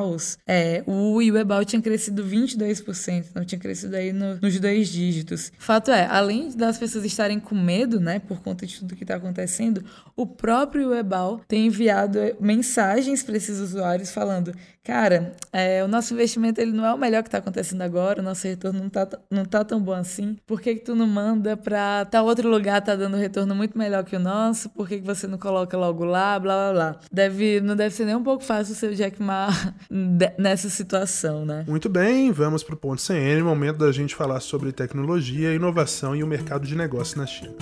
é, 0.47 0.83
o 0.85 1.21
Yuebal 1.21 1.65
tinha 1.65 1.81
crescido 1.81 2.23
22%, 2.23 3.25
não 3.35 3.43
tinha 3.43 3.59
crescido 3.59 3.95
aí 3.95 4.13
no, 4.13 4.35
nos 4.41 4.59
dois 4.59 4.87
dígitos. 4.87 5.51
Fato 5.57 5.91
é, 5.91 6.05
além 6.05 6.49
das 6.55 6.77
pessoas 6.77 7.03
estarem 7.03 7.23
estarem 7.33 7.39
com 7.39 7.55
medo, 7.55 7.99
né, 7.99 8.19
por 8.19 8.41
conta 8.41 8.65
de 8.65 8.79
tudo 8.79 8.95
que 8.95 9.03
está 9.03 9.15
acontecendo, 9.15 9.83
o 10.15 10.25
próprio 10.25 10.93
Ebal 10.93 11.41
tem 11.47 11.67
enviado 11.67 12.19
mensagens 12.39 13.23
para 13.23 13.37
esses 13.37 13.59
usuários 13.59 14.11
falando: 14.11 14.53
cara, 14.83 15.33
é, 15.51 15.83
o 15.83 15.87
nosso 15.87 16.13
investimento 16.13 16.59
ele 16.59 16.71
não 16.71 16.85
é 16.85 16.93
o 16.93 16.97
melhor 16.97 17.23
que 17.23 17.29
está 17.29 17.37
acontecendo 17.37 17.81
agora, 17.81 18.19
o 18.19 18.23
nosso 18.23 18.47
retorno 18.47 18.79
não 18.79 18.87
está 18.87 19.07
não 19.29 19.45
tá 19.45 19.63
tão 19.63 19.81
bom 19.81 19.93
assim. 19.93 20.37
Por 20.45 20.61
que, 20.61 20.75
que 20.75 20.81
tu 20.81 20.95
não 20.95 21.07
manda 21.07 21.55
para 21.55 22.05
tal 22.05 22.25
outro 22.25 22.49
lugar 22.49 22.81
tá 22.81 22.95
dando 22.95 23.17
retorno 23.17 23.55
muito 23.55 23.77
melhor 23.77 24.03
que 24.03 24.15
o 24.15 24.19
nosso? 24.19 24.69
Por 24.69 24.87
que, 24.87 24.99
que 24.99 25.05
você 25.05 25.27
não 25.27 25.37
coloca 25.37 25.77
logo 25.77 26.03
lá? 26.03 26.37
Blá 26.39 26.55
blá 26.55 26.73
blá. 26.73 26.99
Deve, 27.11 27.61
não 27.61 27.75
deve 27.75 27.95
ser 27.95 28.05
nem 28.05 28.15
um 28.15 28.23
pouco 28.23 28.43
fácil 28.43 28.89
o 28.89 28.95
Jack 28.95 29.21
Ma 29.21 29.47
nessa 30.37 30.69
situação, 30.69 31.45
né? 31.45 31.63
Muito 31.67 31.87
bem, 31.89 32.31
vamos 32.31 32.63
para 32.63 32.75
o 32.75 32.77
ponto 32.77 33.01
CN, 33.01 33.41
momento 33.41 33.77
da 33.77 33.91
gente 33.91 34.15
falar 34.15 34.39
sobre 34.39 34.71
tecnologia, 34.71 35.53
inovação 35.53 36.15
e 36.15 36.23
o 36.23 36.27
mercado 36.27 36.67
de 36.67 36.75
negócios 36.75 37.15
na 37.15 37.25
China. 37.25 37.53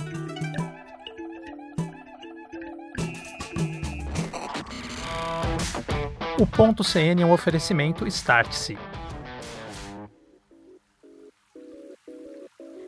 O 6.42 6.46
ponto 6.46 6.82
CN 6.82 7.22
é 7.22 7.24
um 7.24 7.30
oferecimento 7.30 8.04
Start-se. 8.04 8.76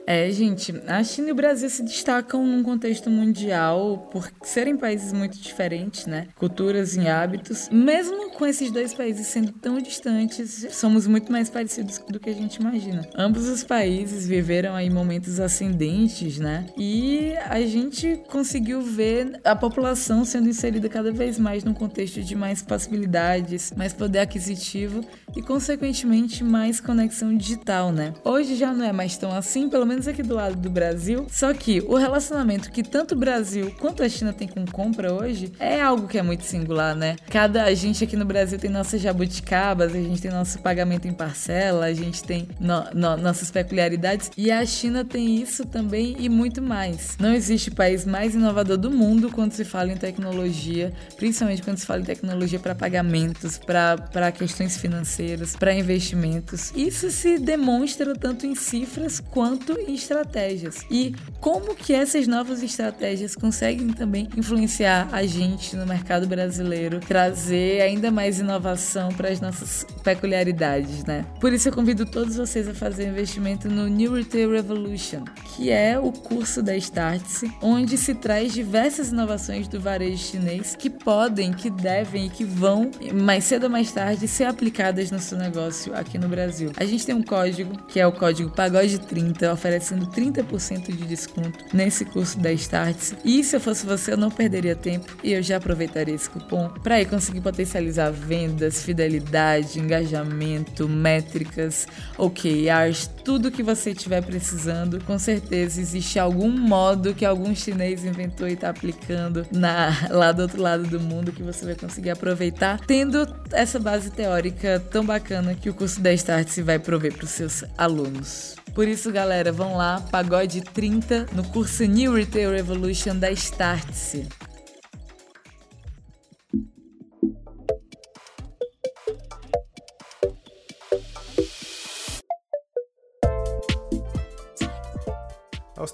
É, 0.07 0.31
gente, 0.31 0.75
a 0.87 1.03
China 1.03 1.29
e 1.29 1.33
o 1.33 1.35
Brasil 1.35 1.69
se 1.71 1.83
destacam 1.83 2.47
num 2.47 2.63
contexto 2.63 3.09
mundial 3.09 4.09
por 4.13 4.31
serem 4.43 4.77
países 4.77 5.13
muito 5.13 5.39
diferentes, 5.39 6.07
né? 6.07 6.29
Culturas 6.37 6.95
e 6.95 7.09
hábitos. 7.09 7.69
Mesmo 7.71 8.31
com 8.33 8.47
esses 8.47 8.71
dois 8.71 8.93
países 8.93 9.27
sendo 9.29 9.53
tão 9.53 9.81
distantes, 9.81 10.67
somos 10.73 11.07
muito 11.07 11.33
mais 11.33 11.49
parecidos 11.49 11.99
do 12.09 12.21
que 12.21 12.29
a 12.29 12.35
gente 12.35 12.57
imagina. 12.57 13.09
Ambos 13.17 13.49
os 13.49 13.65
países 13.65 14.27
viveram 14.27 14.75
aí 14.75 14.91
momentos 14.91 15.41
ascendentes, 15.41 16.39
né? 16.39 16.67
E 16.77 17.33
a 17.49 17.63
gente 17.63 18.23
conseguiu 18.29 18.83
ver 18.83 19.41
a 19.43 19.57
população 19.57 20.25
sendo 20.25 20.49
inserida 20.49 20.89
cada 20.89 21.13
vez 21.13 21.39
mais 21.39 21.65
num 21.65 21.75
contexto 21.75 22.23
de 22.23 22.35
mais 22.35 22.61
possibilidades, 22.61 23.73
mais 23.75 23.95
poder 23.95 24.19
aquisitivo 24.19 25.01
e, 25.35 25.41
consequentemente, 25.41 26.45
mais 26.45 26.79
conexão 26.79 27.35
digital, 27.35 27.91
né? 27.91 28.13
Hoje 28.23 28.55
já 28.55 28.73
não 28.75 28.85
é 28.85 28.93
mais 28.93 29.17
tão 29.17 29.35
assim, 29.35 29.69
pelo 29.69 29.87
menos 29.87 29.94
aqui 30.09 30.23
do 30.23 30.35
lado 30.35 30.57
do 30.57 30.71
Brasil. 30.71 31.27
Só 31.31 31.53
que 31.55 31.81
o 31.87 31.97
relacionamento 31.97 32.71
que 32.71 32.83
tanto 32.83 33.15
o 33.15 33.19
Brasil 33.19 33.75
quanto 33.79 34.03
a 34.03 34.09
China 34.09 34.33
tem 34.33 34.49
com 34.49 34.65
compra 34.67 35.13
hoje 35.13 35.53
é 35.59 35.81
algo 35.81 36.09
que 36.09 36.19
é 36.19 36.23
muito 36.23 36.45
singular, 36.45 36.95
né? 36.95 37.17
Cada 37.31 37.65
a 37.65 37.75
gente 37.75 38.03
aqui 38.03 38.17
no 38.17 38.25
Brasil 38.25 38.59
tem 38.59 38.71
nossas 38.71 39.01
jabuticabas, 39.01 39.95
a 39.95 39.99
gente 39.99 40.21
tem 40.21 40.31
nosso 40.31 40.59
pagamento 40.59 41.07
em 41.07 41.13
parcela, 41.13 41.87
a 41.87 41.93
gente 41.93 42.23
tem 42.23 42.49
no, 42.59 42.85
no, 42.93 43.17
nossas 43.17 43.51
peculiaridades 43.51 44.31
e 44.37 44.51
a 44.51 44.65
China 44.67 45.05
tem 45.05 45.37
isso 45.37 45.65
também 45.65 46.17
e 46.19 46.29
muito 46.29 46.61
mais. 46.61 47.17
Não 47.19 47.33
existe 47.33 47.71
país 47.71 48.05
mais 48.05 48.35
inovador 48.35 48.77
do 48.77 48.91
mundo 48.91 49.31
quando 49.31 49.53
se 49.53 49.65
fala 49.65 49.93
em 49.93 49.97
tecnologia, 49.97 50.93
principalmente 51.17 51.63
quando 51.63 51.79
se 51.79 51.87
fala 51.87 52.01
em 52.01 52.05
tecnologia 52.05 52.59
para 52.59 52.75
pagamentos, 52.75 53.59
para 53.59 54.33
questões 54.33 54.77
financeiras, 54.77 55.57
para 55.57 55.75
investimentos. 55.75 56.73
Isso 56.75 57.11
se 57.11 57.39
demonstra 57.39 58.15
tanto 58.15 58.47
em 58.47 58.55
cifras 58.55 59.21
quanto 59.21 59.79
em 59.89 59.95
estratégias. 59.95 60.85
E 60.91 61.15
como 61.41 61.75
que 61.75 61.93
essas 61.93 62.27
novas 62.27 62.63
estratégias 62.63 63.35
conseguem 63.35 63.89
também 63.89 64.29
influenciar 64.37 65.09
a 65.13 65.25
gente 65.27 65.77
no 65.77 65.87
mercado 65.87 66.27
brasileiro, 66.27 67.01
trazer 67.01 67.81
ainda 67.83 68.11
mais 68.11 68.39
inovação 68.39 69.11
para 69.11 69.29
as 69.29 69.41
nossas 69.41 69.87
peculiaridades, 70.03 71.05
né? 71.05 71.25
Por 71.41 71.53
isso 71.53 71.69
eu 71.69 71.73
convido 71.73 72.07
todos 72.07 72.37
vocês 72.37 72.69
a 72.69 72.75
fazer 72.75 73.09
investimento 73.09 73.69
no 73.69 73.87
New 73.89 74.15
Retail 74.15 74.51
Revolution, 74.51 75.25
que 75.55 75.71
é 75.71 75.99
o 75.99 76.13
curso 76.13 76.63
da 76.63 76.77
Startse, 76.77 77.51
onde 77.61 77.97
se 77.97 78.15
traz 78.15 78.53
diversas 78.53 79.11
inovações 79.11 79.69
do 79.69 79.81
varejo 79.81 80.19
chinês 80.19 80.75
que 80.77 80.89
podem, 80.89 81.53
que 81.53 81.71
devem 81.71 82.27
e 82.27 82.31
que 82.31 82.45
vão 82.45 82.91
mais 83.13 83.45
cedo 83.45 83.65
ou 83.65 83.71
mais 83.71 83.93
tarde 83.93 84.27
ser 84.27 84.45
aplicadas 84.45 85.11
no 85.11 85.19
seu 85.19 85.39
negócio 85.39 85.95
aqui 85.95 86.19
no 86.19 86.29
Brasil. 86.29 86.73
A 86.77 86.85
gente 86.85 87.05
tem 87.05 87.15
um 87.15 87.23
código 87.23 87.77
que 87.89 88.01
é 88.01 88.07
o 88.07 88.13
código 88.13 88.51
Pagode30, 88.51 89.53
oferecendo 89.75 90.07
30% 90.07 90.95
de 90.95 91.05
desconto 91.07 91.65
nesse 91.73 92.05
curso 92.05 92.39
da 92.39 92.53
Startse. 92.53 93.17
E 93.25 93.43
se 93.43 93.57
eu 93.57 93.61
fosse 93.61 93.85
você, 93.85 94.13
eu 94.13 94.17
não 94.17 94.31
perderia 94.31 94.77
tempo 94.77 95.17
e 95.23 95.33
eu 95.33 95.43
já 95.43 95.57
aproveitaria 95.57 96.15
esse 96.15 96.31
cupom 96.31 96.69
para 96.83 97.01
ir 97.01 97.07
conseguir 97.07 97.41
potencializar 97.41 98.11
vendas, 98.11 98.83
fidelidade, 98.83 99.81
engajamento, 99.81 100.89
métricas, 100.89 101.87
OKRs, 102.17 103.11
tudo 103.25 103.51
que 103.51 103.63
você 103.63 103.91
estiver 103.91 104.23
precisando. 104.23 105.03
Com 105.05 105.19
certeza 105.19 105.81
existe 105.81 106.19
algum 106.19 106.51
modo 106.51 107.15
que 107.15 107.25
algum 107.25 107.55
chinês 107.55 108.05
inventou 108.05 108.49
e 108.49 108.53
está 108.53 108.71
aplicando 108.71 109.47
na, 109.51 110.09
lá 110.11 110.31
do 110.31 110.43
outro 110.43 110.63
lado 110.63 110.85
do 110.85 111.01
mundo 111.01 111.33
que 111.33 111.43
você 111.43 111.65
vai 111.65 111.75
conseguir 111.75 112.11
aproveitar, 112.11 112.79
tendo 112.87 113.27
essa 113.51 113.79
base 113.79 114.11
teórica 114.11 114.81
tão 114.91 115.05
bacana 115.05 115.55
que 115.55 115.69
o 115.69 115.75
curso 115.75 116.01
da 116.01 116.13
Startse 116.13 116.63
vai 116.63 116.79
prover 116.79 117.15
para 117.15 117.25
os 117.25 117.31
seus 117.31 117.65
alunos. 117.77 118.55
Por 118.75 118.89
isso, 118.89 119.13
galera, 119.13 119.53
vão 119.65 119.77
lá, 119.77 120.03
Pagode 120.11 120.61
30 120.61 121.29
no 121.33 121.43
curso 121.43 121.85
New 121.85 122.15
Retail 122.15 122.51
Revolution 122.51 123.17
da 123.17 123.31
Startse. 123.31 124.29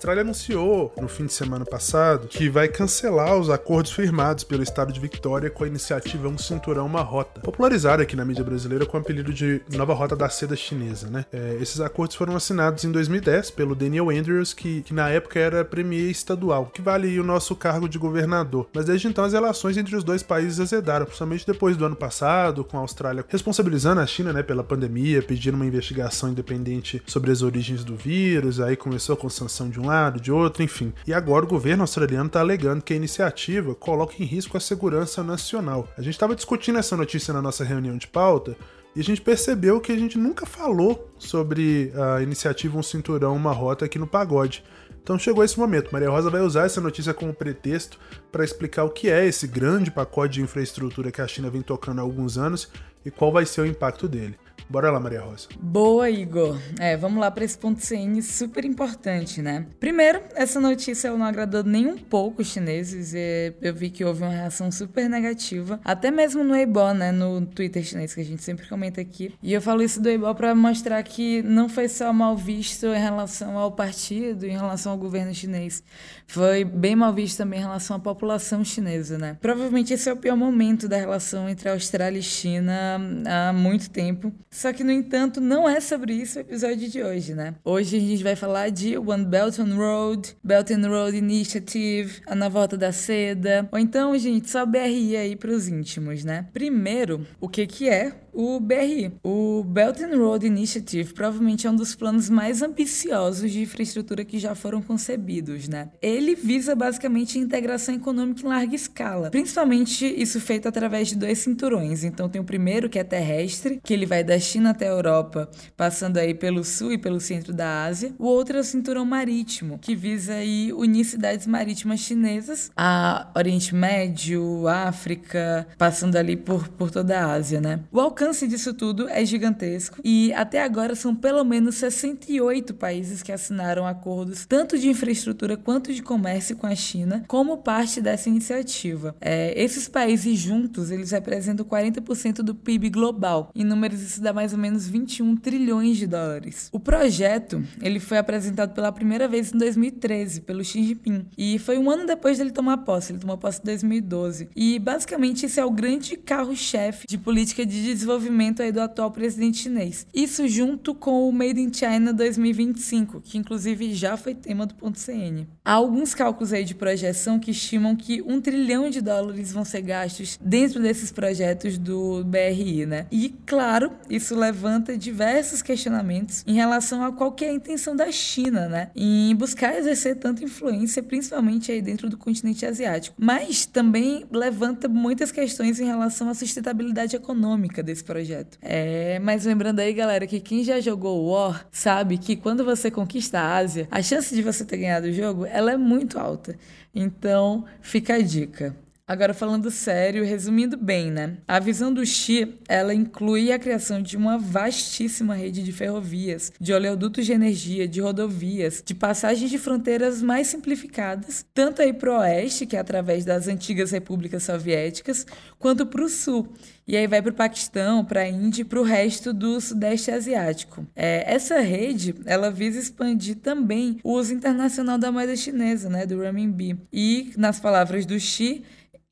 Austrália 0.00 0.22
anunciou 0.22 0.94
no 0.98 1.06
fim 1.06 1.26
de 1.26 1.32
semana 1.34 1.66
passado 1.66 2.26
que 2.26 2.48
vai 2.48 2.68
cancelar 2.68 3.36
os 3.36 3.50
acordos 3.50 3.92
firmados 3.92 4.44
pelo 4.44 4.62
estado 4.62 4.94
de 4.94 4.98
Victoria 4.98 5.50
com 5.50 5.62
a 5.62 5.66
iniciativa 5.66 6.26
Um 6.26 6.38
Cinturão 6.38 6.86
Uma 6.86 7.02
Rota, 7.02 7.42
popularizada 7.42 8.02
aqui 8.02 8.16
na 8.16 8.24
mídia 8.24 8.42
brasileira 8.42 8.86
com 8.86 8.96
o 8.96 9.00
apelido 9.00 9.30
de 9.30 9.60
Nova 9.68 9.92
Rota 9.92 10.16
da 10.16 10.30
Seda 10.30 10.56
Chinesa, 10.56 11.10
né? 11.10 11.26
É, 11.30 11.58
esses 11.60 11.82
acordos 11.82 12.16
foram 12.16 12.34
assinados 12.34 12.82
em 12.82 12.90
2010 12.90 13.50
pelo 13.50 13.74
Daniel 13.74 14.08
Andrews, 14.08 14.54
que, 14.54 14.80
que 14.80 14.94
na 14.94 15.10
época 15.10 15.38
era 15.38 15.66
premier 15.66 16.08
estadual, 16.08 16.70
que 16.72 16.80
vale 16.80 17.20
o 17.20 17.24
nosso 17.24 17.54
cargo 17.54 17.86
de 17.86 17.98
governador. 17.98 18.70
Mas 18.72 18.86
desde 18.86 19.06
então 19.06 19.22
as 19.22 19.34
relações 19.34 19.76
entre 19.76 19.94
os 19.94 20.02
dois 20.02 20.22
países 20.22 20.60
azedaram, 20.60 21.04
principalmente 21.04 21.46
depois 21.46 21.76
do 21.76 21.84
ano 21.84 21.94
passado, 21.94 22.64
com 22.64 22.78
a 22.78 22.80
Austrália 22.80 23.22
responsabilizando 23.28 24.00
a 24.00 24.06
China 24.06 24.32
né, 24.32 24.42
pela 24.42 24.64
pandemia, 24.64 25.20
pedindo 25.20 25.56
uma 25.56 25.66
investigação 25.66 26.30
independente 26.30 27.02
sobre 27.06 27.30
as 27.30 27.42
origens 27.42 27.84
do 27.84 27.94
vírus, 27.94 28.60
aí 28.60 28.76
começou 28.76 29.14
com 29.14 29.28
sanção 29.28 29.68
de 29.68 29.78
um 29.78 29.89
lado, 29.90 30.20
de 30.20 30.30
outro, 30.30 30.62
enfim. 30.62 30.92
E 31.04 31.12
agora 31.12 31.44
o 31.44 31.48
governo 31.48 31.82
australiano 31.82 32.28
está 32.28 32.38
alegando 32.38 32.82
que 32.82 32.92
a 32.92 32.96
iniciativa 32.96 33.74
coloca 33.74 34.14
em 34.20 34.24
risco 34.24 34.56
a 34.56 34.60
segurança 34.60 35.22
nacional. 35.22 35.88
A 35.98 36.02
gente 36.02 36.14
estava 36.14 36.36
discutindo 36.36 36.78
essa 36.78 36.96
notícia 36.96 37.34
na 37.34 37.42
nossa 37.42 37.64
reunião 37.64 37.96
de 37.96 38.06
pauta 38.06 38.56
e 38.94 39.00
a 39.00 39.04
gente 39.04 39.20
percebeu 39.20 39.80
que 39.80 39.90
a 39.90 39.96
gente 39.96 40.16
nunca 40.16 40.46
falou 40.46 41.12
sobre 41.18 41.92
a 41.94 42.22
iniciativa 42.22 42.78
Um 42.78 42.82
Cinturão, 42.82 43.34
Uma 43.34 43.52
Rota 43.52 43.84
aqui 43.84 43.98
no 43.98 44.06
Pagode. 44.06 44.62
Então 45.02 45.18
chegou 45.18 45.42
esse 45.42 45.58
momento. 45.58 45.90
Maria 45.92 46.08
Rosa 46.10 46.30
vai 46.30 46.40
usar 46.40 46.66
essa 46.66 46.80
notícia 46.80 47.12
como 47.12 47.34
pretexto 47.34 47.98
para 48.30 48.44
explicar 48.44 48.84
o 48.84 48.90
que 48.90 49.10
é 49.10 49.26
esse 49.26 49.46
grande 49.48 49.90
pacote 49.90 50.34
de 50.34 50.42
infraestrutura 50.42 51.10
que 51.10 51.20
a 51.20 51.26
China 51.26 51.50
vem 51.50 51.62
tocando 51.62 51.98
há 51.98 52.02
alguns 52.02 52.38
anos 52.38 52.70
e 53.04 53.10
qual 53.10 53.32
vai 53.32 53.44
ser 53.44 53.62
o 53.62 53.66
impacto 53.66 54.06
dele. 54.06 54.38
Bora 54.70 54.88
lá, 54.88 55.00
Maria 55.00 55.20
Rosa. 55.20 55.48
Boa, 55.60 56.08
Igor. 56.08 56.56
É, 56.78 56.96
vamos 56.96 57.18
lá 57.18 57.28
para 57.28 57.44
esse 57.44 57.58
ponto 57.58 57.84
CN 57.84 58.22
super 58.22 58.64
importante, 58.64 59.42
né? 59.42 59.66
Primeiro, 59.80 60.22
essa 60.36 60.60
notícia 60.60 61.10
não 61.10 61.26
agradou 61.26 61.64
nem 61.64 61.88
um 61.88 61.98
pouco 61.98 62.40
os 62.40 62.46
chineses. 62.46 63.12
eu 63.60 63.74
vi 63.74 63.90
que 63.90 64.04
houve 64.04 64.22
uma 64.22 64.30
reação 64.30 64.70
super 64.70 65.08
negativa, 65.10 65.80
até 65.84 66.12
mesmo 66.12 66.44
no 66.44 66.52
Weibo, 66.52 66.94
né? 66.94 67.10
No 67.10 67.44
Twitter 67.46 67.82
chinês, 67.82 68.14
que 68.14 68.20
a 68.20 68.24
gente 68.24 68.44
sempre 68.44 68.68
comenta 68.68 69.00
aqui. 69.00 69.34
E 69.42 69.52
eu 69.52 69.60
falo 69.60 69.82
isso 69.82 70.00
do 70.00 70.08
Weibo 70.08 70.32
para 70.36 70.54
mostrar 70.54 71.02
que 71.02 71.42
não 71.42 71.68
foi 71.68 71.88
só 71.88 72.12
mal 72.12 72.36
visto 72.36 72.86
em 72.86 73.00
relação 73.00 73.58
ao 73.58 73.72
partido, 73.72 74.46
em 74.46 74.52
relação 74.52 74.92
ao 74.92 74.98
governo 74.98 75.34
chinês. 75.34 75.82
Foi 76.28 76.62
bem 76.62 76.94
mal 76.94 77.12
visto 77.12 77.38
também 77.38 77.58
em 77.58 77.62
relação 77.62 77.96
à 77.96 77.98
população 77.98 78.64
chinesa, 78.64 79.18
né? 79.18 79.36
Provavelmente 79.40 79.92
esse 79.92 80.08
é 80.08 80.12
o 80.12 80.16
pior 80.16 80.36
momento 80.36 80.86
da 80.86 80.96
relação 80.96 81.48
entre 81.48 81.68
Austrália 81.68 82.20
e 82.20 82.22
China 82.22 83.00
há 83.26 83.52
muito 83.52 83.90
tempo. 83.90 84.32
Só 84.60 84.74
que, 84.74 84.84
no 84.84 84.92
entanto, 84.92 85.40
não 85.40 85.66
é 85.66 85.80
sobre 85.80 86.12
isso 86.12 86.36
o 86.36 86.42
episódio 86.42 86.86
de 86.86 87.02
hoje, 87.02 87.34
né? 87.34 87.54
Hoje 87.64 87.96
a 87.96 87.98
gente 88.00 88.22
vai 88.22 88.36
falar 88.36 88.68
de 88.68 88.98
One 88.98 89.24
Belt 89.24 89.58
and 89.58 89.74
Road, 89.74 90.36
Belt 90.44 90.70
and 90.70 90.86
Road 90.86 91.16
Initiative, 91.16 92.20
a 92.26 92.34
nova 92.34 92.60
Rota 92.60 92.76
da 92.76 92.92
Seda, 92.92 93.66
ou 93.72 93.78
então, 93.78 94.18
gente, 94.18 94.50
só 94.50 94.66
BRI 94.66 95.16
aí 95.16 95.34
pros 95.34 95.66
íntimos, 95.66 96.24
né? 96.24 96.46
Primeiro, 96.52 97.26
o 97.40 97.48
que 97.48 97.66
que 97.66 97.88
é 97.88 98.12
o 98.32 98.58
BRI. 98.60 99.12
O 99.22 99.64
Belt 99.64 100.00
and 100.00 100.16
Road 100.16 100.46
Initiative 100.46 101.12
provavelmente 101.12 101.66
é 101.66 101.70
um 101.70 101.76
dos 101.76 101.94
planos 101.94 102.28
mais 102.28 102.62
ambiciosos 102.62 103.50
de 103.50 103.62
infraestrutura 103.62 104.24
que 104.24 104.38
já 104.38 104.54
foram 104.54 104.82
concebidos, 104.82 105.68
né? 105.68 105.90
Ele 106.00 106.34
visa 106.34 106.74
basicamente 106.74 107.38
a 107.38 107.42
integração 107.42 107.94
econômica 107.94 108.42
em 108.42 108.48
larga 108.48 108.74
escala, 108.74 109.30
principalmente 109.30 110.06
isso 110.06 110.40
feito 110.40 110.68
através 110.68 111.08
de 111.08 111.16
dois 111.16 111.38
cinturões. 111.38 112.04
Então 112.04 112.28
tem 112.28 112.40
o 112.40 112.44
primeiro 112.44 112.88
que 112.88 112.98
é 112.98 113.04
terrestre, 113.04 113.80
que 113.82 113.92
ele 113.92 114.06
vai 114.06 114.24
da 114.24 114.38
China 114.38 114.70
até 114.70 114.86
a 114.86 114.92
Europa, 114.92 115.50
passando 115.76 116.18
aí 116.18 116.34
pelo 116.34 116.64
sul 116.64 116.92
e 116.92 116.98
pelo 116.98 117.20
centro 117.20 117.52
da 117.52 117.84
Ásia. 117.84 118.12
O 118.18 118.26
outro 118.26 118.56
é 118.56 118.60
o 118.60 118.64
cinturão 118.64 119.04
marítimo, 119.04 119.78
que 119.78 119.94
visa 119.94 120.34
aí 120.34 120.72
unir 120.72 121.04
cidades 121.04 121.46
marítimas 121.46 122.00
chinesas 122.00 122.70
a 122.76 123.30
Oriente 123.36 123.74
Médio, 123.74 124.66
África, 124.68 125.66
passando 125.78 126.16
ali 126.16 126.36
por, 126.36 126.68
por 126.68 126.90
toda 126.90 127.18
a 127.18 127.32
Ásia, 127.32 127.60
né? 127.60 127.80
O 127.90 128.00
alcance 128.20 128.46
disso 128.46 128.74
tudo 128.74 129.08
é 129.08 129.24
gigantesco 129.24 129.98
e 130.04 130.30
até 130.34 130.62
agora 130.62 130.94
são 130.94 131.16
pelo 131.16 131.42
menos 131.42 131.76
68 131.76 132.74
países 132.74 133.22
que 133.22 133.32
assinaram 133.32 133.86
acordos 133.86 134.44
tanto 134.44 134.78
de 134.78 134.90
infraestrutura 134.90 135.56
quanto 135.56 135.90
de 135.90 136.02
comércio 136.02 136.54
com 136.54 136.66
a 136.66 136.74
China 136.74 137.24
como 137.26 137.56
parte 137.56 137.98
dessa 137.98 138.28
iniciativa. 138.28 139.16
É, 139.22 139.54
esses 139.60 139.88
países 139.88 140.38
juntos 140.38 140.90
eles 140.90 141.12
representam 141.12 141.64
40% 141.64 142.42
do 142.42 142.54
PIB 142.54 142.90
global. 142.90 143.50
Em 143.54 143.64
números 143.64 144.02
isso 144.02 144.20
dá 144.20 144.34
mais 144.34 144.52
ou 144.52 144.58
menos 144.58 144.86
21 144.86 145.36
trilhões 145.36 145.96
de 145.96 146.06
dólares. 146.06 146.68
O 146.72 146.78
projeto 146.78 147.64
ele 147.80 147.98
foi 147.98 148.18
apresentado 148.18 148.74
pela 148.74 148.92
primeira 148.92 149.26
vez 149.28 149.54
em 149.54 149.56
2013 149.56 150.42
pelo 150.42 150.62
Xi 150.62 150.82
Jinping 150.84 151.26
e 151.38 151.58
foi 151.58 151.78
um 151.78 151.90
ano 151.90 152.06
depois 152.06 152.36
dele 152.36 152.50
tomar 152.50 152.78
posse. 152.78 153.12
Ele 153.12 153.20
tomou 153.20 153.38
posse 153.38 153.60
em 153.62 153.64
2012 153.64 154.50
e 154.54 154.78
basicamente 154.78 155.46
esse 155.46 155.58
é 155.58 155.64
o 155.64 155.70
grande 155.70 156.18
carro-chefe 156.18 157.06
de 157.06 157.16
política 157.16 157.64
de 157.64 157.82
desenvolvimento 157.82 158.09
desenvolvimento 158.10 158.62
aí 158.62 158.72
do 158.72 158.80
atual 158.80 159.10
presidente 159.10 159.58
chinês. 159.58 160.06
Isso 160.12 160.48
junto 160.48 160.94
com 160.94 161.28
o 161.28 161.32
Made 161.32 161.60
in 161.60 161.72
China 161.72 162.12
2025, 162.12 163.20
que 163.20 163.38
inclusive 163.38 163.94
já 163.94 164.16
foi 164.16 164.34
tema 164.34 164.66
do 164.66 164.74
ponto 164.74 164.98
CN. 164.98 165.46
Há 165.64 165.72
alguns 165.72 166.14
cálculos 166.14 166.52
aí 166.52 166.64
de 166.64 166.74
projeção 166.74 167.38
que 167.38 167.52
estimam 167.52 167.94
que 167.94 168.22
um 168.22 168.40
trilhão 168.40 168.90
de 168.90 169.00
dólares 169.00 169.52
vão 169.52 169.64
ser 169.64 169.82
gastos 169.82 170.38
dentro 170.42 170.82
desses 170.82 171.12
projetos 171.12 171.78
do 171.78 172.24
BRI, 172.24 172.86
né? 172.86 173.06
E 173.10 173.34
claro, 173.46 173.92
isso 174.08 174.34
levanta 174.34 174.96
diversos 174.96 175.62
questionamentos 175.62 176.42
em 176.46 176.54
relação 176.54 177.04
a 177.04 177.12
qual 177.12 177.34
é 177.40 177.44
a 177.44 177.52
intenção 177.52 177.94
da 177.94 178.10
China, 178.10 178.68
né? 178.68 178.90
Em 178.96 179.34
buscar 179.36 179.76
exercer 179.76 180.16
tanta 180.16 180.42
influência, 180.42 181.02
principalmente 181.02 181.70
aí 181.70 181.80
dentro 181.80 182.08
do 182.08 182.16
continente 182.16 182.66
asiático. 182.66 183.14
Mas 183.18 183.64
também 183.66 184.26
levanta 184.30 184.88
muitas 184.88 185.30
questões 185.30 185.78
em 185.78 185.84
relação 185.84 186.28
à 186.28 186.34
sustentabilidade 186.34 187.14
econômica 187.14 187.82
desse 187.82 187.99
projeto. 188.04 188.58
É, 188.62 189.18
mas 189.18 189.44
lembrando 189.44 189.80
aí, 189.80 189.92
galera, 189.92 190.26
que 190.26 190.40
quem 190.40 190.64
já 190.64 190.80
jogou 190.80 191.30
War 191.30 191.66
sabe 191.70 192.18
que 192.18 192.36
quando 192.36 192.64
você 192.64 192.90
conquista 192.90 193.40
a 193.40 193.56
Ásia, 193.56 193.88
a 193.90 194.02
chance 194.02 194.34
de 194.34 194.42
você 194.42 194.64
ter 194.64 194.76
ganhado 194.76 195.06
o 195.06 195.12
jogo, 195.12 195.46
ela 195.46 195.72
é 195.72 195.76
muito 195.76 196.18
alta. 196.18 196.56
Então, 196.94 197.64
fica 197.80 198.14
a 198.14 198.20
dica. 198.20 198.74
Agora 199.10 199.34
falando 199.34 199.72
sério, 199.72 200.24
resumindo 200.24 200.76
bem, 200.76 201.10
né? 201.10 201.38
A 201.48 201.58
visão 201.58 201.92
do 201.92 202.06
Xi, 202.06 202.54
ela 202.68 202.94
inclui 202.94 203.50
a 203.50 203.58
criação 203.58 204.00
de 204.00 204.16
uma 204.16 204.38
vastíssima 204.38 205.34
rede 205.34 205.64
de 205.64 205.72
ferrovias, 205.72 206.52
de 206.60 206.72
oleodutos 206.72 207.26
de 207.26 207.32
energia, 207.32 207.88
de 207.88 208.00
rodovias, 208.00 208.80
de 208.86 208.94
passagens 208.94 209.50
de 209.50 209.58
fronteiras 209.58 210.22
mais 210.22 210.46
simplificadas, 210.46 211.44
tanto 211.52 211.82
aí 211.82 211.92
para 211.92 212.12
o 212.12 212.20
oeste, 212.20 212.66
que 212.66 212.76
é 212.76 212.78
através 212.78 213.24
das 213.24 213.48
antigas 213.48 213.90
repúblicas 213.90 214.44
soviéticas, 214.44 215.26
quanto 215.58 215.84
para 215.86 216.04
o 216.04 216.08
sul. 216.08 216.46
E 216.86 216.96
aí 216.96 217.08
vai 217.08 217.20
para 217.20 217.30
o 217.30 217.34
Paquistão, 217.34 218.04
para 218.04 218.20
a 218.20 218.28
Índia 218.28 218.62
e 218.62 218.64
para 218.64 218.80
o 218.80 218.84
resto 218.84 219.32
do 219.32 219.60
Sudeste 219.60 220.10
Asiático. 220.12 220.86
É, 220.94 221.24
essa 221.32 221.58
rede, 221.60 222.14
ela 222.26 222.50
visa 222.50 222.78
expandir 222.78 223.36
também 223.36 223.98
o 224.04 224.12
uso 224.12 224.34
internacional 224.34 224.98
da 224.98 225.10
moeda 225.10 225.34
chinesa, 225.34 225.88
né, 225.88 226.06
do 226.06 226.20
renminbi. 226.20 226.78
E, 226.92 227.32
nas 227.36 227.58
palavras 227.58 228.06
do 228.06 228.18
Xi, 228.18 228.64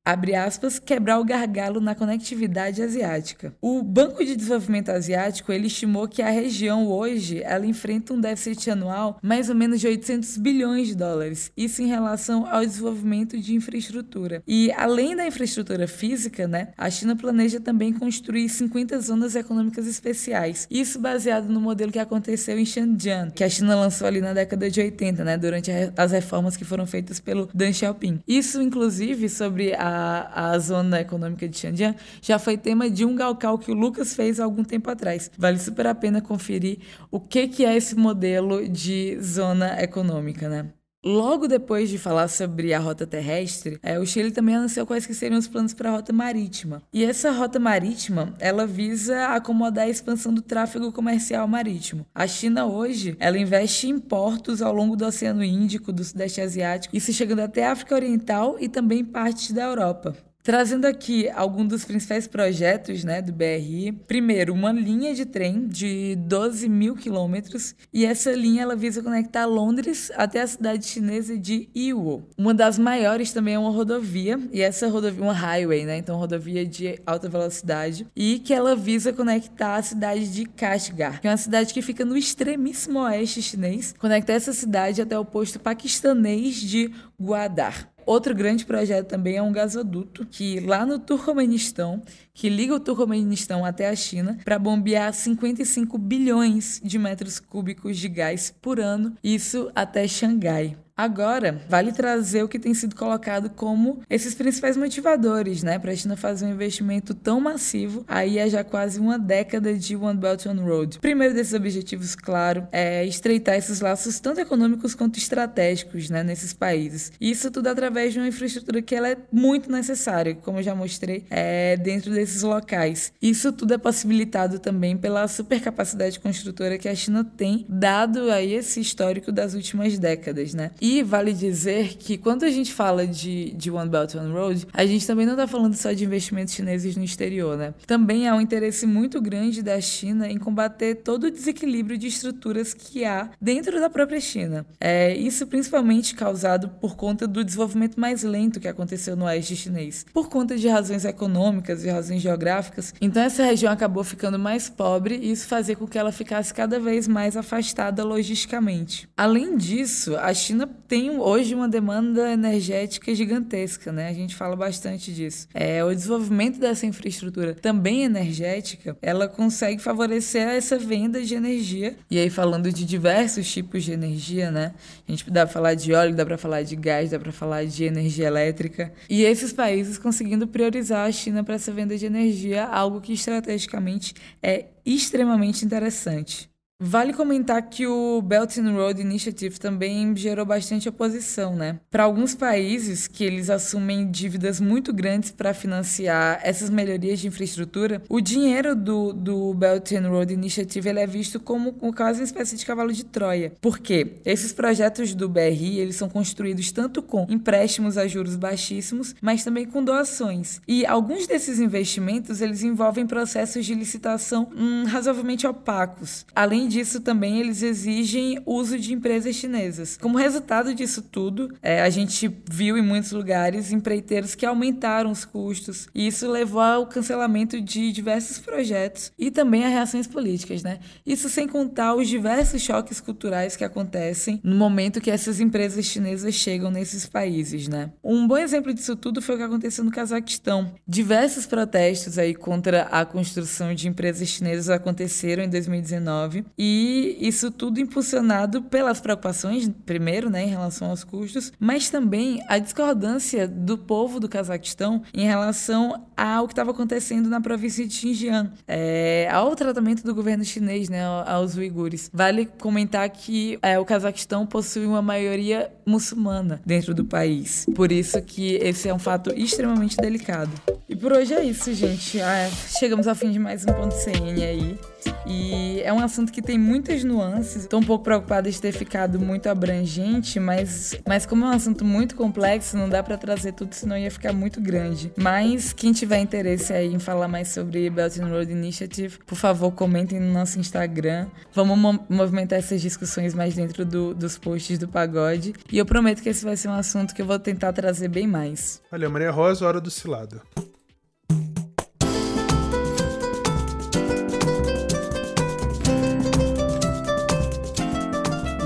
abre 0.08 0.34
aspas, 0.34 0.78
quebrar 0.78 1.20
o 1.20 1.24
gargalo 1.24 1.82
na 1.82 1.94
conectividade 1.94 2.80
asiática. 2.80 3.52
O 3.60 3.82
Banco 3.82 4.24
de 4.24 4.34
Desenvolvimento 4.34 4.88
Asiático, 4.88 5.52
ele 5.52 5.66
estimou 5.66 6.08
que 6.08 6.22
a 6.22 6.30
região 6.30 6.86
hoje, 6.88 7.42
ela 7.44 7.66
enfrenta 7.66 8.14
um 8.14 8.20
déficit 8.20 8.70
anual 8.70 9.18
mais 9.22 9.50
ou 9.50 9.54
menos 9.54 9.78
de 9.78 9.86
800 9.86 10.38
bilhões 10.38 10.88
de 10.88 10.94
dólares, 10.94 11.52
isso 11.54 11.82
em 11.82 11.86
relação 11.88 12.46
ao 12.46 12.64
desenvolvimento 12.64 13.38
de 13.38 13.54
infraestrutura. 13.54 14.42
E 14.48 14.72
além 14.72 15.14
da 15.14 15.26
infraestrutura 15.26 15.86
física, 15.86 16.48
né, 16.48 16.68
a 16.78 16.88
China 16.88 17.14
planeja 17.14 17.60
também 17.60 17.92
construir 17.92 18.48
50 18.48 18.98
zonas 19.00 19.36
econômicas 19.36 19.86
especiais. 19.86 20.66
Isso 20.70 20.98
baseado 20.98 21.50
no 21.50 21.60
modelo 21.60 21.92
que 21.92 21.98
aconteceu 21.98 22.58
em 22.58 22.64
Shenzhen, 22.64 23.30
que 23.34 23.44
a 23.44 23.48
China 23.50 23.76
lançou 23.76 24.06
ali 24.06 24.22
na 24.22 24.32
década 24.32 24.70
de 24.70 24.80
80, 24.80 25.22
né, 25.22 25.36
durante 25.36 25.70
as 25.94 26.12
reformas 26.12 26.56
que 26.56 26.64
foram 26.64 26.86
feitas 26.86 27.20
pelo 27.20 27.50
Deng 27.52 27.74
Xiaoping. 27.74 28.20
Isso 28.26 28.62
inclusive 28.62 29.28
sobre 29.28 29.74
a 29.74 29.97
a, 30.32 30.58
zona 30.58 31.00
econômica 31.00 31.48
de 31.48 31.56
Xinjiang 31.56 31.96
já 32.20 32.38
foi 32.38 32.56
tema 32.56 32.88
de 32.90 33.04
um 33.04 33.14
galcal 33.14 33.58
que 33.58 33.70
o 33.70 33.74
Lucas 33.74 34.14
fez 34.14 34.38
há 34.40 34.44
algum 34.44 34.64
tempo 34.64 34.90
atrás. 34.90 35.30
Vale 35.36 35.58
super 35.58 35.86
a 35.86 35.94
pena 35.94 36.20
conferir 36.20 36.78
o 37.10 37.20
que, 37.20 37.48
que 37.48 37.64
é 37.64 37.76
esse 37.76 37.94
modelo 37.96 38.68
de 38.68 39.18
zona 39.20 39.82
econômica, 39.82 40.48
né? 40.48 40.77
Logo 41.04 41.46
depois 41.46 41.88
de 41.88 41.96
falar 41.96 42.26
sobre 42.26 42.74
a 42.74 42.78
rota 42.80 43.06
terrestre, 43.06 43.78
é, 43.84 44.00
o 44.00 44.04
Chile 44.04 44.32
também 44.32 44.56
anunciou 44.56 44.84
quais 44.84 45.06
que 45.06 45.14
seriam 45.14 45.38
os 45.38 45.46
planos 45.46 45.72
para 45.72 45.90
a 45.90 45.92
rota 45.92 46.12
marítima. 46.12 46.82
E 46.92 47.04
essa 47.04 47.30
rota 47.30 47.60
marítima, 47.60 48.34
ela 48.40 48.66
visa 48.66 49.28
acomodar 49.28 49.84
a 49.84 49.88
expansão 49.88 50.34
do 50.34 50.42
tráfego 50.42 50.90
comercial 50.90 51.46
marítimo. 51.46 52.04
A 52.12 52.26
China 52.26 52.66
hoje, 52.66 53.16
ela 53.20 53.38
investe 53.38 53.88
em 53.88 53.98
portos 53.98 54.60
ao 54.60 54.74
longo 54.74 54.96
do 54.96 55.06
Oceano 55.06 55.44
Índico, 55.44 55.92
do 55.92 56.02
Sudeste 56.02 56.40
Asiático, 56.40 56.96
isso 56.96 57.12
chegando 57.12 57.40
até 57.40 57.66
a 57.66 57.72
África 57.72 57.94
Oriental 57.94 58.56
e 58.58 58.68
também 58.68 59.04
partes 59.04 59.52
da 59.52 59.62
Europa. 59.62 60.16
Trazendo 60.48 60.86
aqui 60.86 61.28
alguns 61.28 61.68
dos 61.68 61.84
principais 61.84 62.26
projetos 62.26 63.04
né, 63.04 63.20
do 63.20 63.34
BRI. 63.34 63.92
Primeiro, 64.06 64.54
uma 64.54 64.72
linha 64.72 65.14
de 65.14 65.26
trem 65.26 65.68
de 65.68 66.16
12 66.16 66.70
mil 66.70 66.96
quilômetros 66.96 67.74
e 67.92 68.06
essa 68.06 68.32
linha 68.32 68.62
ela 68.62 68.74
visa 68.74 69.02
conectar 69.02 69.44
Londres 69.44 70.10
até 70.16 70.40
a 70.40 70.46
cidade 70.46 70.86
chinesa 70.86 71.36
de 71.36 71.68
Iwo. 71.74 72.26
Uma 72.38 72.54
das 72.54 72.78
maiores 72.78 73.30
também 73.30 73.56
é 73.56 73.58
uma 73.58 73.68
rodovia 73.68 74.40
e 74.50 74.62
essa 74.62 74.88
rodovia, 74.88 75.22
uma 75.22 75.34
highway, 75.34 75.84
né? 75.84 75.98
Então 75.98 76.16
rodovia 76.16 76.64
de 76.64 76.98
alta 77.04 77.28
velocidade 77.28 78.06
e 78.16 78.38
que 78.38 78.54
ela 78.54 78.74
visa 78.74 79.12
conectar 79.12 79.76
a 79.76 79.82
cidade 79.82 80.32
de 80.32 80.46
Kashgar, 80.46 81.20
que 81.20 81.28
é 81.28 81.30
uma 81.30 81.36
cidade 81.36 81.74
que 81.74 81.82
fica 81.82 82.06
no 82.06 82.16
extremíssimo 82.16 83.00
oeste 83.00 83.42
chinês, 83.42 83.94
conectar 83.98 84.32
essa 84.32 84.54
cidade 84.54 85.02
até 85.02 85.18
o 85.18 85.26
posto 85.26 85.60
paquistanês 85.60 86.54
de 86.54 86.90
Gwadar. 87.20 87.97
Outro 88.08 88.34
grande 88.34 88.64
projeto 88.64 89.06
também 89.06 89.36
é 89.36 89.42
um 89.42 89.52
gasoduto 89.52 90.24
que 90.24 90.60
lá 90.60 90.86
no 90.86 90.98
Turcomenistão, 90.98 92.02
que 92.32 92.48
liga 92.48 92.74
o 92.74 92.80
Turcomenistão 92.80 93.66
até 93.66 93.86
a 93.86 93.94
China, 93.94 94.38
para 94.46 94.58
bombear 94.58 95.12
55 95.12 95.98
bilhões 95.98 96.80
de 96.82 96.98
metros 96.98 97.38
cúbicos 97.38 97.98
de 97.98 98.08
gás 98.08 98.50
por 98.62 98.80
ano, 98.80 99.14
isso 99.22 99.70
até 99.74 100.08
Xangai. 100.08 100.74
Agora, 100.98 101.62
vale 101.68 101.92
trazer 101.92 102.42
o 102.42 102.48
que 102.48 102.58
tem 102.58 102.74
sido 102.74 102.96
colocado 102.96 103.48
como 103.50 104.02
esses 104.10 104.34
principais 104.34 104.76
motivadores, 104.76 105.62
né, 105.62 105.78
para 105.78 105.92
a 105.92 105.94
China 105.94 106.16
fazer 106.16 106.44
um 106.44 106.50
investimento 106.50 107.14
tão 107.14 107.40
massivo 107.40 108.04
aí 108.08 108.40
há 108.40 108.48
já 108.48 108.64
quase 108.64 108.98
uma 108.98 109.16
década 109.16 109.74
de 109.74 109.94
One 109.94 110.18
Belt 110.18 110.44
One 110.46 110.60
Road. 110.60 110.98
O 110.98 111.00
primeiro 111.00 111.32
desses 111.32 111.54
objetivos, 111.54 112.16
claro, 112.16 112.66
é 112.72 113.06
estreitar 113.06 113.54
esses 113.54 113.80
laços 113.80 114.18
tanto 114.18 114.40
econômicos 114.40 114.92
quanto 114.92 115.20
estratégicos, 115.20 116.10
né, 116.10 116.24
nesses 116.24 116.52
países. 116.52 117.12
Isso 117.20 117.48
tudo 117.48 117.68
através 117.68 118.12
de 118.12 118.18
uma 118.18 118.26
infraestrutura 118.26 118.82
que 118.82 118.96
ela 118.96 119.08
é 119.08 119.16
muito 119.30 119.70
necessária, 119.70 120.34
como 120.34 120.58
eu 120.58 120.64
já 120.64 120.74
mostrei, 120.74 121.24
é, 121.30 121.76
dentro 121.76 122.12
desses 122.12 122.42
locais. 122.42 123.12
Isso 123.22 123.52
tudo 123.52 123.72
é 123.72 123.78
possibilitado 123.78 124.58
também 124.58 124.96
pela 124.96 125.28
supercapacidade 125.28 126.18
construtora 126.18 126.76
que 126.76 126.88
a 126.88 126.94
China 126.96 127.22
tem, 127.22 127.64
dado 127.68 128.32
aí 128.32 128.52
esse 128.52 128.80
histórico 128.80 129.30
das 129.30 129.54
últimas 129.54 129.96
décadas, 129.96 130.54
né? 130.54 130.72
E 130.88 131.02
vale 131.02 131.34
dizer 131.34 131.98
que 131.98 132.16
quando 132.16 132.44
a 132.44 132.50
gente 132.50 132.72
fala 132.72 133.06
de, 133.06 133.50
de 133.50 133.70
One 133.70 133.90
Belt 133.90 134.14
One 134.14 134.32
Road, 134.32 134.66
a 134.72 134.86
gente 134.86 135.06
também 135.06 135.26
não 135.26 135.34
está 135.34 135.46
falando 135.46 135.74
só 135.74 135.92
de 135.92 136.02
investimentos 136.02 136.54
chineses 136.54 136.96
no 136.96 137.04
exterior, 137.04 137.58
né? 137.58 137.74
Também 137.86 138.26
há 138.26 138.34
um 138.34 138.40
interesse 138.40 138.86
muito 138.86 139.20
grande 139.20 139.62
da 139.62 139.78
China 139.82 140.26
em 140.26 140.38
combater 140.38 140.94
todo 140.94 141.24
o 141.24 141.30
desequilíbrio 141.30 141.98
de 141.98 142.06
estruturas 142.06 142.72
que 142.72 143.04
há 143.04 143.28
dentro 143.38 143.78
da 143.78 143.90
própria 143.90 144.18
China. 144.18 144.64
É, 144.80 145.14
isso 145.14 145.46
principalmente 145.46 146.14
causado 146.14 146.70
por 146.80 146.96
conta 146.96 147.26
do 147.26 147.44
desenvolvimento 147.44 148.00
mais 148.00 148.22
lento 148.22 148.58
que 148.58 148.68
aconteceu 148.68 149.14
no 149.14 149.26
oeste 149.26 149.56
chinês, 149.56 150.06
por 150.10 150.30
conta 150.30 150.56
de 150.56 150.68
razões 150.68 151.04
econômicas 151.04 151.84
e 151.84 151.90
razões 151.90 152.22
geográficas. 152.22 152.94
Então 152.98 153.22
essa 153.22 153.44
região 153.44 153.70
acabou 153.70 154.02
ficando 154.02 154.38
mais 154.38 154.70
pobre 154.70 155.16
e 155.16 155.32
isso 155.32 155.46
fazia 155.46 155.76
com 155.76 155.86
que 155.86 155.98
ela 155.98 156.12
ficasse 156.12 156.54
cada 156.54 156.80
vez 156.80 157.06
mais 157.06 157.36
afastada 157.36 158.02
logisticamente. 158.02 159.06
Além 159.14 159.54
disso, 159.58 160.16
a 160.16 160.32
China 160.32 160.77
tem 160.86 161.18
hoje 161.18 161.54
uma 161.54 161.68
demanda 161.68 162.32
energética 162.32 163.14
gigantesca, 163.14 163.90
né? 163.92 164.08
A 164.08 164.12
gente 164.12 164.34
fala 164.34 164.54
bastante 164.54 165.12
disso. 165.12 165.48
É, 165.52 165.84
o 165.84 165.94
desenvolvimento 165.94 166.58
dessa 166.58 166.86
infraestrutura 166.86 167.54
também 167.54 168.04
energética, 168.04 168.96
ela 169.02 169.28
consegue 169.28 169.80
favorecer 169.80 170.46
essa 170.48 170.78
venda 170.78 171.22
de 171.22 171.34
energia. 171.34 171.96
E 172.10 172.18
aí 172.18 172.30
falando 172.30 172.72
de 172.72 172.84
diversos 172.84 173.50
tipos 173.50 173.84
de 173.84 173.92
energia, 173.92 174.50
né? 174.50 174.74
A 175.06 175.10
gente 175.10 175.30
dá 175.30 175.44
para 175.44 175.52
falar 175.52 175.74
de 175.74 175.92
óleo, 175.92 176.14
dá 176.14 176.24
para 176.24 176.38
falar 176.38 176.62
de 176.62 176.76
gás, 176.76 177.10
dá 177.10 177.18
para 177.18 177.32
falar 177.32 177.64
de 177.64 177.84
energia 177.84 178.26
elétrica. 178.26 178.92
E 179.08 179.22
esses 179.22 179.52
países 179.52 179.98
conseguindo 179.98 180.46
priorizar 180.46 181.06
a 181.06 181.12
China 181.12 181.42
para 181.42 181.54
essa 181.54 181.72
venda 181.72 181.96
de 181.96 182.06
energia, 182.06 182.64
algo 182.64 183.00
que 183.00 183.12
estrategicamente 183.12 184.14
é 184.42 184.66
extremamente 184.84 185.64
interessante. 185.64 186.48
Vale 186.80 187.12
comentar 187.12 187.60
que 187.62 187.88
o 187.88 188.22
Belt 188.22 188.56
and 188.56 188.70
Road 188.70 189.02
Initiative 189.02 189.58
também 189.58 190.14
gerou 190.14 190.46
bastante 190.46 190.88
oposição, 190.88 191.56
né? 191.56 191.80
Para 191.90 192.04
alguns 192.04 192.36
países 192.36 193.08
que 193.08 193.24
eles 193.24 193.50
assumem 193.50 194.08
dívidas 194.08 194.60
muito 194.60 194.92
grandes 194.92 195.32
para 195.32 195.52
financiar 195.52 196.38
essas 196.40 196.70
melhorias 196.70 197.18
de 197.18 197.26
infraestrutura, 197.26 198.00
o 198.08 198.20
dinheiro 198.20 198.76
do, 198.76 199.12
do 199.12 199.52
Belt 199.54 199.90
and 199.90 200.08
Road 200.08 200.32
Initiative 200.32 200.88
ele 200.88 201.00
é 201.00 201.06
visto 201.06 201.40
como, 201.40 201.72
quase 201.72 202.20
uma 202.20 202.26
espécie 202.26 202.54
de 202.54 202.64
cavalo 202.64 202.92
de 202.92 203.04
Troia. 203.04 203.52
Por 203.60 203.80
quê? 203.80 204.12
Esses 204.24 204.52
projetos 204.52 205.16
do 205.16 205.28
BRI, 205.28 205.80
eles 205.80 205.96
são 205.96 206.08
construídos 206.08 206.70
tanto 206.70 207.02
com 207.02 207.26
empréstimos 207.28 207.98
a 207.98 208.06
juros 208.06 208.36
baixíssimos, 208.36 209.16
mas 209.20 209.42
também 209.42 209.66
com 209.66 209.82
doações. 209.82 210.60
E 210.68 210.86
alguns 210.86 211.26
desses 211.26 211.58
investimentos, 211.58 212.40
eles 212.40 212.62
envolvem 212.62 213.04
processos 213.04 213.66
de 213.66 213.74
licitação 213.74 214.48
hum, 214.56 214.84
razoavelmente 214.86 215.44
opacos. 215.44 216.24
Além 216.36 216.67
Além 216.68 216.82
disso, 216.82 217.00
também 217.00 217.40
eles 217.40 217.62
exigem 217.62 218.42
uso 218.44 218.78
de 218.78 218.92
empresas 218.92 219.34
chinesas. 219.34 219.96
Como 219.96 220.18
resultado 220.18 220.74
disso 220.74 221.00
tudo, 221.00 221.48
é, 221.62 221.80
a 221.80 221.88
gente 221.88 222.30
viu 222.46 222.76
em 222.76 222.82
muitos 222.82 223.10
lugares 223.12 223.72
empreiteiros 223.72 224.34
que 224.34 224.44
aumentaram 224.44 225.10
os 225.10 225.24
custos, 225.24 225.88
e 225.94 226.06
isso 226.06 226.30
levou 226.30 226.60
ao 226.60 226.86
cancelamento 226.86 227.58
de 227.58 227.90
diversos 227.90 228.38
projetos 228.38 229.10
e 229.18 229.30
também 229.30 229.64
a 229.64 229.68
reações 229.68 230.06
políticas, 230.06 230.62
né? 230.62 230.78
Isso 231.06 231.30
sem 231.30 231.48
contar 231.48 231.94
os 231.94 232.06
diversos 232.06 232.60
choques 232.60 233.00
culturais 233.00 233.56
que 233.56 233.64
acontecem 233.64 234.38
no 234.44 234.54
momento 234.54 235.00
que 235.00 235.10
essas 235.10 235.40
empresas 235.40 235.86
chinesas 235.86 236.34
chegam 236.34 236.70
nesses 236.70 237.06
países, 237.06 237.66
né? 237.66 237.92
Um 238.04 238.28
bom 238.28 238.36
exemplo 238.36 238.74
disso 238.74 238.94
tudo 238.94 239.22
foi 239.22 239.36
o 239.36 239.38
que 239.38 239.44
aconteceu 239.44 239.82
no 239.84 239.90
Cazaquistão. 239.90 240.74
Diversos 240.86 241.46
protestos 241.46 242.18
aí 242.18 242.34
contra 242.34 242.82
a 242.82 243.06
construção 243.06 243.74
de 243.74 243.88
empresas 243.88 244.28
chinesas 244.28 244.68
aconteceram 244.68 245.42
em 245.42 245.48
2019 245.48 246.44
e 246.58 247.16
isso 247.20 247.50
tudo 247.50 247.80
impulsionado 247.80 248.62
pelas 248.62 249.00
preocupações, 249.00 249.70
primeiro, 249.86 250.28
né, 250.28 250.44
em 250.44 250.48
relação 250.48 250.90
aos 250.90 251.04
custos, 251.04 251.52
mas 251.60 251.88
também 251.88 252.42
a 252.48 252.58
discordância 252.58 253.46
do 253.46 253.78
povo 253.78 254.18
do 254.18 254.28
Cazaquistão 254.28 255.02
em 255.14 255.24
relação 255.24 256.06
ao 256.16 256.46
que 256.46 256.52
estava 256.52 256.72
acontecendo 256.72 257.28
na 257.28 257.40
província 257.40 257.86
de 257.86 257.94
Xinjiang, 257.94 258.50
é, 258.66 259.28
ao 259.30 259.54
tratamento 259.54 260.02
do 260.02 260.14
governo 260.14 260.44
chinês, 260.44 260.88
né, 260.88 261.04
aos 261.26 261.56
uigures. 261.56 262.10
Vale 262.12 262.46
comentar 262.46 263.08
que 263.08 263.58
é, 263.62 263.78
o 263.78 263.84
Cazaquistão 263.84 264.44
possui 264.44 264.86
uma 264.86 265.00
maioria 265.00 265.70
muçulmana 265.86 266.60
dentro 266.66 266.92
do 266.94 267.04
país, 267.04 267.66
por 267.74 267.92
isso 267.92 268.20
que 268.22 268.56
esse 268.56 268.88
é 268.88 268.94
um 268.94 268.98
fato 268.98 269.32
extremamente 269.36 269.96
delicado. 269.96 270.50
E 270.88 270.96
por 270.96 271.12
hoje 271.12 271.34
é 271.34 271.44
isso, 271.44 271.72
gente. 271.74 272.18
Ah, 272.20 272.50
chegamos 272.78 273.06
ao 273.06 273.14
fim 273.14 273.30
de 273.30 273.38
mais 273.38 273.62
um 273.64 273.72
ponto 273.74 273.94
CN 273.94 274.42
aí. 274.42 274.78
E 275.26 275.80
é 275.82 275.92
um 275.92 276.00
assunto 276.00 276.32
que 276.32 276.40
tem 276.48 276.56
muitas 276.56 277.04
nuances. 277.04 277.64
Estou 277.64 277.78
um 277.78 277.82
pouco 277.82 278.04
preocupada 278.04 278.50
de 278.50 278.58
ter 278.58 278.72
ficado 278.72 279.20
muito 279.20 279.50
abrangente, 279.50 280.40
mas, 280.40 280.98
mas 281.06 281.26
como 281.26 281.44
é 281.44 281.48
um 281.48 281.50
assunto 281.50 281.84
muito 281.84 282.16
complexo, 282.16 282.74
não 282.74 282.88
dá 282.88 283.02
para 283.02 283.18
trazer 283.18 283.52
tudo, 283.52 283.74
senão 283.74 283.98
ia 283.98 284.10
ficar 284.10 284.32
muito 284.32 284.58
grande. 284.58 285.12
Mas 285.14 285.74
quem 285.74 285.92
tiver 285.92 286.20
interesse 286.20 286.72
aí 286.72 286.90
em 286.90 286.98
falar 286.98 287.28
mais 287.28 287.48
sobre 287.48 287.90
Belt 287.90 288.16
and 288.16 288.28
Road 288.28 288.50
Initiative, 288.50 289.18
por 289.26 289.36
favor, 289.36 289.70
comentem 289.72 290.18
no 290.18 290.32
nosso 290.32 290.58
Instagram. 290.58 291.26
Vamos 291.52 292.00
movimentar 292.08 292.60
essas 292.60 292.80
discussões 292.80 293.34
mais 293.34 293.54
dentro 293.54 293.84
do, 293.84 294.14
dos 294.14 294.38
posts 294.38 294.78
do 294.78 294.88
pagode. 294.88 295.52
E 295.70 295.76
eu 295.76 295.84
prometo 295.84 296.22
que 296.22 296.30
esse 296.30 296.46
vai 296.46 296.56
ser 296.56 296.68
um 296.68 296.72
assunto 296.72 297.14
que 297.14 297.20
eu 297.20 297.26
vou 297.26 297.38
tentar 297.38 297.74
trazer 297.74 298.08
bem 298.08 298.26
mais. 298.26 298.80
Olha, 298.90 299.10
Maria 299.10 299.30
Rosa, 299.30 299.66
hora 299.66 299.82
do 299.82 299.90
cilada. 299.90 300.40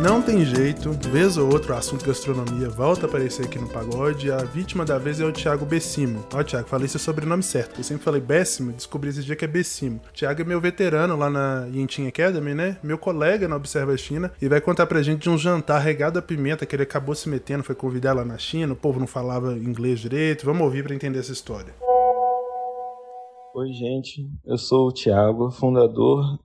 Não 0.02 0.20
tem 0.20 0.44
jeito, 0.44 0.90
vez 1.10 1.36
ou 1.36 1.52
outro, 1.52 1.72
o 1.72 1.76
assunto 1.76 2.04
gastronomia 2.04 2.68
volta 2.68 3.06
a 3.06 3.08
aparecer 3.08 3.46
aqui 3.46 3.56
no 3.56 3.68
pagode. 3.68 4.32
A 4.32 4.38
vítima 4.38 4.84
da 4.84 4.98
vez 4.98 5.20
é 5.20 5.24
o 5.24 5.32
Thiago 5.32 5.64
Bessimo. 5.64 6.26
Ó, 6.34 6.42
Thiago, 6.42 6.66
falei 6.66 6.88
seu 6.88 6.98
sobrenome 6.98 7.44
certo. 7.44 7.78
Eu 7.78 7.84
sempre 7.84 8.02
falei 8.02 8.20
Bessimo, 8.20 8.72
descobri 8.72 9.10
esse 9.10 9.22
dia 9.22 9.36
que 9.36 9.44
é 9.44 9.48
Bessimo. 9.48 10.00
Thiago 10.12 10.42
é 10.42 10.44
meu 10.44 10.60
veterano 10.60 11.16
lá 11.16 11.30
na 11.30 11.68
Yintin 11.72 12.08
Academy, 12.08 12.52
né? 12.52 12.78
Meu 12.82 12.98
colega 12.98 13.46
na 13.46 13.54
Observa 13.54 13.96
China. 13.96 14.32
E 14.42 14.48
vai 14.48 14.60
contar 14.60 14.88
pra 14.88 15.02
gente 15.02 15.22
de 15.22 15.30
um 15.30 15.38
jantar 15.38 15.78
regado 15.78 16.18
a 16.18 16.22
pimenta 16.22 16.66
que 16.66 16.74
ele 16.74 16.82
acabou 16.82 17.14
se 17.14 17.28
metendo, 17.28 17.62
foi 17.62 17.76
convidar 17.76 18.12
lá 18.12 18.24
na 18.24 18.38
China. 18.38 18.72
O 18.72 18.76
povo 18.76 18.98
não 18.98 19.06
falava 19.06 19.56
inglês 19.56 20.00
direito. 20.00 20.44
Vamos 20.44 20.62
ouvir 20.62 20.82
para 20.82 20.96
entender 20.96 21.20
essa 21.20 21.32
história. 21.32 21.72
Oi, 23.54 23.68
gente. 23.72 24.28
Eu 24.44 24.58
sou 24.58 24.88
o 24.88 24.92
Thiago, 24.92 25.52
fundador 25.52 26.40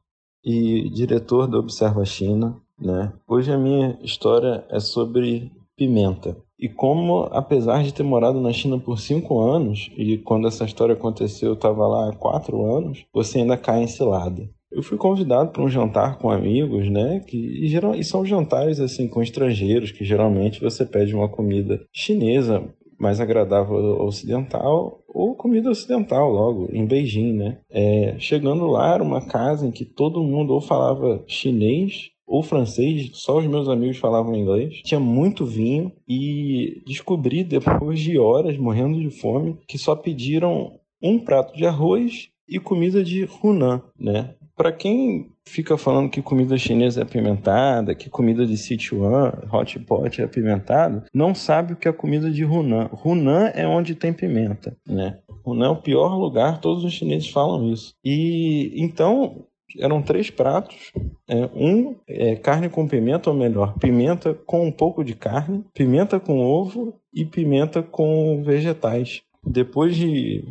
e 0.45 0.91
diretor 0.91 1.47
da 1.47 1.57
Observa 1.57 2.05
China. 2.05 2.61
Né? 2.79 3.11
Hoje 3.27 3.51
a 3.51 3.57
minha 3.57 3.97
história 4.01 4.65
é 4.69 4.79
sobre 4.79 5.51
pimenta. 5.75 6.37
E 6.59 6.67
como, 6.67 7.27
apesar 7.31 7.83
de 7.83 7.93
ter 7.93 8.03
morado 8.03 8.41
na 8.41 8.51
China 8.51 8.79
por 8.79 8.99
cinco 8.99 9.39
anos, 9.39 9.91
e 9.95 10.17
quando 10.17 10.47
essa 10.47 10.65
história 10.65 10.93
aconteceu 10.93 11.49
eu 11.49 11.53
estava 11.53 11.87
lá 11.87 12.09
há 12.09 12.15
quatro 12.15 12.63
anos, 12.65 13.05
você 13.13 13.39
ainda 13.39 13.55
cai 13.55 13.83
em 13.83 13.87
cilada. 13.87 14.49
Eu 14.71 14.83
fui 14.83 14.97
convidado 14.97 15.51
para 15.51 15.63
um 15.63 15.69
jantar 15.69 16.17
com 16.17 16.29
amigos, 16.29 16.89
né? 16.89 17.21
Que, 17.25 17.37
e, 17.37 17.67
geral, 17.67 17.95
e 17.95 18.03
são 18.03 18.25
jantares 18.25 18.79
assim 18.79 19.07
com 19.07 19.21
estrangeiros, 19.21 19.91
que 19.91 20.03
geralmente 20.03 20.59
você 20.59 20.85
pede 20.85 21.15
uma 21.15 21.29
comida 21.29 21.81
chinesa 21.91 22.63
mais 22.99 23.19
agradável 23.21 24.01
ocidental 24.01 25.03
ou 25.07 25.35
comida 25.35 25.69
ocidental 25.69 26.31
logo, 26.31 26.67
em 26.71 26.85
Beijing, 26.85 27.33
né? 27.33 27.59
É, 27.69 28.15
chegando 28.17 28.67
lá 28.67 28.95
era 28.95 29.03
uma 29.03 29.21
casa 29.21 29.65
em 29.65 29.71
que 29.71 29.85
todo 29.85 30.23
mundo 30.23 30.53
ou 30.53 30.59
falava 30.59 31.23
chinês 31.27 32.09
ou 32.27 32.43
francês, 32.43 33.09
só 33.13 33.37
os 33.37 33.47
meus 33.47 33.69
amigos 33.69 33.97
falavam 33.97 34.35
inglês. 34.35 34.81
Tinha 34.83 34.99
muito 34.99 35.45
vinho 35.45 35.91
e 36.07 36.83
descobri 36.85 37.43
depois 37.43 37.99
de 37.99 38.19
horas 38.19 38.57
morrendo 38.57 38.99
de 38.99 39.09
fome 39.09 39.57
que 39.65 39.77
só 39.77 39.95
pediram 39.95 40.73
um 41.01 41.17
prato 41.17 41.55
de 41.55 41.65
arroz 41.65 42.29
e 42.47 42.59
comida 42.59 43.03
de 43.03 43.27
Hunan, 43.41 43.81
né? 43.97 44.35
Para 44.55 44.71
quem 44.71 45.31
fica 45.45 45.77
falando 45.77 46.09
que 46.09 46.21
comida 46.21 46.57
chinesa 46.57 47.01
é 47.01 47.03
apimentada, 47.03 47.93
que 47.93 48.09
comida 48.09 48.45
de 48.45 48.57
Sichuan, 48.57 49.31
hot 49.51 49.79
pot 49.79 50.19
é 50.19 50.23
apimentada, 50.23 51.05
não 51.13 51.35
sabe 51.35 51.73
o 51.73 51.75
que 51.75 51.87
é 51.87 51.93
comida 51.93 52.29
de 52.31 52.43
Hunan. 52.43 52.89
Hunan 53.05 53.51
é 53.53 53.67
onde 53.67 53.93
tem 53.93 54.11
pimenta, 54.11 54.75
né? 54.85 55.19
Hunan 55.45 55.67
é 55.67 55.69
o 55.69 55.81
pior 55.81 56.17
lugar, 56.17 56.59
todos 56.59 56.83
os 56.83 56.91
chineses 56.91 57.29
falam 57.29 57.71
isso. 57.71 57.93
E 58.03 58.73
então 58.75 59.45
eram 59.77 60.01
três 60.01 60.29
pratos. 60.29 60.91
É, 61.27 61.45
um 61.53 61.95
é 62.07 62.35
carne 62.35 62.69
com 62.69 62.87
pimenta, 62.87 63.29
ou 63.29 63.35
melhor, 63.35 63.77
pimenta 63.79 64.33
com 64.33 64.65
um 64.65 64.71
pouco 64.71 65.03
de 65.03 65.13
carne, 65.13 65.65
pimenta 65.73 66.19
com 66.19 66.39
ovo 66.39 66.93
e 67.13 67.25
pimenta 67.25 67.83
com 67.83 68.41
vegetais. 68.43 69.21
Depois 69.43 69.95
de 69.95 70.43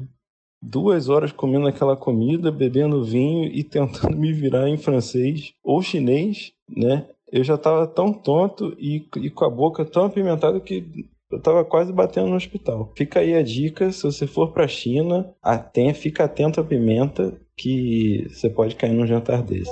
duas 0.62 1.08
horas 1.08 1.32
comendo 1.32 1.66
aquela 1.66 1.96
comida, 1.96 2.50
bebendo 2.50 3.04
vinho 3.04 3.44
e 3.44 3.62
tentando 3.62 4.16
me 4.16 4.32
virar 4.32 4.68
em 4.68 4.76
francês 4.76 5.52
ou 5.62 5.82
chinês, 5.82 6.52
né? 6.68 7.06
Eu 7.30 7.42
já 7.42 7.54
estava 7.56 7.86
tão 7.86 8.12
tonto 8.12 8.76
e, 8.78 9.04
e 9.16 9.30
com 9.30 9.44
a 9.44 9.50
boca 9.50 9.84
tão 9.84 10.04
apimentada 10.04 10.60
que 10.60 11.08
eu 11.30 11.40
tava 11.40 11.64
quase 11.64 11.92
batendo 11.92 12.28
no 12.28 12.36
hospital. 12.36 12.92
Fica 12.96 13.20
aí 13.20 13.34
a 13.34 13.42
dica, 13.42 13.90
se 13.90 14.02
você 14.02 14.26
for 14.26 14.52
pra 14.52 14.68
China, 14.68 15.28
até, 15.42 15.92
fica 15.92 16.24
atento 16.24 16.60
à 16.60 16.64
pimenta 16.64 17.34
que 17.56 18.26
você 18.30 18.48
pode 18.48 18.76
cair 18.76 18.92
num 18.92 19.06
jantar 19.06 19.42
desse. 19.42 19.70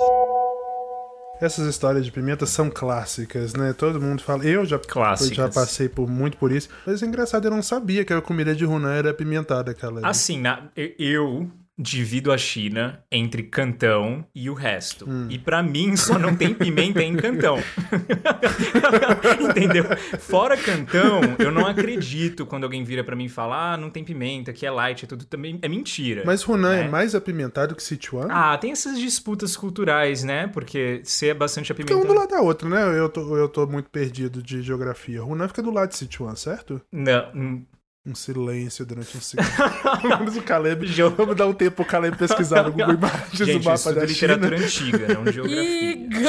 Essas 1.40 1.66
histórias 1.68 2.04
de 2.04 2.12
pimenta 2.12 2.46
são 2.46 2.70
clássicas, 2.70 3.54
né? 3.54 3.72
Todo 3.72 4.00
mundo 4.00 4.22
fala. 4.22 4.44
Eu 4.44 4.64
já, 4.64 4.76
eu 4.76 5.34
já 5.34 5.48
passei 5.48 5.88
por 5.88 6.08
muito 6.08 6.36
por 6.38 6.50
isso. 6.50 6.68
Mas 6.86 7.02
é 7.02 7.06
engraçado, 7.06 7.46
eu 7.46 7.50
não 7.50 7.60
sabia 7.60 8.04
que 8.04 8.12
a 8.12 8.22
comida 8.22 8.54
de 8.54 8.64
Hunan 8.64 8.94
era 8.94 9.10
apimentada, 9.10 9.72
aquela. 9.72 10.06
Assim, 10.06 10.40
na, 10.40 10.70
eu 10.98 11.50
divido 11.76 12.32
a 12.32 12.38
China 12.38 13.02
entre 13.10 13.42
Cantão 13.42 14.24
e 14.34 14.48
o 14.48 14.54
resto. 14.54 15.08
Hum. 15.08 15.26
E 15.28 15.38
para 15.38 15.62
mim 15.62 15.96
só 15.96 16.18
não 16.18 16.34
tem 16.36 16.54
pimenta 16.54 17.02
em 17.02 17.16
Cantão. 17.16 17.58
Entendeu? 19.40 19.84
Fora 20.20 20.56
Cantão, 20.56 21.20
eu 21.38 21.50
não 21.50 21.66
acredito 21.66 22.46
quando 22.46 22.64
alguém 22.64 22.84
vira 22.84 23.02
para 23.02 23.16
mim 23.16 23.24
e 23.24 23.28
fala: 23.28 23.74
"Ah, 23.74 23.76
não 23.76 23.90
tem 23.90 24.04
pimenta, 24.04 24.52
que 24.52 24.64
é 24.64 24.70
light, 24.70 25.04
é 25.04 25.08
tudo 25.08 25.24
também 25.24 25.58
é 25.62 25.68
mentira". 25.68 26.22
Mas 26.24 26.46
Hunan 26.46 26.76
né? 26.76 26.84
é 26.84 26.88
mais 26.88 27.14
apimentado 27.14 27.74
que 27.74 27.82
Sichuan? 27.82 28.28
Ah, 28.30 28.56
tem 28.56 28.70
essas 28.70 28.98
disputas 28.98 29.56
culturais, 29.56 30.22
né? 30.22 30.46
Porque 30.46 31.00
ser 31.04 31.28
é 31.28 31.34
bastante 31.34 31.72
apimentado. 31.72 32.00
Fica 32.00 32.10
um 32.10 32.14
do 32.14 32.18
lado 32.18 32.30
da 32.30 32.40
outra, 32.40 32.68
né? 32.68 32.98
Eu 32.98 33.08
tô, 33.08 33.36
eu 33.36 33.48
tô 33.48 33.66
muito 33.66 33.90
perdido 33.90 34.42
de 34.42 34.62
geografia. 34.62 35.24
Hunan 35.24 35.48
fica 35.48 35.62
do 35.62 35.70
lado 35.70 35.88
de 35.88 35.96
Sichuan, 35.96 36.36
certo? 36.36 36.80
Não, 36.92 37.64
um 38.06 38.14
silêncio 38.14 38.84
durante 38.84 39.16
um 39.16 39.20
segundo. 39.20 39.48
Menos 40.18 40.36
o 40.36 40.42
Caleb. 40.42 40.86
Vamos 41.16 41.34
dar 41.34 41.46
um 41.46 41.54
tempo 41.54 41.76
pro 41.76 41.86
Caleb 41.86 42.18
pesquisar 42.18 42.64
no 42.64 42.72
Google 42.72 42.92
Imagens 42.94 43.32
Gente, 43.32 43.62
o 43.62 43.64
mapa 43.64 43.74
isso 43.76 43.94
da 43.94 44.02
é 44.02 44.06
literatura 44.06 44.58
antiga, 44.58 45.14
não 45.14 45.32
geografia. 45.32 45.92
Ih, 45.92 46.08
girl! 46.12 46.28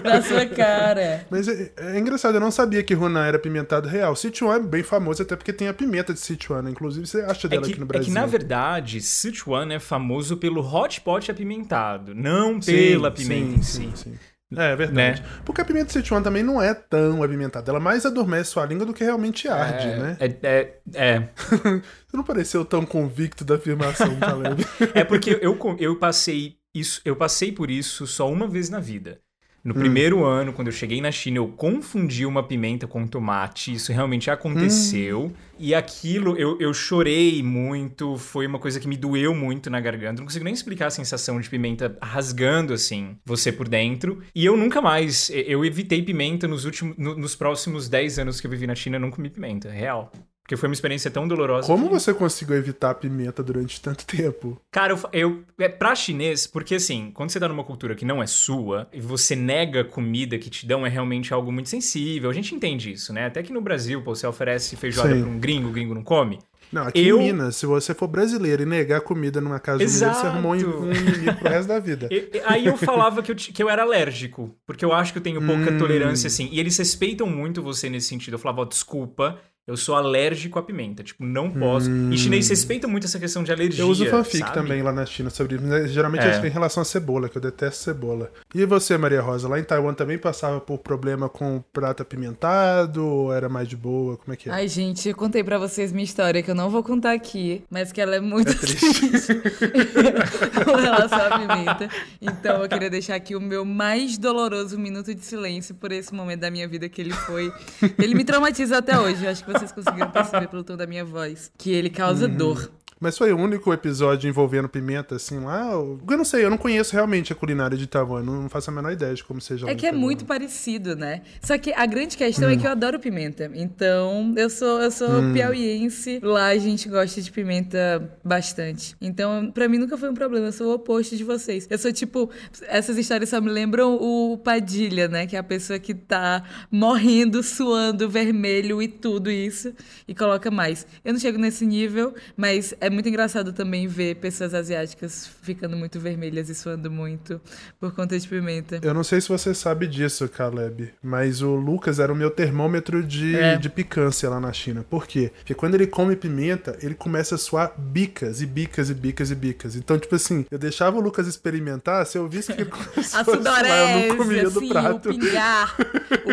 Na 0.02 0.22
sua 0.22 0.46
cara. 0.46 1.26
Mas 1.28 1.48
é, 1.48 1.70
é, 1.76 1.98
engraçado, 1.98 2.36
eu 2.36 2.40
não 2.40 2.50
sabia 2.50 2.82
que 2.82 2.94
Hunan 2.94 3.26
era 3.26 3.38
pimentado 3.38 3.86
real. 3.86 4.16
Sichuan 4.16 4.56
é 4.56 4.60
bem 4.60 4.82
famoso, 4.82 5.22
até 5.22 5.36
porque 5.36 5.52
tem 5.52 5.68
a 5.68 5.74
pimenta 5.74 6.14
de 6.14 6.20
Sichuan, 6.20 6.62
né? 6.62 6.70
Inclusive, 6.70 7.06
você 7.06 7.20
acha 7.20 7.46
é 7.46 7.50
dela 7.50 7.62
é 7.62 7.66
que, 7.66 7.72
aqui 7.72 7.80
no 7.80 7.86
Brasil. 7.86 8.06
É 8.06 8.08
que, 8.08 8.14
na 8.14 8.24
verdade, 8.24 9.02
Sichuan 9.02 9.70
é 9.70 9.78
famoso 9.78 10.38
pelo 10.38 10.62
hot 10.62 11.02
pot 11.02 11.30
apimentado, 11.30 12.14
não 12.14 12.58
pela 12.58 13.14
sim, 13.14 13.22
pimenta 13.22 13.50
sim, 13.50 13.58
em 13.58 13.62
si. 13.62 13.72
Sim, 13.72 13.92
sim. 13.94 14.18
É, 14.56 14.72
é 14.72 14.76
verdade. 14.76 15.20
Né? 15.20 15.28
Porque 15.44 15.60
a 15.60 15.64
pimenta 15.64 15.86
de 15.86 15.92
Sichuan 15.92 16.22
também 16.22 16.42
não 16.42 16.60
é 16.60 16.72
tão 16.72 17.22
apimentada. 17.22 17.70
Ela 17.70 17.80
mais 17.80 18.06
adormece 18.06 18.50
sua 18.50 18.64
língua 18.64 18.86
do 18.86 18.94
que 18.94 19.04
realmente 19.04 19.46
arde, 19.48 19.88
é, 19.88 19.96
né? 19.96 20.16
É. 20.20 20.26
é, 20.42 20.78
é. 20.94 21.28
Você 22.08 22.16
não 22.16 22.24
pareceu 22.24 22.64
tão 22.64 22.86
convicto 22.86 23.44
da 23.44 23.56
afirmação, 23.56 24.18
Caleb. 24.18 24.64
é 24.94 25.04
porque 25.04 25.38
eu, 25.42 25.58
eu 25.78 25.96
passei 25.96 26.56
isso, 26.74 27.00
eu 27.04 27.16
passei 27.16 27.52
por 27.52 27.70
isso 27.70 28.06
só 28.06 28.30
uma 28.30 28.48
vez 28.48 28.70
na 28.70 28.80
vida. 28.80 29.20
No 29.64 29.74
primeiro 29.74 30.24
ano, 30.24 30.52
quando 30.52 30.68
eu 30.68 30.72
cheguei 30.72 31.00
na 31.00 31.10
China, 31.10 31.38
eu 31.38 31.48
confundi 31.48 32.24
uma 32.24 32.42
pimenta 32.42 32.86
com 32.86 33.06
tomate. 33.06 33.72
Isso 33.74 33.92
realmente 33.92 34.30
aconteceu. 34.30 35.24
Hum. 35.26 35.32
E 35.58 35.74
aquilo, 35.74 36.36
eu, 36.38 36.56
eu 36.60 36.72
chorei 36.72 37.42
muito. 37.42 38.16
Foi 38.16 38.46
uma 38.46 38.58
coisa 38.58 38.78
que 38.80 38.88
me 38.88 38.96
doeu 38.96 39.34
muito 39.34 39.68
na 39.68 39.80
garganta. 39.80 40.20
Não 40.20 40.26
consigo 40.26 40.44
nem 40.44 40.54
explicar 40.54 40.86
a 40.86 40.90
sensação 40.90 41.38
de 41.40 41.50
pimenta 41.50 41.98
rasgando, 42.00 42.72
assim, 42.72 43.16
você 43.26 43.50
por 43.52 43.68
dentro. 43.68 44.22
E 44.34 44.44
eu 44.44 44.56
nunca 44.56 44.80
mais. 44.80 45.30
Eu 45.30 45.64
evitei 45.64 46.02
pimenta 46.02 46.46
nos 46.48 46.64
últimos. 46.64 46.96
no- 46.96 47.16
nos 47.16 47.34
próximos 47.34 47.88
10 47.88 48.18
anos 48.18 48.40
que 48.40 48.46
eu 48.46 48.50
vivi 48.50 48.66
na 48.66 48.74
China, 48.74 48.96
eu 48.96 49.00
não 49.00 49.10
comi 49.10 49.28
pimenta. 49.28 49.68
Real. 49.70 50.12
Porque 50.48 50.56
foi 50.56 50.66
uma 50.70 50.72
experiência 50.72 51.10
tão 51.10 51.28
dolorosa. 51.28 51.66
Como 51.66 51.88
que- 51.88 51.92
você 51.92 52.14
conseguiu 52.14 52.56
evitar 52.56 52.88
a 52.92 52.94
pimenta 52.94 53.42
durante 53.42 53.78
tanto 53.82 54.06
tempo? 54.06 54.58
Cara, 54.70 54.94
eu, 54.94 55.00
eu 55.12 55.42
é 55.58 55.68
pra 55.68 55.94
chinês, 55.94 56.46
porque 56.46 56.76
assim, 56.76 57.10
quando 57.12 57.28
você 57.28 57.38
tá 57.38 57.46
numa 57.46 57.62
cultura 57.62 57.94
que 57.94 58.02
não 58.06 58.22
é 58.22 58.26
sua 58.26 58.88
e 58.90 58.98
você 58.98 59.36
nega 59.36 59.84
comida 59.84 60.38
que 60.38 60.48
te 60.48 60.66
dão 60.66 60.86
é 60.86 60.88
realmente 60.88 61.34
algo 61.34 61.52
muito 61.52 61.68
sensível. 61.68 62.30
A 62.30 62.32
gente 62.32 62.54
entende 62.54 62.90
isso, 62.90 63.12
né? 63.12 63.26
Até 63.26 63.42
que 63.42 63.52
no 63.52 63.60
Brasil, 63.60 64.00
pô, 64.00 64.14
você 64.14 64.26
oferece 64.26 64.74
feijoada 64.74 65.14
Sim. 65.14 65.20
pra 65.20 65.30
um 65.30 65.38
gringo, 65.38 65.68
o 65.68 65.70
gringo 65.70 65.94
não 65.94 66.02
come. 66.02 66.38
Não, 66.72 66.86
aqui 66.86 67.06
Eu- 67.06 67.20
em 67.20 67.24
Minas, 67.26 67.56
se 67.56 67.66
você 67.66 67.92
for 67.92 68.08
brasileiro 68.08 68.62
e 68.62 68.66
negar 68.66 69.02
comida 69.02 69.42
numa 69.42 69.60
casa 69.60 69.84
de 69.84 69.92
mineiro, 69.92 70.14
você 70.14 70.26
arrumou 70.26 70.52
um 70.52 70.54
Exato. 70.54 70.76
inimigo 71.10 71.34
pro 71.40 71.48
resto 71.50 71.68
da 71.68 71.78
vida. 71.78 72.08
E- 72.10 72.30
aí 72.46 72.64
eu 72.64 72.76
falava 72.78 73.22
que 73.22 73.30
eu, 73.32 73.36
que 73.36 73.62
eu 73.62 73.68
era 73.68 73.82
alérgico, 73.82 74.54
porque 74.66 74.82
eu 74.84 74.94
acho 74.94 75.12
que 75.12 75.18
eu 75.18 75.22
tenho 75.22 75.44
pouca 75.44 75.70
Hum. 75.72 75.78
tolerância, 75.78 76.26
assim. 76.26 76.48
E 76.50 76.58
eles 76.58 76.74
respeitam 76.78 77.26
muito 77.26 77.62
você 77.62 77.90
nesse 77.90 78.08
sentido. 78.08 78.34
Eu 78.34 78.38
falava, 78.38 78.62
ó, 78.62 78.64
desculpa, 78.64 79.38
eu 79.68 79.76
sou 79.76 79.94
alérgico 79.94 80.58
à 80.58 80.62
pimenta. 80.62 81.02
Tipo, 81.04 81.24
não 81.24 81.50
posso. 81.50 81.90
E 82.10 82.16
chinês 82.18 82.48
respeita 82.48 82.88
muito 82.88 83.04
essa 83.06 83.18
questão 83.18 83.44
de 83.44 83.52
alergia. 83.52 83.84
Eu 83.84 83.88
uso 83.88 84.04
fanfic 84.06 84.38
sabe? 84.38 84.54
também 84.54 84.82
lá 84.82 84.90
na 84.90 85.04
China 85.04 85.28
sobre 85.28 85.56
isso, 85.56 85.88
geralmente 85.88 86.24
É. 86.24 86.46
em 86.46 86.50
relação 86.50 86.80
à 86.80 86.84
cebola, 86.86 87.28
que 87.28 87.36
eu 87.36 87.42
detesto 87.42 87.84
cebola. 87.84 88.32
E 88.54 88.64
você, 88.64 88.96
Maria 88.96 89.20
Rosa, 89.20 89.46
lá 89.46 89.60
em 89.60 89.62
Taiwan 89.64 89.92
também 89.92 90.16
passava 90.18 90.58
por 90.58 90.78
problema 90.78 91.28
com 91.28 91.62
prato 91.72 92.02
apimentado 92.02 93.04
ou 93.06 93.32
era 93.32 93.48
mais 93.48 93.68
de 93.68 93.76
boa? 93.76 94.16
Como 94.16 94.32
é 94.32 94.36
que 94.36 94.48
é? 94.48 94.52
Ai, 94.52 94.66
gente, 94.68 95.06
eu 95.08 95.14
contei 95.14 95.44
pra 95.44 95.58
vocês 95.58 95.92
minha 95.92 96.04
história, 96.04 96.42
que 96.42 96.50
eu 96.50 96.54
não 96.54 96.70
vou 96.70 96.82
contar 96.82 97.12
aqui, 97.12 97.62
mas 97.70 97.92
que 97.92 98.00
ela 98.00 98.16
é 98.16 98.20
muito 98.20 98.54
triste 98.58 99.34
com 100.64 100.76
relação 100.76 101.18
à 101.20 101.38
pimenta. 101.38 101.88
Então 102.22 102.62
eu 102.62 102.68
queria 102.68 102.88
deixar 102.90 103.14
aqui 103.16 103.34
o 103.36 103.40
meu 103.40 103.64
mais 103.64 104.16
doloroso 104.18 104.78
minuto 104.78 105.14
de 105.14 105.24
silêncio 105.24 105.74
por 105.74 105.92
esse 105.92 106.14
momento 106.14 106.40
da 106.40 106.50
minha 106.50 106.66
vida 106.66 106.88
que 106.88 107.00
ele 107.00 107.12
foi. 107.12 107.52
Ele 107.98 108.14
me 108.14 108.24
traumatiza 108.24 108.78
até 108.78 108.98
hoje. 108.98 109.24
Eu 109.24 109.30
acho 109.30 109.44
que 109.44 109.57
vocês 109.58 109.72
conseguiram 109.72 110.10
perceber 110.10 110.48
pelo 110.48 110.62
tom 110.64 110.76
da 110.76 110.86
minha 110.86 111.04
voz. 111.04 111.50
Que 111.58 111.70
ele 111.72 111.90
causa 111.90 112.26
Uhum. 112.26 112.36
dor. 112.36 112.70
Mas 113.00 113.16
foi 113.16 113.32
o 113.32 113.36
único 113.36 113.72
episódio 113.72 114.28
envolvendo 114.28 114.68
pimenta, 114.68 115.16
assim, 115.16 115.38
lá? 115.40 115.70
Eu 115.72 115.98
não 116.08 116.24
sei, 116.24 116.44
eu 116.44 116.50
não 116.50 116.58
conheço 116.58 116.92
realmente 116.94 117.32
a 117.32 117.36
culinária 117.36 117.76
de 117.76 117.86
Taiwan, 117.86 118.22
não 118.22 118.48
faço 118.48 118.70
a 118.70 118.72
menor 118.72 118.92
ideia 118.92 119.14
de 119.14 119.22
como 119.24 119.40
seja 119.40 119.66
lá 119.66 119.72
É 119.72 119.74
que 119.74 119.86
é 119.86 119.90
Taiwan. 119.90 120.04
muito 120.04 120.24
parecido, 120.24 120.96
né? 120.96 121.22
Só 121.42 121.56
que 121.58 121.72
a 121.72 121.86
grande 121.86 122.16
questão 122.16 122.48
é 122.48 122.54
Hum. 122.54 122.58
que 122.58 122.66
eu 122.66 122.70
adoro 122.70 122.98
pimenta. 122.98 123.50
Então, 123.54 124.32
eu 124.36 124.50
sou, 124.50 124.80
eu 124.82 124.90
sou 124.90 125.08
piauiense. 125.32 126.20
Lá 126.22 126.46
a 126.48 126.58
gente 126.58 126.88
gosta 126.88 127.20
de 127.22 127.30
pimenta 127.30 128.10
bastante. 128.24 128.96
Então, 129.00 129.50
pra 129.52 129.68
mim 129.68 129.78
nunca 129.78 129.96
foi 129.96 130.10
um 130.10 130.14
problema. 130.14 130.46
Eu 130.46 130.52
sou 130.52 130.68
o 130.68 130.74
oposto 130.74 131.16
de 131.16 131.24
vocês. 131.24 131.66
Eu 131.70 131.78
sou 131.78 131.92
tipo. 131.92 132.30
Essas 132.66 132.96
histórias 132.98 133.28
só 133.30 133.40
me 133.40 133.50
lembram 133.50 133.94
o 134.00 134.36
Padilha, 134.38 135.08
né? 135.08 135.26
Que 135.26 135.36
é 135.36 135.38
a 135.38 135.42
pessoa 135.42 135.78
que 135.78 135.94
tá 135.94 136.42
morrendo, 136.70 137.42
suando, 137.42 138.08
vermelho 138.08 138.80
e 138.82 138.88
tudo 138.88 139.30
isso. 139.30 139.72
E 140.06 140.14
coloca 140.14 140.50
mais. 140.50 140.86
Eu 141.04 141.12
não 141.12 141.20
chego 141.20 141.38
nesse 141.38 141.64
nível, 141.66 142.14
mas 142.36 142.74
é 142.80 142.87
muito 142.90 143.08
engraçado 143.08 143.52
também 143.52 143.86
ver 143.86 144.16
pessoas 144.16 144.54
asiáticas 144.54 145.28
ficando 145.42 145.76
muito 145.76 145.98
vermelhas 146.00 146.48
e 146.48 146.54
suando 146.54 146.90
muito 146.90 147.40
por 147.80 147.92
conta 147.94 148.18
de 148.18 148.26
pimenta. 148.28 148.80
Eu 148.82 148.94
não 148.94 149.04
sei 149.04 149.20
se 149.20 149.28
você 149.28 149.54
sabe 149.54 149.86
disso, 149.86 150.28
Caleb, 150.28 150.92
mas 151.02 151.42
o 151.42 151.54
Lucas 151.54 151.98
era 151.98 152.12
o 152.12 152.16
meu 152.16 152.30
termômetro 152.30 153.02
de, 153.02 153.36
É. 153.36 153.56
de 153.56 153.68
picância 153.68 154.28
lá 154.28 154.40
na 154.40 154.52
China. 154.52 154.84
Por 154.88 155.06
quê? 155.06 155.30
Porque 155.38 155.54
quando 155.54 155.74
ele 155.74 155.86
come 155.86 156.16
pimenta, 156.16 156.76
ele 156.82 156.94
começa 156.94 157.34
a 157.34 157.38
suar 157.38 157.72
bicas 157.78 158.40
e 158.40 158.46
bicas 158.46 158.90
e 158.90 158.94
bicas 158.94 159.30
e 159.30 159.34
bicas. 159.34 159.76
Então, 159.76 159.98
tipo 159.98 160.14
assim, 160.14 160.44
eu 160.50 160.58
deixava 160.58 160.96
o 160.96 161.00
Lucas 161.00 161.26
experimentar, 161.26 162.04
se 162.06 162.18
eu 162.18 162.28
visse 162.28 162.52
que 162.52 162.60
ele 162.62 162.70
começou 162.70 163.18
A 163.18 163.22
a 163.22 163.24
suar, 163.24 163.64
eu 163.66 164.08
não 164.08 164.16
comia 164.16 164.42
do 164.50 164.58
assim, 164.58 164.66
o 164.66 164.68
prato. 164.68 165.08
pingar, 165.10 165.76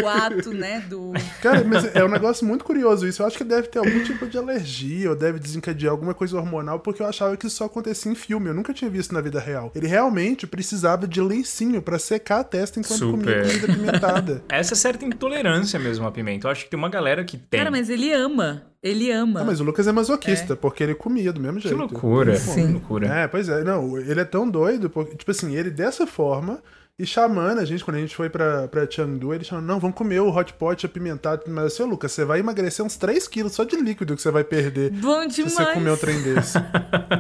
o 0.02 0.08
ato, 0.08 0.54
né, 0.54 0.80
do... 0.90 1.14
Cara, 1.42 1.64
mas 1.64 1.96
é 1.96 2.04
um 2.04 2.10
negócio 2.10 2.46
muito 2.46 2.64
curioso 2.66 3.08
isso. 3.08 3.22
Eu 3.22 3.28
acho 3.28 3.38
que 3.38 3.44
deve 3.44 3.68
ter 3.68 3.80
algum 3.80 4.04
tipo 4.04 4.28
de 4.28 4.38
alergia 4.38 5.10
ou 5.10 5.16
deve 5.16 5.40
desencadear 5.40 5.92
alguma 5.92 6.14
coisa 6.14 6.36
hormonal, 6.46 6.80
porque 6.80 7.02
eu 7.02 7.06
achava 7.08 7.36
que 7.36 7.48
isso 7.48 7.58
só 7.58 7.66
acontecia 7.66 8.12
em 8.12 8.16
filme. 8.16 8.48
Eu 8.50 8.54
nunca 8.54 8.74
tinha 8.74 8.90
visto 8.90 9.14
na 9.14 9.22
vida 9.22 9.40
real. 9.40 9.72
Ele 9.76 9.88
realmente 9.88 10.46
precisava 10.48 11.08
de 11.08 11.22
lencinho 11.22 11.82
pra 11.82 12.00
secar 12.00 12.40
a 12.40 12.44
testa 12.44 12.80
enquanto 12.80 13.12
comia 13.12 13.44
Super. 13.44 13.48
comida 13.62 13.74
pimentada. 13.74 14.44
Essa 14.50 14.76
certa 14.76 15.06
intolerância 15.06 15.80
mesmo 15.80 16.08
à 16.08 16.12
pimenta. 16.12 16.48
Eu 16.48 16.52
acho 16.52 16.64
que 16.66 16.70
tem 16.70 16.78
uma 16.78 16.90
galera 16.90 17.24
que 17.24 17.38
tem. 17.38 17.58
Cara, 17.60 17.72
mas 17.72 17.90
ele 17.90 18.12
ama, 18.14 18.64
ele 18.82 19.12
ama. 19.12 19.42
Ah, 19.42 19.44
mas 19.44 19.60
o 19.60 19.64
Lucas 19.64 19.88
é 19.88 19.92
masoquista, 19.92 20.56
porque 20.56 20.84
ele 20.84 20.96
comia 20.96 21.34
do 21.34 21.40
mesmo 21.42 21.60
Que 21.60 21.68
jeito. 21.70 21.80
loucura. 21.80 22.36
Sim. 22.38 22.68
Que 22.68 22.74
loucura. 22.74 23.08
É, 23.08 23.28
pois 23.28 23.50
é. 23.50 23.64
Não, 23.64 23.98
ele 23.98 24.20
é 24.20 24.26
tão 24.26 24.50
doido, 24.50 24.90
porque, 24.90 25.16
tipo 25.16 25.32
assim, 25.32 25.56
ele 25.56 25.70
dessa 25.70 26.06
forma 26.06 26.62
e 26.98 27.06
chamando 27.06 27.60
a 27.60 27.66
gente, 27.66 27.84
quando 27.84 27.98
a 27.98 28.00
gente 28.00 28.16
foi 28.16 28.30
pra, 28.30 28.68
pra 28.70 28.90
Chengdu, 28.90 29.34
ele 29.34 29.44
chamou, 29.44 29.64
não, 29.66 29.80
vamos 29.80 29.98
comer 29.98 30.22
o 30.22 30.30
hot 30.34 30.54
pot 30.54 30.86
apimentado. 30.86 31.44
Mas 31.48 31.78
ô, 31.80 31.86
Lucas, 31.86 32.12
você 32.14 32.24
vai 32.24 32.40
emagrecer 32.40 32.86
uns 32.86 32.96
3 32.96 33.28
quilos 33.28 33.52
só 33.54 33.66
de 33.66 33.76
líquido 33.76 34.16
que 34.16 34.22
você 34.22 34.32
vai 34.32 34.46
perder. 34.46 34.92
Bom 34.92 35.30
Se 35.30 35.44
demais. 35.44 35.54
você 35.56 35.74
comer 35.74 35.92
um 35.92 35.98
trem 35.98 36.22
desse. 36.22 36.58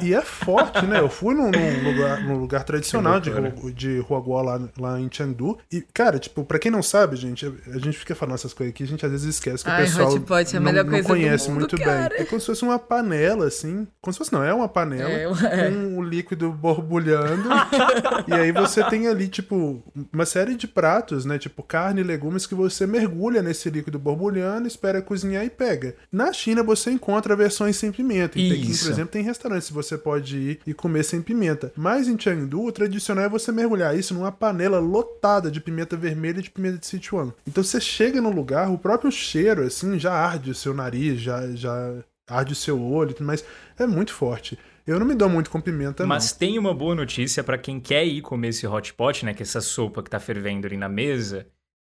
e 0.01 0.13
é 0.13 0.21
forte, 0.21 0.85
né? 0.85 0.99
Eu 0.99 1.09
fui 1.09 1.35
num, 1.35 1.51
num 1.51 1.91
lugar, 1.91 2.23
num 2.23 2.37
lugar 2.37 2.63
tradicional 2.63 3.19
de, 3.19 3.31
de 3.73 3.99
Huaguo 4.09 4.41
lá, 4.41 4.61
lá 4.79 4.97
em 4.99 5.09
Chengdu. 5.11 5.57
E, 5.69 5.81
cara, 5.81 6.19
tipo, 6.19 6.45
pra 6.45 6.57
quem 6.57 6.71
não 6.71 6.81
sabe, 6.81 7.17
gente, 7.17 7.45
a 7.67 7.77
gente 7.77 7.97
fica 7.97 8.15
falando 8.15 8.35
essas 8.35 8.53
coisas 8.53 8.73
aqui, 8.73 8.83
a 8.83 8.87
gente 8.87 9.05
às 9.05 9.11
vezes 9.11 9.27
esquece 9.27 9.63
que 9.63 9.69
Ai, 9.69 9.83
o 9.83 9.85
pessoal 9.87 10.07
hot 10.13 10.19
pot 10.21 10.53
é 10.53 10.57
a 10.57 10.59
não, 10.61 10.65
melhor 10.71 10.85
não 10.85 10.91
coisa 10.91 11.07
do 11.07 11.11
conhece 11.13 11.49
mundo, 11.49 11.59
muito 11.59 11.77
cara. 11.77 12.09
bem. 12.09 12.19
É 12.21 12.23
como 12.23 12.39
se 12.39 12.47
fosse 12.47 12.63
uma 12.63 12.79
panela, 12.79 13.45
assim. 13.47 13.85
Como 14.01 14.13
se 14.13 14.17
fosse, 14.19 14.31
não, 14.31 14.41
é 14.41 14.53
uma 14.53 14.69
panela 14.69 15.09
É, 15.09 15.23
é. 15.67 15.69
com 15.69 15.97
o 15.97 16.01
líquido 16.01 16.49
borbulhando. 16.53 17.49
e 18.27 18.33
aí 18.33 18.53
você 18.53 18.81
tem 18.85 19.07
ali, 19.07 19.27
tipo, 19.27 19.64
uma 20.11 20.25
série 20.25 20.55
de 20.55 20.67
pratos, 20.67 21.25
né? 21.25 21.37
Tipo, 21.37 21.63
carne 21.63 22.01
e 22.01 22.03
legumes 22.03 22.45
que 22.45 22.55
você 22.55 22.85
mergulha 22.85 23.41
nesse 23.41 23.69
líquido 23.69 23.99
borbulhando, 23.99 24.67
espera 24.67 25.01
cozinhar 25.01 25.45
e 25.45 25.49
pega. 25.49 25.95
Na 26.11 26.31
China 26.33 26.63
você 26.63 26.91
encontra 26.91 27.35
versões 27.35 27.77
sem 27.77 27.91
pimenta. 27.91 28.39
Em 28.39 28.49
Pequim, 28.49 28.77
por 28.77 28.91
exemplo, 28.91 29.11
tem 29.11 29.23
restaurantes 29.23 29.67
que 29.67 29.73
você 29.73 29.97
pode 29.97 30.37
ir 30.37 30.59
e 30.65 30.73
comer 30.73 31.03
sem 31.03 31.21
pimenta. 31.21 31.71
Mas 31.75 32.07
em 32.07 32.19
Chengdu, 32.19 32.65
o 32.65 32.71
tradicional 32.71 33.25
é 33.25 33.29
você 33.29 33.51
mergulhar 33.51 33.97
isso 33.97 34.13
numa 34.13 34.31
panela 34.31 34.79
lotada 34.79 35.49
de 35.49 35.61
pimenta 35.61 35.95
vermelha 35.95 36.39
e 36.39 36.43
de 36.43 36.51
pimenta 36.51 36.77
de 36.77 36.85
Sichuan. 36.85 37.33
Então 37.47 37.63
você 37.63 37.79
chega 37.79 38.21
no 38.21 38.29
lugar, 38.29 38.71
o 38.71 38.77
próprio 38.77 39.11
cheiro, 39.11 39.63
assim, 39.63 39.97
já 39.99 40.13
arde 40.13 40.51
o 40.51 40.55
seu 40.55 40.73
nariz, 40.73 41.19
já, 41.19 41.47
já 41.51 41.93
arde 42.27 42.53
o 42.53 42.55
seu 42.55 42.81
olho, 42.81 43.15
mais. 43.21 43.43
É 43.77 43.85
muito 43.85 44.13
forte. 44.13 44.57
Eu 44.87 44.99
não 44.99 45.05
me 45.05 45.15
dou 45.15 45.27
muito 45.29 45.49
com 45.49 45.59
pimenta, 45.59 46.05
Mas 46.05 46.31
tem 46.31 46.59
uma 46.59 46.73
boa 46.73 46.93
notícia 46.93 47.43
pra 47.43 47.57
quem 47.57 47.79
quer 47.79 48.05
ir 48.05 48.21
comer 48.21 48.49
esse 48.49 48.67
hot 48.67 48.93
pot, 48.93 49.25
né? 49.25 49.33
Que 49.33 49.41
é 49.41 49.45
essa 49.45 49.61
sopa 49.61 50.03
que 50.03 50.09
tá 50.09 50.19
fervendo 50.19 50.67
ali 50.67 50.77
na 50.77 50.87
mesa. 50.87 51.47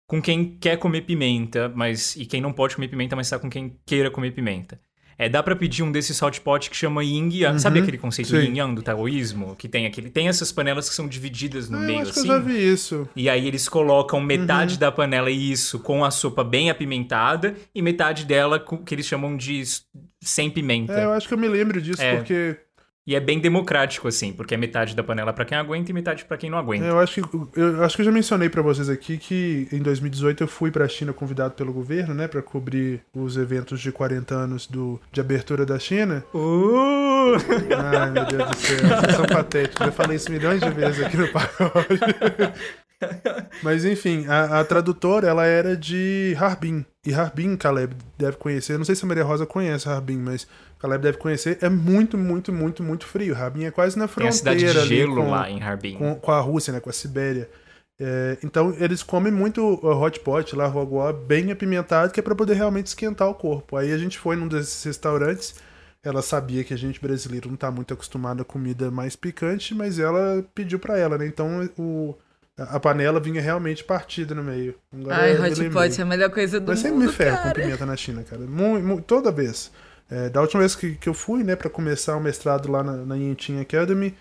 Com 0.09 0.21
quem 0.21 0.57
quer 0.59 0.77
comer 0.77 1.03
pimenta, 1.03 1.71
mas 1.73 2.17
e 2.17 2.27
quem 2.27 2.41
não 2.41 2.53
pode 2.53 2.75
comer 2.75 2.89
pimenta, 2.89 3.15
mas 3.15 3.31
tá 3.31 3.39
com 3.39 3.49
quem 3.49 3.77
queira 3.87 4.11
comer 4.11 4.33
pimenta. 4.33 4.81
É, 5.17 5.29
dá 5.29 5.43
pra 5.43 5.55
pedir 5.55 5.83
um 5.83 5.93
desses 5.93 6.21
hot 6.23 6.41
pot 6.41 6.69
que 6.71 6.77
chama 6.77 7.05
yin 7.05 7.29
yang. 7.31 7.61
Sabe 7.61 7.79
aquele 7.81 7.99
conceito 7.99 8.35
Uhum. 8.35 8.41
sim. 8.41 8.47
yin 8.49 8.57
yang 8.57 8.75
do 8.75 8.83
taoísmo? 8.83 9.55
Que 9.55 9.69
tem 9.69 9.85
aquele 9.87 10.09
tem 10.11 10.27
essas 10.29 10.51
panelas 10.51 10.89
que 10.89 10.95
são 10.95 11.07
divididas 11.07 11.69
no 11.69 11.77
não. 11.77 11.85
Ah, 11.85 11.87
meio 11.87 12.01
acho 12.01 12.11
assim. 12.11 12.23
que 12.23 12.29
eu 12.29 12.33
já 12.35 12.39
vi 12.41 12.73
isso. 12.73 13.09
E 13.15 13.29
aí 13.29 13.47
eles 13.47 13.69
colocam 13.69 14.19
metade 14.21 14.75
Uhum. 14.75 14.81
da 14.81 14.91
panela 14.91 15.31
isso 15.31 15.79
com 15.79 16.05
a 16.05 16.11
sopa 16.11 16.43
bem 16.43 16.71
apimentada 16.71 17.55
e 17.75 17.83
metade 17.83 18.25
dela 18.25 18.59
com- 18.59 18.79
que 18.79 18.95
eles 18.95 19.05
chamam 19.07 19.37
de 19.37 19.63
sem 20.23 20.51
pimenta. 20.51 20.95
É, 20.95 21.05
eu 21.05 21.13
acho 21.13 21.29
que 21.29 21.35
eu 21.35 21.39
me 21.39 21.49
lembro 21.49 21.81
disso, 21.83 22.01
É. 22.03 22.17
porque 22.17 22.57
E 23.07 23.15
é 23.15 23.21
bem 23.21 23.41
democrático 23.41 24.07
assim, 24.09 24.33
porque 24.33 24.55
é 24.55 24.57
metade 24.59 24.95
da 24.95 25.03
panela 25.03 25.33
pra 25.33 25.45
quem 25.45 25.57
aguenta 25.57 25.91
e 25.91 25.95
metade 25.95 26.25
pra 26.25 26.37
quem 26.37 26.51
não 26.51 26.59
aguenta. 26.59 26.85
eu 26.85 26.99
acho 26.99 27.23
que 27.23 27.59
eu 27.59 27.83
acho 27.83 27.97
que 27.97 28.03
eu 28.03 28.07
já 28.07 28.13
mencionei 28.13 28.49
pra 28.49 28.63
vocês 28.63 28.89
aqui 28.89 29.17
que 29.17 29.67
em 29.73 29.79
2018 29.79 30.45
eu 30.45 30.49
fui 30.49 30.71
pra 30.71 30.87
China 30.87 31.13
convidado 31.13 31.55
pelo 31.55 31.73
governo, 31.73 32.15
né, 32.15 32.29
Pra 32.29 32.43
cobrir 32.43 33.01
os 33.15 33.37
eventos 33.37 33.81
de 33.81 33.91
40 33.91 34.35
anos 34.35 34.67
do 34.67 35.01
de 35.11 35.21
abertura 35.21 35.65
da 35.65 35.79
China. 35.79 36.23
Uh! 36.35 37.35
Ai, 37.77 38.11
meu 38.11 38.27
Deus 38.27 38.51
do 38.51 38.57
céu, 38.57 38.77
vocês 38.79 39.17
são 39.17 39.27
patéticos. 39.27 39.87
Eu 39.87 39.93
falei 39.93 40.17
isso 40.17 40.31
milhões 40.31 40.61
de 40.61 40.71
vezes 40.71 41.05
aqui 41.05 41.17
no 41.17 41.29
pacote. 41.29 41.99
Mas 43.63 43.85
enfim, 43.85 44.27
a, 44.29 44.61
a 44.61 44.65
tradutora 44.65 45.27
ela 45.27 45.47
era 45.47 45.77
de 45.77 46.37
Harbin. 46.39 46.85
E 47.05 47.15
Harbin, 47.15 47.57
Caleb 47.57 47.95
deve 48.19 48.37
conhecer. 48.37 48.75
Eu 48.75 48.79
não 48.79 48.85
sei 48.85 48.95
se 48.95 49.05
a 49.05 49.09
Maria 49.09 49.25
Rosa 49.25 49.47
conhece 49.47 49.89
Harbin, 49.89 50.19
mas 50.19 50.47
Caleb 50.81 51.03
deve 51.03 51.19
conhecer. 51.19 51.59
É 51.61 51.69
muito, 51.69 52.17
muito, 52.17 52.53
muito, 52.53 52.83
muito 52.83 53.07
frio. 53.07 53.35
Harbin 53.37 53.65
é 53.65 53.71
quase 53.71 53.99
na 53.99 54.09
Tem 54.09 54.27
a 54.27 54.33
fronteira 54.33 54.59
cidade 54.73 54.89
de 54.89 54.97
gelo 54.97 55.17
com, 55.17 55.31
lá 55.31 55.51
em 55.51 55.63
Harbin. 55.63 55.97
com, 55.97 56.15
com 56.17 56.33
a 56.33 56.41
Rússia, 56.41 56.73
né? 56.73 56.81
Com 56.81 56.89
a 56.91 56.93
Sibéria. 56.93 57.49
É, 58.03 58.39
então 58.43 58.75
eles 58.79 59.03
comem 59.03 59.31
muito 59.31 59.63
uh, 59.63 59.95
hot 60.01 60.19
pot 60.21 60.57
lá, 60.57 60.67
rogoá, 60.67 61.13
bem 61.13 61.53
apimentado, 61.53 62.11
que 62.13 62.19
é 62.19 62.23
pra 62.23 62.35
poder 62.35 62.55
realmente 62.55 62.87
esquentar 62.87 63.29
o 63.29 63.35
corpo. 63.35 63.77
Aí 63.77 63.93
a 63.93 63.99
gente 63.99 64.19
foi 64.19 64.37
num 64.37 64.49
desses 64.49 64.83
restaurantes. 64.85 65.55
Ela 66.03 66.23
sabia 66.23 66.65
que 66.65 66.73
a 66.73 66.79
gente 66.79 66.99
brasileiro 66.99 67.51
não 67.51 67.57
tá 67.57 67.71
muito 67.71 67.93
acostumado 67.93 68.41
a 68.41 68.45
comida 68.45 68.91
mais 68.91 69.15
picante, 69.17 69.75
mas 69.75 69.99
ela 69.99 70.43
pediu 70.55 70.79
pra 70.79 70.97
ela, 70.99 71.19
né? 71.19 71.27
Então 71.27 71.69
o, 71.77 72.15
a 72.57 72.81
panela 72.81 73.21
vinha 73.21 73.43
realmente 73.43 73.85
partida 73.85 74.35
no 74.35 74.43
meio. 74.43 74.75
Agora 74.91 75.17
Ai, 75.17 75.39
hot 75.39 75.69
pot 75.69 76.01
é 76.01 76.03
a 76.03 76.07
melhor 76.07 76.31
coisa 76.31 76.59
do 76.59 76.69
Mas 76.69 76.79
sempre 76.79 76.97
mundo, 76.97 77.09
me 77.09 77.13
ferro 77.13 77.37
com 77.37 77.43
cara. 77.43 77.55
pimenta 77.61 77.85
na 77.85 77.97
China, 77.97 78.23
cara. 78.23 78.41
Mu- 78.47 78.81
mu- 78.81 79.03
toda 79.03 79.31
vez. 79.31 79.71
É, 80.11 80.29
da 80.29 80.41
última 80.41 80.61
vez 80.61 80.75
que, 80.75 80.97
que 80.97 81.09
eu 81.09 81.15
fui, 81.15 81.45
né, 81.45 81.55
pra 81.57 81.71
começar 81.71 82.17
o 82.17 82.21
mestrado 82.21 82.71
lá 82.71 82.83
na, 82.83 82.97
na 83.05 83.15
Yentin 83.17 83.61
Academy, 83.61 84.15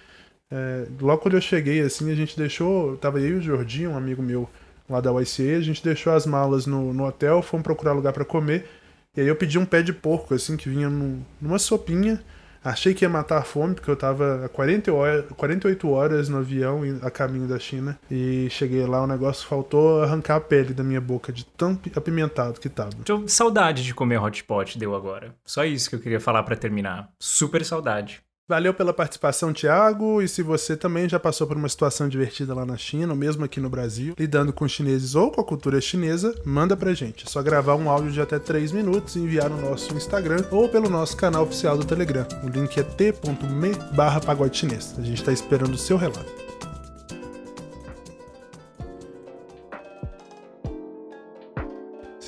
é, 0.52 0.88
logo 1.02 1.22
quando 1.24 1.36
eu 1.38 1.42
cheguei, 1.42 1.82
assim, 1.82 2.12
a 2.12 2.16
gente 2.16 2.38
deixou. 2.38 2.98
Tava 2.98 3.20
eu 3.22 3.30
e 3.30 3.34
o 3.36 3.42
Jordinho, 3.42 3.92
um 3.92 3.98
amigo 3.98 4.22
meu 4.24 4.50
lá 4.90 5.02
da 5.02 5.12
YCA, 5.12 5.58
a 5.58 5.62
gente 5.62 5.84
deixou 5.84 6.14
as 6.14 6.26
malas 6.26 6.66
no, 6.68 6.94
no 6.94 7.06
hotel, 7.08 7.42
fomos 7.42 7.64
procurar 7.64 7.94
lugar 7.94 8.14
pra 8.14 8.26
comer. 8.26 8.68
E 9.16 9.22
aí 9.22 9.28
eu 9.28 9.36
pedi 9.36 9.60
um 9.60 9.66
pé 9.66 9.82
de 9.84 9.94
porco, 9.94 10.34
assim, 10.36 10.58
que 10.58 10.70
vinha 10.70 10.90
num- 10.90 11.22
numa 11.42 11.60
sopinha. 11.60 12.22
Achei 12.64 12.93
que 12.93 13.05
ia 13.05 13.10
matar 13.10 13.38
a 13.39 13.43
fome, 13.43 13.76
porque 13.76 13.89
eu 13.89 13.95
tava 13.95 14.45
há 14.45 14.49
40 14.49 14.91
horas, 14.93 15.26
48 15.38 15.89
horas 15.89 16.30
no 16.30 16.38
avião 16.39 16.82
a 17.01 17.10
caminho 17.10 17.47
da 17.47 17.57
China. 17.60 17.97
E 18.12 18.47
cheguei 18.49 18.86
lá, 18.86 19.01
o 19.03 19.07
negócio 19.07 19.47
faltou 19.47 20.03
arrancar 20.03 20.36
a 20.36 20.41
pele 20.41 20.74
da 20.74 20.84
minha 20.84 21.01
boca, 21.01 21.32
de 21.32 21.45
tão 21.45 21.76
pi- 21.76 21.91
apimentado 21.95 22.60
que 22.60 22.68
tava. 22.70 22.91
Tô 23.05 23.28
saudade 23.28 23.84
de 23.84 23.93
comer 23.93 24.22
hot 24.22 24.43
pot, 24.43 24.78
deu 24.78 24.95
agora. 24.95 25.34
Só 25.45 25.64
isso 25.64 25.89
que 25.89 25.95
eu 25.95 25.99
queria 26.01 26.20
falar 26.20 26.43
pra 26.43 26.55
terminar. 26.55 27.10
Super 27.20 27.64
saudade. 27.64 28.22
Valeu 28.50 28.74
pela 28.74 28.91
participação, 28.91 29.54
Thiago. 29.54 30.24
E 30.24 30.28
se 30.28 30.41
você 30.41 30.76
também 30.76 31.08
já 31.08 31.20
passou 31.20 31.45
por 31.45 31.56
uma 31.56 31.70
situação 31.70 32.10
divertida 32.10 32.56
lá 32.56 32.66
na 32.66 32.76
China, 32.76 33.14
ou 33.14 33.16
mesmo 33.16 33.45
aqui 33.45 33.60
no 33.60 33.70
Brasil, 33.70 34.16
lidando 34.18 34.52
com 34.52 34.68
chineses 34.68 35.14
ou 35.14 35.30
com 35.30 35.39
a 35.39 35.43
cultura 35.43 35.80
chinesa, 35.80 36.34
manda 36.43 36.76
pra 36.76 36.95
gente. 36.95 37.28
É 37.28 37.30
só 37.30 37.43
gravar 37.43 37.76
um 37.76 37.88
áudio 37.91 38.12
de 38.12 38.20
até 38.20 38.39
3 38.39 38.72
minutos 38.72 39.16
e 39.16 39.20
enviar 39.20 39.52
no 39.52 39.62
nosso 39.62 39.95
Instagram 39.95 40.43
ou 40.50 40.68
pelo 40.68 40.89
nosso 40.89 41.16
canal 41.16 41.43
oficial 41.43 41.78
do 41.78 41.86
Telegram. 41.86 42.26
O 42.43 42.47
link 42.50 42.76
é 42.80 42.82
t.me 42.82 43.76
barra. 43.95 44.20
A 44.20 45.02
gente 45.02 45.24
tá 45.24 45.32
esperando 45.32 45.76
o 45.76 45.78
seu 45.78 45.95
relato. 45.95 46.59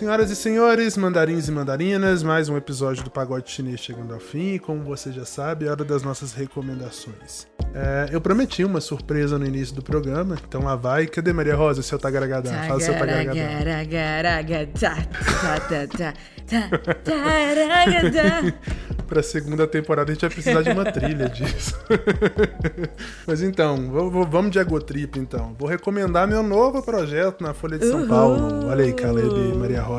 Senhoras 0.01 0.31
e 0.31 0.35
senhores, 0.35 0.97
mandarins 0.97 1.47
e 1.47 1.51
mandarinas, 1.51 2.23
mais 2.23 2.49
um 2.49 2.57
episódio 2.57 3.03
do 3.03 3.11
Pagode 3.11 3.51
Chinês 3.51 3.81
chegando 3.81 4.15
ao 4.15 4.19
fim. 4.19 4.55
E 4.55 4.59
como 4.59 4.83
você 4.83 5.11
já 5.11 5.25
sabe, 5.25 5.67
é 5.67 5.69
hora 5.69 5.85
das 5.85 6.01
nossas 6.01 6.33
recomendações. 6.33 7.45
É, 7.71 8.09
eu 8.11 8.19
prometi 8.19 8.65
uma 8.65 8.81
surpresa 8.81 9.37
no 9.37 9.45
início 9.45 9.75
do 9.75 9.83
programa, 9.83 10.35
então 10.43 10.63
lá 10.63 10.75
vai. 10.75 11.05
Cadê 11.05 11.31
Maria 11.31 11.55
Rosa, 11.55 11.83
seu 11.83 11.99
tagaragadá? 11.99 12.49
Fala 12.67 12.79
seu 12.79 12.95
tagaragadá. 12.97 13.35
Tá, 15.39 15.59
tá, 15.59 15.87
tá. 15.95 16.13
Pra 19.07 19.21
segunda 19.21 19.67
temporada 19.67 20.09
a 20.09 20.13
gente 20.13 20.21
vai 20.21 20.29
precisar 20.29 20.61
de 20.61 20.69
uma 20.69 20.89
trilha 20.89 21.27
disso. 21.27 21.77
Mas 23.27 23.41
então, 23.41 23.91
vamos 24.29 24.51
de 24.51 24.57
Agotrip 24.57 25.19
então. 25.19 25.53
Vou 25.59 25.67
recomendar 25.67 26.25
meu 26.25 26.41
novo 26.41 26.81
projeto 26.81 27.43
na 27.43 27.53
Folha 27.53 27.77
de 27.77 27.87
São 27.87 27.99
Uhul. 27.99 28.07
Paulo. 28.07 28.67
Olha 28.67 28.85
aí, 28.85 28.93
Caleb 28.93 29.27
e 29.27 29.57
Maria 29.57 29.81
Rosa. 29.81 29.90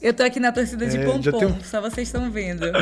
Eu 0.00 0.12
tô 0.14 0.22
aqui 0.22 0.38
na 0.40 0.52
torcida 0.52 0.86
de 0.86 0.96
É, 0.98 1.04
pompom, 1.04 1.60
só 1.62 1.80
vocês 1.80 2.08
estão 2.08 2.30
vendo. 2.30 2.66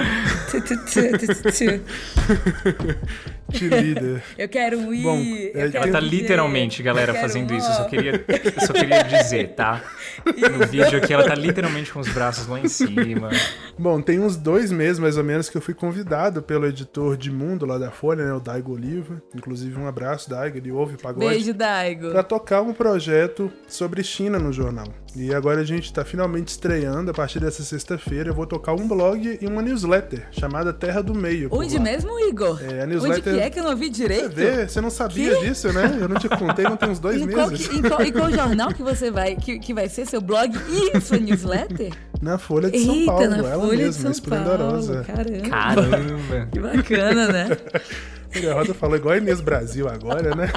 Te 3.50 3.68
líder. 3.68 4.22
Eu 4.38 4.48
quero 4.48 4.94
ir. 4.94 5.02
Bom, 5.02 5.18
eu 5.18 5.48
é, 5.48 5.70
quero 5.70 5.84
Ela 5.84 5.92
tá 5.92 6.00
literalmente, 6.00 6.82
galera, 6.82 7.12
eu 7.12 7.20
fazendo 7.20 7.52
um 7.52 7.56
isso. 7.56 7.68
Eu 7.68 7.74
só 7.74 7.84
queria, 7.84 8.24
eu 8.28 8.66
só 8.66 8.72
queria 8.72 9.02
dizer, 9.02 9.54
tá? 9.54 9.82
No 10.24 10.66
vídeo 10.66 10.98
aqui, 10.98 11.12
ela 11.12 11.24
tá 11.24 11.34
literalmente 11.34 11.92
com 11.92 12.00
os 12.00 12.08
braços 12.08 12.46
lá 12.46 12.60
em 12.60 12.68
cima. 12.68 13.30
Bom, 13.78 14.00
tem 14.00 14.20
uns 14.20 14.36
dois 14.36 14.70
meses 14.70 14.98
mais 14.98 15.16
ou 15.16 15.24
menos 15.24 15.48
que 15.48 15.56
eu 15.56 15.60
fui 15.60 15.74
convidado 15.74 16.42
pelo 16.42 16.66
editor 16.66 17.16
de 17.16 17.30
mundo 17.30 17.66
lá 17.66 17.78
da 17.78 17.90
Folha, 17.90 18.24
né, 18.24 18.32
o 18.32 18.40
Daigo 18.40 18.72
Oliva. 18.72 19.20
Inclusive, 19.34 19.78
um 19.78 19.86
abraço, 19.86 20.30
Daigo, 20.30 20.56
ele 20.56 20.70
ouve 20.70 20.94
o 20.94 20.98
pagode. 20.98 21.26
Beijo, 21.26 21.52
Daigo. 21.52 22.10
Pra 22.10 22.22
tocar 22.22 22.62
um 22.62 22.72
projeto 22.72 23.50
sobre 23.66 24.02
China 24.02 24.38
no 24.38 24.52
jornal. 24.52 24.86
E 25.14 25.34
agora 25.34 25.60
a 25.60 25.64
gente 25.64 25.92
tá 25.92 26.04
finalmente 26.04 26.39
estreando, 26.48 27.10
a 27.10 27.14
partir 27.14 27.38
dessa 27.40 27.62
sexta-feira, 27.62 28.30
eu 28.30 28.34
vou 28.34 28.46
tocar 28.46 28.72
um 28.72 28.88
blog 28.88 29.38
e 29.40 29.46
uma 29.46 29.60
newsletter 29.60 30.26
chamada 30.32 30.72
Terra 30.72 31.02
do 31.02 31.14
Meio. 31.14 31.48
Onde 31.52 31.76
lá. 31.76 31.82
mesmo, 31.82 32.18
Igor? 32.20 32.60
É, 32.62 32.80
a 32.80 32.84
Onde 32.84 32.86
newsletter- 32.94 33.34
que 33.34 33.40
é 33.40 33.50
que 33.50 33.60
eu 33.60 33.64
não 33.64 33.76
vi 33.76 33.86
Você 33.86 33.90
direito? 33.92 34.34
vê, 34.34 34.66
você 34.68 34.80
não 34.80 34.90
sabia 34.90 35.36
Que? 35.36 35.46
disso, 35.48 35.72
né? 35.72 35.98
Eu 36.00 36.08
não 36.08 36.16
te 36.16 36.28
contei, 36.28 36.64
não 36.64 36.76
tem 36.76 36.88
uns 36.88 36.98
dois 36.98 37.20
em, 37.22 37.28
qual, 37.28 37.48
meses. 37.50 37.68
que- 37.68 37.76
em, 37.76 37.82
qual, 37.82 38.02
em 38.02 38.12
qual 38.12 38.30
jornal 38.32 38.72
que 38.72 38.82
você 38.82 39.10
vai, 39.10 39.36
que, 39.36 39.58
que 39.58 39.74
vai 39.74 39.88
ser 39.88 40.06
seu 40.06 40.20
blog 40.20 40.52
e 40.68 41.00
sua 41.00 41.18
newsletter? 41.18 41.92
Na 42.20 42.36
Folha 42.36 42.70
de 42.70 42.78
São 42.84 42.94
Eita, 42.94 43.06
Paulo, 43.12 43.28
na 43.30 43.36
ela 43.38 43.52
Folha 43.54 43.76
de 43.76 43.82
mesma, 43.84 44.02
São 44.02 44.10
esplendorosa. 44.10 45.04
Paulo, 45.06 45.06
caramba. 45.06 45.48
Caramba. 45.48 46.48
Que 46.52 46.60
bacana, 46.60 47.28
né? 47.32 47.48
Maria 48.32 48.54
Rosa 48.54 48.74
falou 48.74 48.96
igual 48.96 49.14
a 49.14 49.18
Inês 49.18 49.40
Brasil 49.40 49.88
agora, 49.88 50.34
né? 50.34 50.48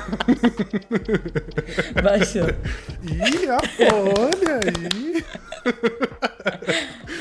Baixou. 2.02 2.48
Ih, 3.04 3.50
a 3.50 3.60
Folha 3.68 4.60
aí. 4.64 5.24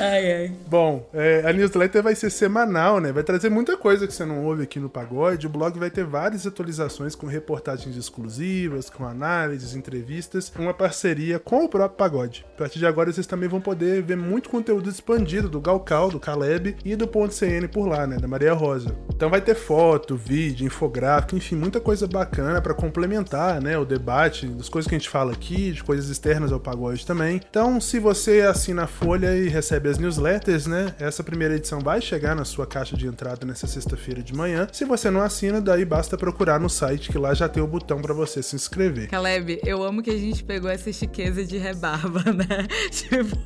Ai, 0.03 0.33
ai. 0.33 0.53
Bom, 0.67 1.09
é, 1.15 1.45
a 1.47 1.53
newsletter 1.53 2.03
vai 2.03 2.17
ser 2.17 2.29
semanal, 2.29 2.99
né? 2.99 3.13
Vai 3.13 3.23
trazer 3.23 3.49
muita 3.49 3.77
coisa 3.77 4.05
que 4.05 4.13
você 4.13 4.25
não 4.25 4.45
ouve 4.45 4.65
aqui 4.65 4.81
no 4.81 4.89
Pagode. 4.89 5.47
O 5.47 5.51
blog 5.51 5.79
vai 5.79 5.93
ter 5.93 6.05
várias 6.05 6.45
atualizações 6.45 7.15
com 7.15 7.29
reportagens 7.29 7.97
exclusivas, 7.97 8.91
com 8.91 9.07
análises, 9.07 9.77
entrevistas, 9.77 10.53
uma 10.59 10.75
parceria 10.75 11.39
com 11.39 11.65
o 11.65 11.69
próprio 11.69 11.97
Pagode. 11.97 12.45
A 12.55 12.59
partir 12.59 12.81
de 12.81 12.87
agora 12.87 13.13
vocês 13.13 13.29
também 13.29 13.49
vão 13.49 13.61
poder 13.61 14.03
ver 14.03 14.17
muito 14.17 14.51
conteúdo 14.51 14.91
expandido 14.91 15.49
do 15.49 15.61
Galcal, 15.61 16.11
do 16.11 16.19
Caleb 16.19 16.75
e 16.85 16.97
do 16.97 17.07
Ponto 17.07 17.33
CN 17.33 17.69
por 17.69 17.87
lá, 17.87 18.05
né? 18.05 18.17
Da 18.17 18.27
Maria 18.27 18.55
Rosa. 18.55 18.97
Então 19.09 19.31
vai 19.31 19.41
ter 19.41 19.55
foto, 19.55 20.17
vídeo, 20.17 20.67
infográfico, 20.67 21.37
enfim, 21.37 21.55
muita 21.55 21.81
coisa 21.81 22.09
bacana 22.09 22.61
pra 22.61 22.75
complementar, 22.75 23.63
né? 23.63 23.79
O 23.79 23.85
debate 23.85 24.49
das 24.49 24.69
coisas 24.69 24.89
que 24.89 24.97
a 24.97 24.99
gente 24.99 25.09
fala 25.09 25.33
aqui, 25.33 25.71
de 25.71 25.85
coisas 25.85 26.09
externas 26.09 26.51
ao 26.51 26.59
Pagode 26.59 27.07
também. 27.07 27.41
Então, 27.49 27.81
se 27.81 28.01
você 28.01 28.41
assina 28.41 28.83
a 28.83 28.87
Folha 28.89 29.37
e 29.37 29.49
recebe 29.49 29.92
as 29.93 29.99
newsletters, 29.99 30.67
né? 30.67 30.95
Essa 30.99 31.23
primeira 31.23 31.55
edição 31.55 31.79
vai 31.79 32.01
chegar 32.01 32.35
na 32.35 32.45
sua 32.45 32.67
caixa 32.67 32.97
de 32.97 33.07
entrada 33.07 33.45
nessa 33.47 33.67
sexta-feira 33.67 34.23
de 34.23 34.35
manhã. 34.35 34.67
Se 34.73 34.87
você 34.87 35.11
não 35.11 35.21
assina, 35.21 35.61
daí 35.61 35.85
basta 35.85 36.17
procurar 36.17 36.59
no 36.59 36.71
site 36.71 37.11
que 37.11 37.19
lá 37.19 37.35
já 37.35 37.47
tem 37.49 37.63
o 37.63 37.67
botão 37.67 38.01
pra 38.01 38.15
você 38.15 38.43
se 38.43 38.57
inscrever. 38.57 39.09
Caleb, 39.09 39.61
eu 39.65 39.83
amo 39.83 40.03
que 40.03 40.11
a 40.11 40.17
gente 40.17 40.43
pegou 40.43 40.71
essa 40.71 40.91
chiqueza 40.93 41.45
de 41.45 41.59
rebarba, 41.59 42.25
né? 42.33 42.67
Tipo, 42.91 43.37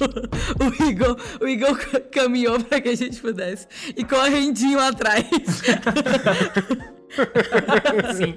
o 0.62 0.88
Igor, 0.88 1.16
o 1.40 1.48
Igor 1.48 1.76
caminhou 2.12 2.62
pra 2.62 2.80
que 2.80 2.90
a 2.90 2.96
gente 2.96 3.20
pudesse. 3.20 3.66
E 3.96 4.04
correndinho 4.04 4.78
atrás. 4.78 5.26
Sim, 8.16 8.36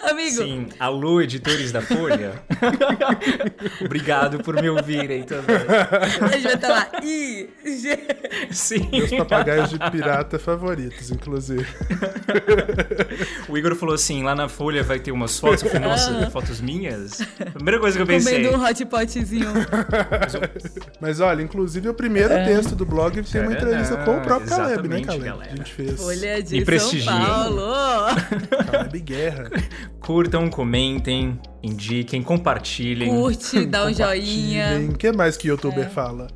Amigo, 0.00 0.42
sim. 0.42 0.68
Alô, 0.78 1.20
editores 1.20 1.70
da 1.70 1.80
Folha. 1.82 2.42
Obrigado 3.84 4.38
por 4.42 4.60
me 4.60 4.68
ouvirem 4.68 5.22
também. 5.22 5.56
a 5.56 6.28
gente 6.28 6.42
vai 6.42 6.54
estar 6.54 6.68
lá. 6.68 6.88
I, 7.02 7.48
G. 7.64 7.98
Sim. 8.50 8.88
Meus 8.90 9.10
papagaios 9.10 9.70
de 9.70 9.78
pirata 9.90 10.38
favoritos, 10.38 11.10
inclusive. 11.10 11.66
O 13.48 13.56
Igor 13.56 13.74
falou 13.76 13.94
assim, 13.94 14.22
lá 14.22 14.34
na 14.34 14.48
Folha 14.48 14.82
vai 14.82 14.98
ter 14.98 15.12
umas 15.12 15.38
fotos. 15.38 15.62
Eu 15.62 15.70
falei, 15.70 15.88
nossa, 15.88 16.30
fotos 16.30 16.60
minhas? 16.60 17.20
Primeira 17.54 17.78
coisa 17.78 17.96
que 17.96 18.02
eu 18.02 18.06
pensei. 18.06 18.44
Comendo 18.44 18.56
um 18.56 18.64
hot 18.66 18.84
potzinho. 18.86 19.52
Mas 21.00 21.20
olha, 21.20 21.42
inclusive 21.42 21.88
o 21.88 21.94
primeiro 21.94 22.34
texto 22.44 22.74
do 22.74 22.86
blog 22.86 23.22
tem 23.22 23.42
uma 23.42 23.52
entrevista 23.52 23.96
com 23.98 24.18
o 24.18 24.20
próprio 24.20 24.48
Caleb, 24.48 24.88
né, 24.88 25.00
Caleb? 25.02 25.24
galera. 25.24 25.52
A 25.52 25.56
gente 25.56 25.72
fez 25.72 26.00
Folha 26.00 26.42
de 26.42 26.64
Me 26.64 26.78
São. 26.78 27.04
Paulo. 27.04 27.89
Caleb 28.70 29.00
Guerra. 29.00 29.50
Curtam, 30.00 30.48
comentem, 30.48 31.38
indiquem, 31.62 32.22
compartilhem. 32.22 33.10
Curte, 33.10 33.66
dá 33.66 33.86
um 33.86 33.92
joinha. 33.94 34.88
O 34.90 34.96
que 34.96 35.12
mais 35.12 35.36
que 35.36 35.48
youtuber 35.48 35.90
fala? 35.90 36.28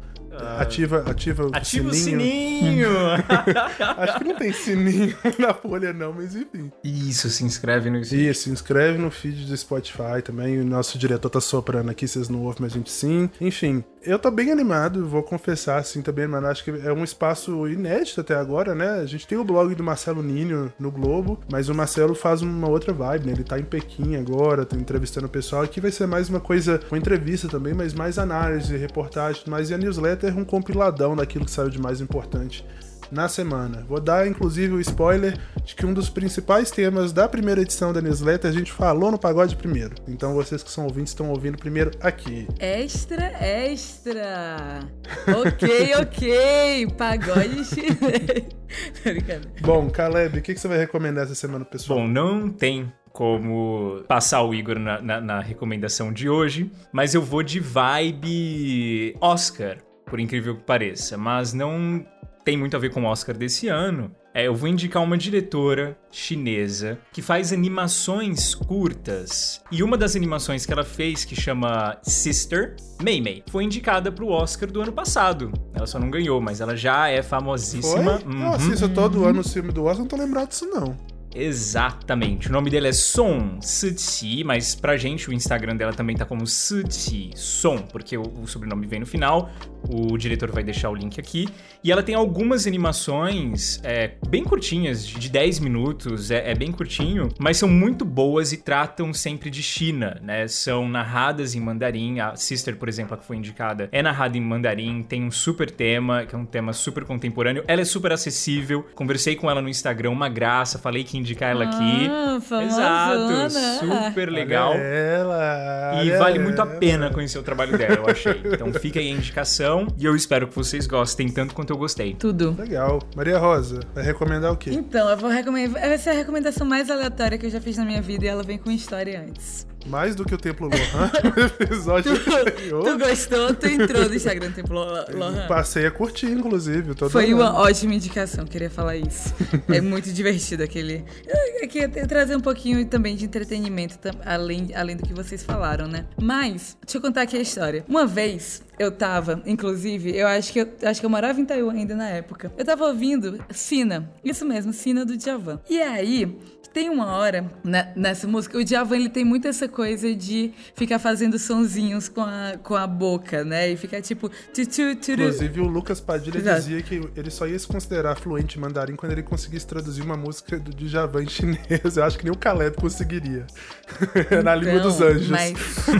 Ativa, 0.58 1.04
ativa 1.08 1.46
o 1.46 1.50
Ativa 1.54 1.88
o 1.88 1.94
sininho. 1.94 2.20
sininho! 2.20 2.90
Acho 3.96 4.18
que 4.18 4.24
não 4.24 4.36
tem 4.36 4.52
sininho 4.52 5.16
na 5.38 5.54
folha, 5.54 5.92
não, 5.92 6.12
mas 6.12 6.34
enfim. 6.34 6.72
Isso, 6.82 7.30
se 7.30 7.44
inscreve 7.44 7.88
no 7.88 8.00
Isso, 8.00 8.42
se 8.42 8.50
inscreve 8.50 8.98
no 8.98 9.10
feed 9.10 9.46
do 9.46 9.56
Spotify 9.56 10.20
também. 10.24 10.60
O 10.60 10.64
nosso 10.64 10.98
diretor 10.98 11.30
tá 11.30 11.40
soprando 11.40 11.90
aqui, 11.90 12.08
vocês 12.08 12.28
não 12.28 12.42
ouvem, 12.42 12.62
mas 12.62 12.72
a 12.72 12.76
gente 12.76 12.90
sim. 12.90 13.30
Enfim, 13.40 13.84
eu 14.04 14.18
tô 14.18 14.30
bem 14.30 14.50
animado, 14.50 15.06
vou 15.06 15.22
confessar 15.22 15.78
assim 15.78 16.02
também, 16.02 16.26
mano. 16.26 16.46
Acho 16.46 16.64
que 16.64 16.70
é 16.70 16.92
um 16.92 17.04
espaço 17.04 17.66
inédito 17.68 18.20
até 18.20 18.34
agora, 18.34 18.74
né? 18.74 19.00
A 19.00 19.06
gente 19.06 19.26
tem 19.26 19.38
o 19.38 19.44
blog 19.44 19.74
do 19.74 19.82
Marcelo 19.82 20.22
Ninho 20.22 20.72
no 20.78 20.90
Globo, 20.90 21.40
mas 21.50 21.68
o 21.68 21.74
Marcelo 21.74 22.14
faz 22.14 22.42
uma 22.42 22.68
outra 22.68 22.92
vibe, 22.92 23.26
né? 23.26 23.32
Ele 23.32 23.44
tá 23.44 23.58
em 23.58 23.64
Pequim 23.64 24.16
agora, 24.16 24.64
tá 24.64 24.76
entrevistando 24.76 25.26
o 25.26 25.30
pessoal. 25.30 25.62
Aqui 25.62 25.80
vai 25.80 25.90
ser 25.90 26.06
mais 26.06 26.28
uma 26.28 26.40
coisa, 26.40 26.80
uma 26.90 26.98
entrevista 26.98 27.48
também, 27.48 27.74
mas 27.74 27.94
mais 27.94 28.18
análise, 28.18 28.76
reportagem, 28.76 29.42
mas 29.46 29.70
e 29.70 29.74
a 29.74 29.78
newsletter 29.78 30.32
é 30.36 30.38
um 30.38 30.44
compiladão 30.44 31.16
daquilo 31.16 31.44
que 31.44 31.50
saiu 31.50 31.70
de 31.70 31.80
mais 31.80 32.00
importante 32.00 32.64
na 33.10 33.28
semana. 33.28 33.84
Vou 33.88 34.00
dar 34.00 34.26
inclusive 34.26 34.74
o 34.74 34.80
spoiler 34.80 35.38
de 35.64 35.74
que 35.74 35.86
um 35.86 35.92
dos 35.92 36.08
principais 36.08 36.70
temas 36.70 37.12
da 37.12 37.28
primeira 37.28 37.60
edição 37.60 37.92
da 37.92 38.00
newsletter 38.00 38.50
a 38.50 38.54
gente 38.54 38.72
falou 38.72 39.10
no 39.10 39.18
pagode 39.18 39.56
primeiro. 39.56 39.94
Então 40.08 40.34
vocês 40.34 40.62
que 40.62 40.70
são 40.70 40.84
ouvintes 40.84 41.12
estão 41.12 41.30
ouvindo 41.30 41.58
primeiro 41.58 41.90
aqui. 42.00 42.46
Extra, 42.58 43.32
extra. 43.40 44.80
Ok, 45.26 45.94
ok. 46.00 46.86
Pagode 46.98 47.64
chinês. 47.64 48.54
Bom, 49.60 49.88
Caleb, 49.90 50.38
o 50.38 50.42
que, 50.42 50.54
que 50.54 50.60
você 50.60 50.68
vai 50.68 50.78
recomendar 50.78 51.24
essa 51.24 51.34
semana, 51.34 51.64
pessoal? 51.64 52.00
Bom, 52.00 52.08
não 52.08 52.48
tem 52.48 52.92
como 53.14 54.02
passar 54.08 54.42
o 54.42 54.52
Igor 54.52 54.78
na, 54.78 55.00
na, 55.00 55.20
na 55.20 55.40
recomendação 55.40 56.12
de 56.12 56.28
hoje, 56.28 56.70
mas 56.92 57.14
eu 57.14 57.22
vou 57.22 57.44
de 57.44 57.60
vibe 57.60 59.16
Oscar, 59.20 59.78
por 60.04 60.18
incrível 60.18 60.56
que 60.56 60.64
pareça. 60.64 61.16
Mas 61.16 61.52
não 61.52 62.04
tem 62.44 62.56
muito 62.56 62.76
a 62.76 62.78
ver 62.78 62.90
com 62.90 63.02
o 63.02 63.06
Oscar 63.06 63.36
desse 63.36 63.68
ano. 63.68 64.14
É, 64.34 64.48
eu 64.48 64.54
vou 64.54 64.68
indicar 64.68 65.02
uma 65.02 65.16
diretora 65.16 65.96
chinesa 66.10 66.98
que 67.12 67.22
faz 67.22 67.52
animações 67.52 68.54
curtas. 68.54 69.62
E 69.70 69.82
uma 69.82 69.96
das 69.96 70.14
animações 70.16 70.66
que 70.66 70.72
ela 70.72 70.84
fez, 70.84 71.24
que 71.24 71.40
chama 71.40 71.96
Sister, 72.02 72.76
Mei 73.00 73.20
Mei, 73.20 73.44
foi 73.48 73.64
indicada 73.64 74.10
pro 74.10 74.28
Oscar 74.28 74.70
do 74.70 74.82
ano 74.82 74.92
passado. 74.92 75.52
Ela 75.72 75.86
só 75.86 75.98
não 75.98 76.10
ganhou, 76.10 76.40
mas 76.40 76.60
ela 76.60 76.76
já 76.76 77.08
é 77.08 77.22
famosíssima. 77.22 78.18
Foi? 78.18 78.32
Uhum. 78.32 78.42
Eu 78.42 78.52
assisto 78.52 78.88
todo 78.88 79.24
ano 79.24 79.40
o 79.40 79.48
filme 79.48 79.72
do 79.72 79.84
Oscar, 79.84 80.00
não 80.00 80.08
tô 80.08 80.16
lembrado 80.16 80.48
disso 80.48 80.66
não. 80.66 80.96
Exatamente. 81.34 82.48
O 82.48 82.52
nome 82.52 82.70
dele 82.70 82.88
é 82.88 82.92
Son 82.92 83.58
Siqi, 83.60 84.44
mas 84.44 84.76
pra 84.76 84.96
gente 84.96 85.28
o 85.28 85.32
Instagram 85.32 85.76
dela 85.76 85.92
também 85.92 86.16
tá 86.16 86.24
como 86.24 86.46
Siqi 86.46 87.32
Son, 87.34 87.78
porque 87.78 88.16
o, 88.16 88.22
o, 88.22 88.46
sobrenome 88.46 88.86
vem 88.86 89.00
no 89.00 89.06
final. 89.06 89.50
O 89.88 90.16
diretor 90.16 90.50
vai 90.52 90.62
deixar 90.62 90.90
o 90.90 90.94
link 90.94 91.18
aqui. 91.18 91.48
E 91.84 91.92
ela 91.92 92.02
tem 92.02 92.14
algumas 92.14 92.66
animações 92.66 93.78
é, 93.84 94.12
bem 94.26 94.42
curtinhas, 94.42 95.06
de 95.06 95.28
10 95.28 95.58
minutos, 95.58 96.30
é, 96.30 96.50
é, 96.50 96.54
bem 96.54 96.72
curtinho, 96.72 97.28
mas 97.38 97.58
são 97.58 97.68
muito 97.68 98.06
boas 98.06 98.54
e 98.54 98.56
tratam 98.56 99.12
sempre 99.12 99.50
de 99.50 99.62
China, 99.62 100.18
né? 100.22 100.48
São 100.48 100.88
narradas 100.88 101.54
em 101.54 101.60
mandarim. 101.60 102.20
A 102.20 102.36
Sister, 102.36 102.76
por 102.76 102.88
exemplo, 102.88 103.12
a 103.12 103.18
que 103.18 103.26
foi 103.26 103.36
indicada, 103.36 103.90
é 103.92 104.02
narrada 104.02 104.38
em 104.38 104.40
mandarim, 104.40 105.02
tem 105.02 105.24
um 105.24 105.30
super 105.30 105.70
tema, 105.70 106.24
que 106.24 106.34
é 106.34 106.38
um 106.38 106.46
tema 106.46 106.72
super 106.72 107.04
contemporâneo. 107.04 107.62
Ela 107.68 107.82
é 107.82 107.84
super 107.84 108.12
acessível. 108.12 108.86
Conversei 108.94 109.36
com 109.36 109.50
ela 109.50 109.60
no 109.60 109.68
Instagram, 109.68 110.08
uma 110.08 110.30
graça, 110.30 110.78
falei 110.78 111.04
que 111.04 111.18
indicar 111.18 111.50
ela 111.50 111.64
aqui. 111.64 112.08
Ah, 112.10 112.62
Exato, 112.64 113.50
super 113.80 114.30
legal. 114.30 114.70
Olha 114.70 114.80
ela, 114.80 116.02
e 116.02 116.08
olha 116.08 116.18
vale 116.18 116.38
muito 116.38 116.62
a 116.62 116.64
ela. 116.64 116.76
pena 116.76 117.10
conhecer 117.10 117.38
o 117.38 117.42
trabalho 117.42 117.76
dela, 117.76 117.96
eu 117.96 118.08
achei. 118.08 118.40
Então 118.54 118.72
fica 118.72 118.98
aí 118.98 119.08
a 119.08 119.12
indicação 119.12 119.86
e 119.98 120.06
eu 120.06 120.16
espero 120.16 120.48
que 120.48 120.54
vocês 120.54 120.86
gostem 120.86 121.28
tanto 121.28 121.54
quanto 121.54 121.73
eu 121.74 121.78
gostei. 121.78 122.14
Tudo. 122.14 122.56
Legal. 122.58 123.00
Maria 123.16 123.38
Rosa, 123.38 123.80
vai 123.94 124.04
recomendar 124.04 124.52
o 124.52 124.56
quê? 124.56 124.70
Então, 124.70 125.08
eu 125.08 125.16
vou 125.16 125.30
recomendar. 125.30 125.82
Essa 125.82 126.10
é 126.10 126.12
a 126.12 126.16
recomendação 126.16 126.66
mais 126.66 126.90
aleatória 126.90 127.36
que 127.36 127.46
eu 127.46 127.50
já 127.50 127.60
fiz 127.60 127.76
na 127.76 127.84
minha 127.84 128.00
vida 128.00 128.24
e 128.24 128.28
ela 128.28 128.42
vem 128.42 128.58
com 128.58 128.70
história 128.70 129.20
antes. 129.20 129.66
Mais 129.86 130.14
do 130.14 130.24
que 130.24 130.34
o 130.34 130.38
Templo 130.38 130.68
Lohan, 130.68 131.10
no 131.36 131.44
episódio 131.64 132.18
Tu 132.18 132.34
anterior. 132.34 132.98
gostou? 132.98 133.54
Tu 133.54 133.66
entrou 133.66 134.08
no 134.08 134.14
Instagram 134.14 134.48
do 134.48 134.54
Templo 134.54 134.74
Lo- 134.78 135.04
Lohan? 135.18 135.46
Passei 135.46 135.86
a 135.86 135.90
curtir, 135.90 136.26
inclusive. 136.26 136.94
Foi 137.10 137.32
uma 137.34 137.54
ótima 137.60 137.94
indicação, 137.94 138.46
queria 138.46 138.70
falar 138.70 138.96
isso. 138.96 139.34
É 139.68 139.80
muito 139.82 140.10
divertido 140.10 140.62
aquele. 140.62 141.04
É 141.26 141.66
que 141.66 141.78
ia 141.80 141.88
trazer 142.06 142.34
um 142.36 142.40
pouquinho 142.40 142.84
também 142.86 143.14
de 143.14 143.24
entretenimento, 143.26 143.98
além, 144.24 144.68
além 144.74 144.96
do 144.96 145.02
que 145.06 145.12
vocês 145.12 145.42
falaram, 145.42 145.86
né? 145.86 146.06
Mas, 146.20 146.76
deixa 146.84 146.98
eu 146.98 147.02
contar 147.02 147.22
aqui 147.22 147.36
a 147.36 147.40
história. 147.40 147.84
Uma 147.88 148.06
vez, 148.06 148.62
eu 148.78 148.90
tava, 148.90 149.42
inclusive, 149.46 150.16
eu 150.16 150.26
acho 150.26 150.52
que 150.52 150.60
eu 150.60 150.68
acho 150.84 151.00
que 151.00 151.06
eu 151.06 151.10
morava 151.10 151.38
em 151.40 151.44
Taiwan 151.44 151.72
ainda 151.74 151.94
na 151.94 152.08
época. 152.08 152.52
Eu 152.56 152.64
tava 152.64 152.86
ouvindo 152.86 153.38
Sina, 153.50 154.10
isso 154.24 154.44
mesmo, 154.46 154.72
Sina 154.72 155.04
do 155.04 155.16
Djavan. 155.16 155.60
E 155.68 155.80
aí, 155.80 156.36
tem 156.74 156.90
uma 156.90 157.06
hora 157.12 157.50
na- 157.62 157.86
nessa 157.94 158.26
música, 158.26 158.58
o 158.58 158.64
Djavan 158.64 158.96
ele 158.96 159.08
tem 159.08 159.24
muito 159.24 159.46
essa 159.46 159.68
coisa 159.68 160.12
de 160.14 160.52
ficar 160.74 160.98
fazendo 160.98 161.38
sonzinhos 161.38 162.08
com 162.08 162.20
a, 162.20 162.54
com 162.62 162.74
a 162.74 162.86
boca, 162.86 163.44
né? 163.44 163.70
E 163.70 163.76
ficar 163.76 164.02
tipo. 164.02 164.28
Tu, 164.52 164.66
tu, 164.66 164.96
turu. 164.96 165.22
Inclusive, 165.22 165.60
o 165.60 165.66
Lucas 165.68 166.00
Padilha 166.00 166.38
Exato. 166.38 166.60
dizia 166.62 166.82
que 166.82 167.00
ele 167.16 167.30
só 167.30 167.46
ia 167.46 167.58
se 167.58 167.66
considerar 167.66 168.16
fluente 168.16 168.58
em 168.58 168.60
mandarim 168.60 168.96
quando 168.96 169.12
ele 169.12 169.22
conseguisse 169.22 169.66
traduzir 169.66 170.02
uma 170.02 170.16
música 170.16 170.58
do 170.58 170.74
Djavan 170.74 171.22
em 171.22 171.28
chinês. 171.28 171.96
Eu 171.96 172.02
acho 172.04 172.18
que 172.18 172.24
nem 172.24 172.32
o 172.32 172.36
Caleb 172.36 172.76
conseguiria. 172.76 173.46
Na 174.42 174.54
língua 174.56 174.74
Então, 174.74 174.90
dos 174.90 175.00
anjos. 175.00 175.28
Mas 175.28 175.54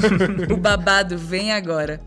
o 0.53 0.57
babado 0.57 1.17
vem 1.17 1.53
agora. 1.53 2.01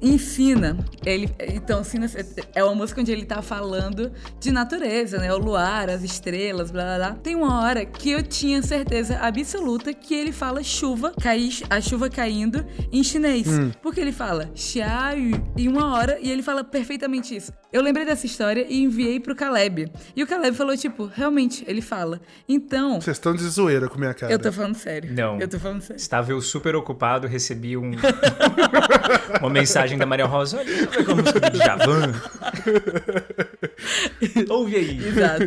Ensina. 0.00 0.76
Ele, 1.04 1.30
então, 1.48 1.80
ensina, 1.80 2.06
é 2.54 2.62
uma 2.62 2.74
música 2.74 3.00
onde 3.00 3.12
ele 3.12 3.24
tá 3.24 3.40
falando 3.40 4.12
de 4.38 4.50
natureza, 4.52 5.18
né? 5.18 5.32
O 5.32 5.38
luar, 5.38 5.88
as 5.88 6.02
estrelas, 6.02 6.70
blá 6.70 6.84
blá 6.84 6.96
blá. 6.96 7.18
Tem 7.22 7.34
uma 7.34 7.62
hora 7.62 7.84
que 7.84 8.10
eu 8.10 8.22
tinha 8.22 8.62
certeza 8.62 9.18
absoluta 9.18 9.92
que 9.94 10.14
ele 10.14 10.32
fala 10.32 10.62
chuva, 10.62 11.12
cair, 11.20 11.62
a 11.70 11.80
chuva 11.80 12.10
caindo 12.10 12.64
em 12.92 13.02
chinês. 13.02 13.46
Porque 13.82 14.00
ele 14.00 14.12
fala 14.12 14.50
xiaoyu 14.54 15.42
em 15.56 15.68
uma 15.68 15.94
hora 15.94 16.18
e 16.20 16.30
ele 16.30 16.42
fala 16.42 16.62
perfeitamente 16.62 17.34
isso. 17.34 17.52
Eu 17.72 17.82
lembrei 17.82 18.04
dessa 18.04 18.26
história 18.26 18.66
e 18.68 18.82
enviei 18.82 19.20
pro 19.20 19.34
Caleb. 19.34 19.90
E 20.14 20.22
o 20.22 20.26
Caleb 20.26 20.56
falou, 20.56 20.76
tipo, 20.76 21.06
realmente, 21.06 21.64
ele 21.66 21.80
fala. 21.80 22.20
Então, 22.48 23.00
Vocês 23.00 23.16
estão 23.16 23.34
de 23.34 23.44
zoeira 23.44 23.88
com 23.88 23.98
minha 23.98 24.14
cara. 24.14 24.32
eu 24.32 24.38
tô 24.38 24.50
falando 24.52 24.74
sério. 24.74 25.12
Não. 25.12 25.38
Eu 25.40 25.48
tô 25.48 25.58
falando 25.58 25.82
sério. 25.82 26.00
Estava 26.00 26.32
eu 26.32 26.40
super 26.40 26.74
ocupado, 26.74 27.26
recebi 27.26 27.76
um, 27.76 27.92
uma 29.40 29.50
mensagem 29.50 29.85
da 29.94 30.06
Maria 30.06 30.26
Rosa. 30.26 30.58
Olha, 30.58 31.04
como 31.04 31.20
é 31.20 31.22
a 31.22 31.24
música 31.24 31.50
do 31.50 31.58
Djavan? 31.58 32.12
Ouve 34.50 34.76
aí. 34.76 35.06
Exato. 35.06 35.44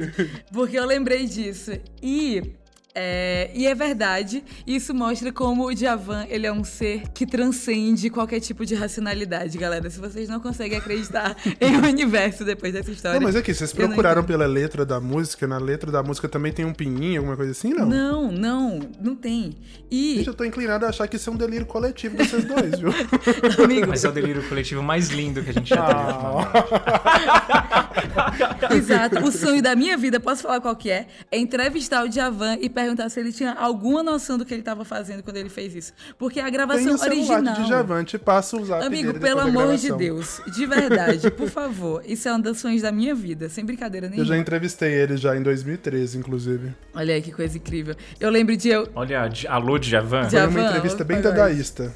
Porque 0.54 0.78
eu 0.80 0.86
lembrei 0.86 1.26
disso. 1.26 1.72
E. 2.02 2.59
É, 2.96 3.52
e 3.54 3.68
é 3.68 3.76
verdade, 3.76 4.44
isso 4.66 4.94
mostra 4.94 5.32
como 5.32 5.66
o 5.66 5.74
Djavan 5.74 6.26
ele 6.28 6.48
é 6.48 6.52
um 6.52 6.64
ser 6.64 7.04
que 7.14 7.26
transcende 7.26 8.10
qualquer 8.10 8.40
tipo 8.40 8.66
de 8.66 8.74
racionalidade, 8.74 9.58
galera. 9.58 9.90
Se 9.90 10.00
vocês 10.00 10.28
não 10.28 10.40
conseguem 10.40 10.78
acreditar 10.78 11.36
em 11.62 11.78
um 11.78 11.88
universo 11.88 12.44
depois 12.44 12.74
dessa 12.74 12.92
história. 12.92 13.20
Não, 13.20 13.28
mas 13.28 13.36
aqui, 13.36 13.54
vocês 13.54 13.72
eu 13.74 13.80
não 13.82 13.88
procuraram 13.90 14.24
pela 14.24 14.46
letra 14.48 14.86
da 14.86 15.00
música? 15.00 15.48
Na 15.48 15.58
letra 15.58 15.92
da 15.92 16.02
música 16.02 16.28
também 16.28 16.52
tem 16.52 16.66
um 16.66 16.74
pinguinho, 16.74 17.20
alguma 17.20 17.38
coisa 17.38 17.52
assim? 17.52 17.74
Não. 17.74 17.86
Não, 17.86 18.32
não, 18.32 18.80
não 19.00 19.16
tem. 19.16 19.56
E, 19.92 20.16
Gente, 20.18 20.28
eu 20.28 20.34
tô 20.34 20.44
inclinado 20.44 20.86
a 20.86 20.90
achar 20.90 21.08
que 21.08 21.16
isso 21.16 21.30
é 21.30 21.34
um 21.34 21.38
delírio 21.38 21.66
coletivo 21.68 22.18
desses 22.18 22.44
dois, 22.44 22.80
viu? 22.80 22.90
amigo, 23.64 23.88
Mas 23.88 24.04
é 24.04 24.10
o 24.10 24.12
delírio 24.12 24.48
coletivo 24.48 24.82
mais 24.82 25.10
lindo 25.10 25.44
que 25.44 25.50
a 25.52 25.54
gente 25.54 25.70
já 25.70 25.86
teve. 25.86 26.00
ultimamente. 26.10 27.89
Exato. 28.76 29.20
O 29.24 29.32
sonho 29.32 29.62
da 29.62 29.76
minha 29.76 29.98
vida, 29.98 30.20
posso 30.20 30.44
falar 30.44 30.60
qual 30.62 30.76
que 30.76 30.90
é? 30.90 31.08
É 31.32 31.38
entrevistar 31.38 32.04
o 32.04 32.10
Djavan 32.10 32.58
e 32.62 32.70
perguntar 32.70 33.10
se 33.10 33.20
ele 33.20 33.32
tinha 33.32 33.54
alguma 33.54 34.02
noção 34.04 34.38
do 34.38 34.46
que 34.46 34.54
ele 34.54 34.62
estava 34.62 34.84
fazendo 34.86 35.24
quando 35.24 35.38
ele 35.38 35.50
fez 35.50 35.76
isso. 35.76 35.94
Porque 36.18 36.40
a 36.40 36.44
Tem 36.44 36.54
gravação 36.54 36.94
o 36.94 36.98
celular 36.98 37.38
original. 37.40 37.54
de 37.56 37.64
Djavan, 37.66 38.04
te 38.04 38.18
passa 38.18 38.58
o 38.58 38.66
zap 38.66 38.84
Amigo, 38.86 39.08
dele 39.14 39.20
pelo 39.20 39.42
amor 39.42 39.76
de. 39.76 39.90
Deus, 39.92 40.40
de 40.56 40.66
verdade, 40.66 41.32
por 41.32 41.50
favor, 41.50 42.04
isso 42.06 42.28
é 42.30 42.34
um 42.34 42.40
dos 42.40 42.60
sonhos 42.60 42.82
da 42.84 42.92
minha 42.92 43.14
vida, 43.16 43.50
sem 43.50 43.66
brincadeira 43.66 44.06
Eu 44.08 44.12
nenhuma. 44.12 44.28
já 44.28 44.38
entrevistei 44.38 44.94
ele 44.94 45.18
já 45.18 45.36
em 45.36 45.42
2013, 45.42 46.18
inclusive. 46.18 46.74
Olha 46.94 47.16
aí 47.16 47.22
que 47.22 47.32
coisa 47.32 47.58
incrível. 47.58 47.96
Eu 48.20 48.30
lembro 48.30 48.56
de 48.56 48.70
eu. 48.70 48.88
Olha, 48.96 49.30
alô, 49.50 49.78
Djavan? 49.80 50.22
Dja- 50.28 50.30
Foi 50.30 50.40
Djavan, 50.40 50.60
uma 50.60 50.70
entrevista 50.70 51.04
bem 51.04 51.22
pagode. 51.22 51.92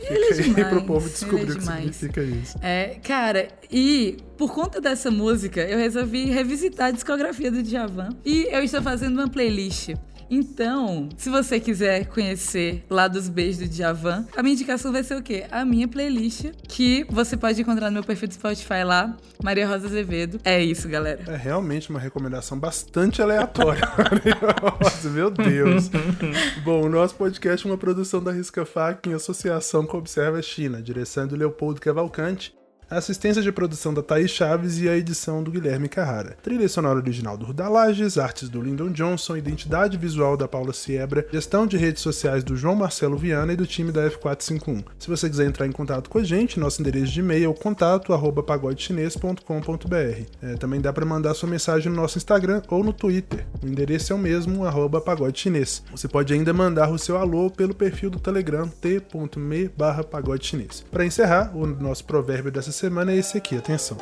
Ele 0.00 0.24
é 0.24 0.34
Fica 0.34 0.42
aí 0.42 0.54
demais, 0.54 0.68
pro 0.68 0.82
povo 0.84 1.08
descobrir 1.08 1.40
é 1.40 1.44
o 1.44 1.46
que 1.46 1.58
demais. 1.60 1.96
significa 1.96 2.22
isso. 2.22 2.58
É, 2.62 2.96
cara, 3.02 3.48
e 3.70 4.16
por 4.36 4.52
conta 4.52 4.80
dessa 4.80 5.10
música, 5.10 5.60
eu 5.60 5.78
resolvi 5.78 6.24
revisitar 6.26 6.86
a 6.88 6.90
discografia 6.90 7.50
do 7.50 7.62
Djavan. 7.62 8.10
E 8.24 8.46
eu 8.50 8.62
estou 8.62 8.80
fazendo 8.80 9.18
uma 9.18 9.28
playlist. 9.28 9.90
Então, 10.30 11.08
se 11.16 11.30
você 11.30 11.58
quiser 11.58 12.06
conhecer 12.06 12.84
lá 12.90 13.08
dos 13.08 13.28
beijos 13.28 13.58
do 13.58 13.68
Djavan, 13.68 14.26
a 14.36 14.42
minha 14.42 14.54
indicação 14.54 14.92
vai 14.92 15.02
ser 15.02 15.16
o 15.16 15.22
quê? 15.22 15.46
A 15.50 15.64
minha 15.64 15.88
playlist, 15.88 16.46
que 16.66 17.04
você 17.08 17.36
pode 17.36 17.60
encontrar 17.60 17.86
no 17.86 17.94
meu 17.94 18.04
perfil 18.04 18.28
do 18.28 18.34
Spotify 18.34 18.84
lá, 18.84 19.16
Maria 19.42 19.66
Rosa 19.66 19.86
Azevedo. 19.86 20.40
É 20.44 20.62
isso, 20.62 20.88
galera. 20.88 21.22
É 21.26 21.36
realmente 21.36 21.90
uma 21.90 21.98
recomendação 21.98 22.58
bastante 22.58 23.22
aleatória. 23.22 23.82
Nossa, 24.80 25.08
meu 25.08 25.30
Deus. 25.30 25.88
Bom, 26.64 26.86
o 26.86 26.88
nosso 26.88 27.14
podcast 27.14 27.66
é 27.66 27.70
uma 27.70 27.78
produção 27.78 28.22
da 28.22 28.32
Risca 28.32 28.64
Fac 28.64 29.06
em 29.08 29.14
associação 29.14 29.86
com 29.86 29.96
Observa 29.96 30.42
China, 30.42 30.82
direção 30.82 31.26
do 31.26 31.36
Leopoldo 31.36 31.80
Cavalcante, 31.80 32.54
a 32.90 32.96
assistência 32.96 33.42
de 33.42 33.52
produção 33.52 33.92
da 33.92 34.02
Thaís 34.02 34.30
Chaves 34.30 34.78
e 34.78 34.88
a 34.88 34.96
edição 34.96 35.42
do 35.42 35.50
Guilherme 35.50 35.88
Carrara. 35.88 36.36
Trilha 36.42 36.68
sonora 36.68 36.98
original 36.98 37.36
do 37.36 37.44
Rudalages, 37.44 38.16
artes 38.16 38.48
do 38.48 38.62
Lyndon 38.62 38.90
Johnson, 38.90 39.36
identidade 39.36 39.98
visual 39.98 40.36
da 40.36 40.48
Paula 40.48 40.72
Siebra, 40.72 41.26
gestão 41.30 41.66
de 41.66 41.76
redes 41.76 42.02
sociais 42.02 42.42
do 42.42 42.56
João 42.56 42.74
Marcelo 42.74 43.18
Viana 43.18 43.52
e 43.52 43.56
do 43.56 43.66
time 43.66 43.92
da 43.92 44.08
F451. 44.10 44.84
Se 44.98 45.08
você 45.08 45.28
quiser 45.28 45.46
entrar 45.46 45.66
em 45.66 45.72
contato 45.72 46.08
com 46.08 46.18
a 46.18 46.24
gente, 46.24 46.58
nosso 46.58 46.80
endereço 46.80 47.12
de 47.12 47.20
e-mail 47.20 47.50
é 47.50 47.54
contato 47.54 48.14
arroba 48.14 48.42
pagodechinês.com.br. 48.42 50.22
É, 50.42 50.54
também 50.54 50.80
dá 50.80 50.92
para 50.92 51.04
mandar 51.04 51.34
sua 51.34 51.48
mensagem 51.48 51.90
no 51.90 51.96
nosso 51.96 52.16
Instagram 52.16 52.62
ou 52.68 52.82
no 52.82 52.92
Twitter. 52.92 53.46
O 53.62 53.66
endereço 53.66 54.12
é 54.12 54.16
o 54.16 54.18
mesmo, 54.18 54.64
arroba 54.64 55.00
pagode 55.00 55.38
chinês. 55.38 55.82
Você 55.90 56.08
pode 56.08 56.32
ainda 56.32 56.54
mandar 56.54 56.90
o 56.90 56.98
seu 56.98 57.18
alô 57.18 57.50
pelo 57.50 57.74
perfil 57.74 58.08
do 58.08 58.18
Telegram 58.18 58.66
t.me 58.68 59.68
barra 59.76 60.02
pagode 60.02 60.46
chinês. 60.46 60.84
Para 60.90 61.04
encerrar, 61.04 61.54
o 61.54 61.66
nosso 61.66 62.04
provérbio 62.04 62.50
dessa 62.50 62.77
semana 62.78 63.12
é 63.12 63.16
esse 63.16 63.36
aqui, 63.36 63.56
atenção. 63.56 63.98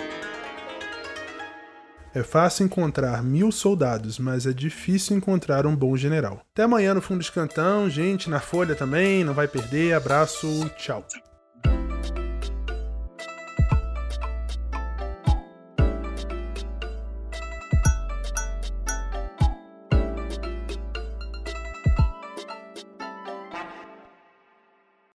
É 2.14 2.22
fácil 2.22 2.64
encontrar 2.64 3.22
mil 3.22 3.52
soldados, 3.52 4.18
mas 4.18 4.46
é 4.46 4.52
difícil 4.52 5.16
encontrar 5.16 5.66
um 5.66 5.76
bom 5.76 5.96
general. 5.96 6.40
Até 6.52 6.62
amanhã 6.62 6.94
no 6.94 7.02
Fundo 7.02 7.22
de 7.22 7.30
Cantão, 7.30 7.90
gente, 7.90 8.30
na 8.30 8.40
Folha 8.40 8.74
também, 8.74 9.22
não 9.22 9.34
vai 9.34 9.46
perder. 9.46 9.92
Abraço, 9.92 10.70
tchau. 10.78 11.06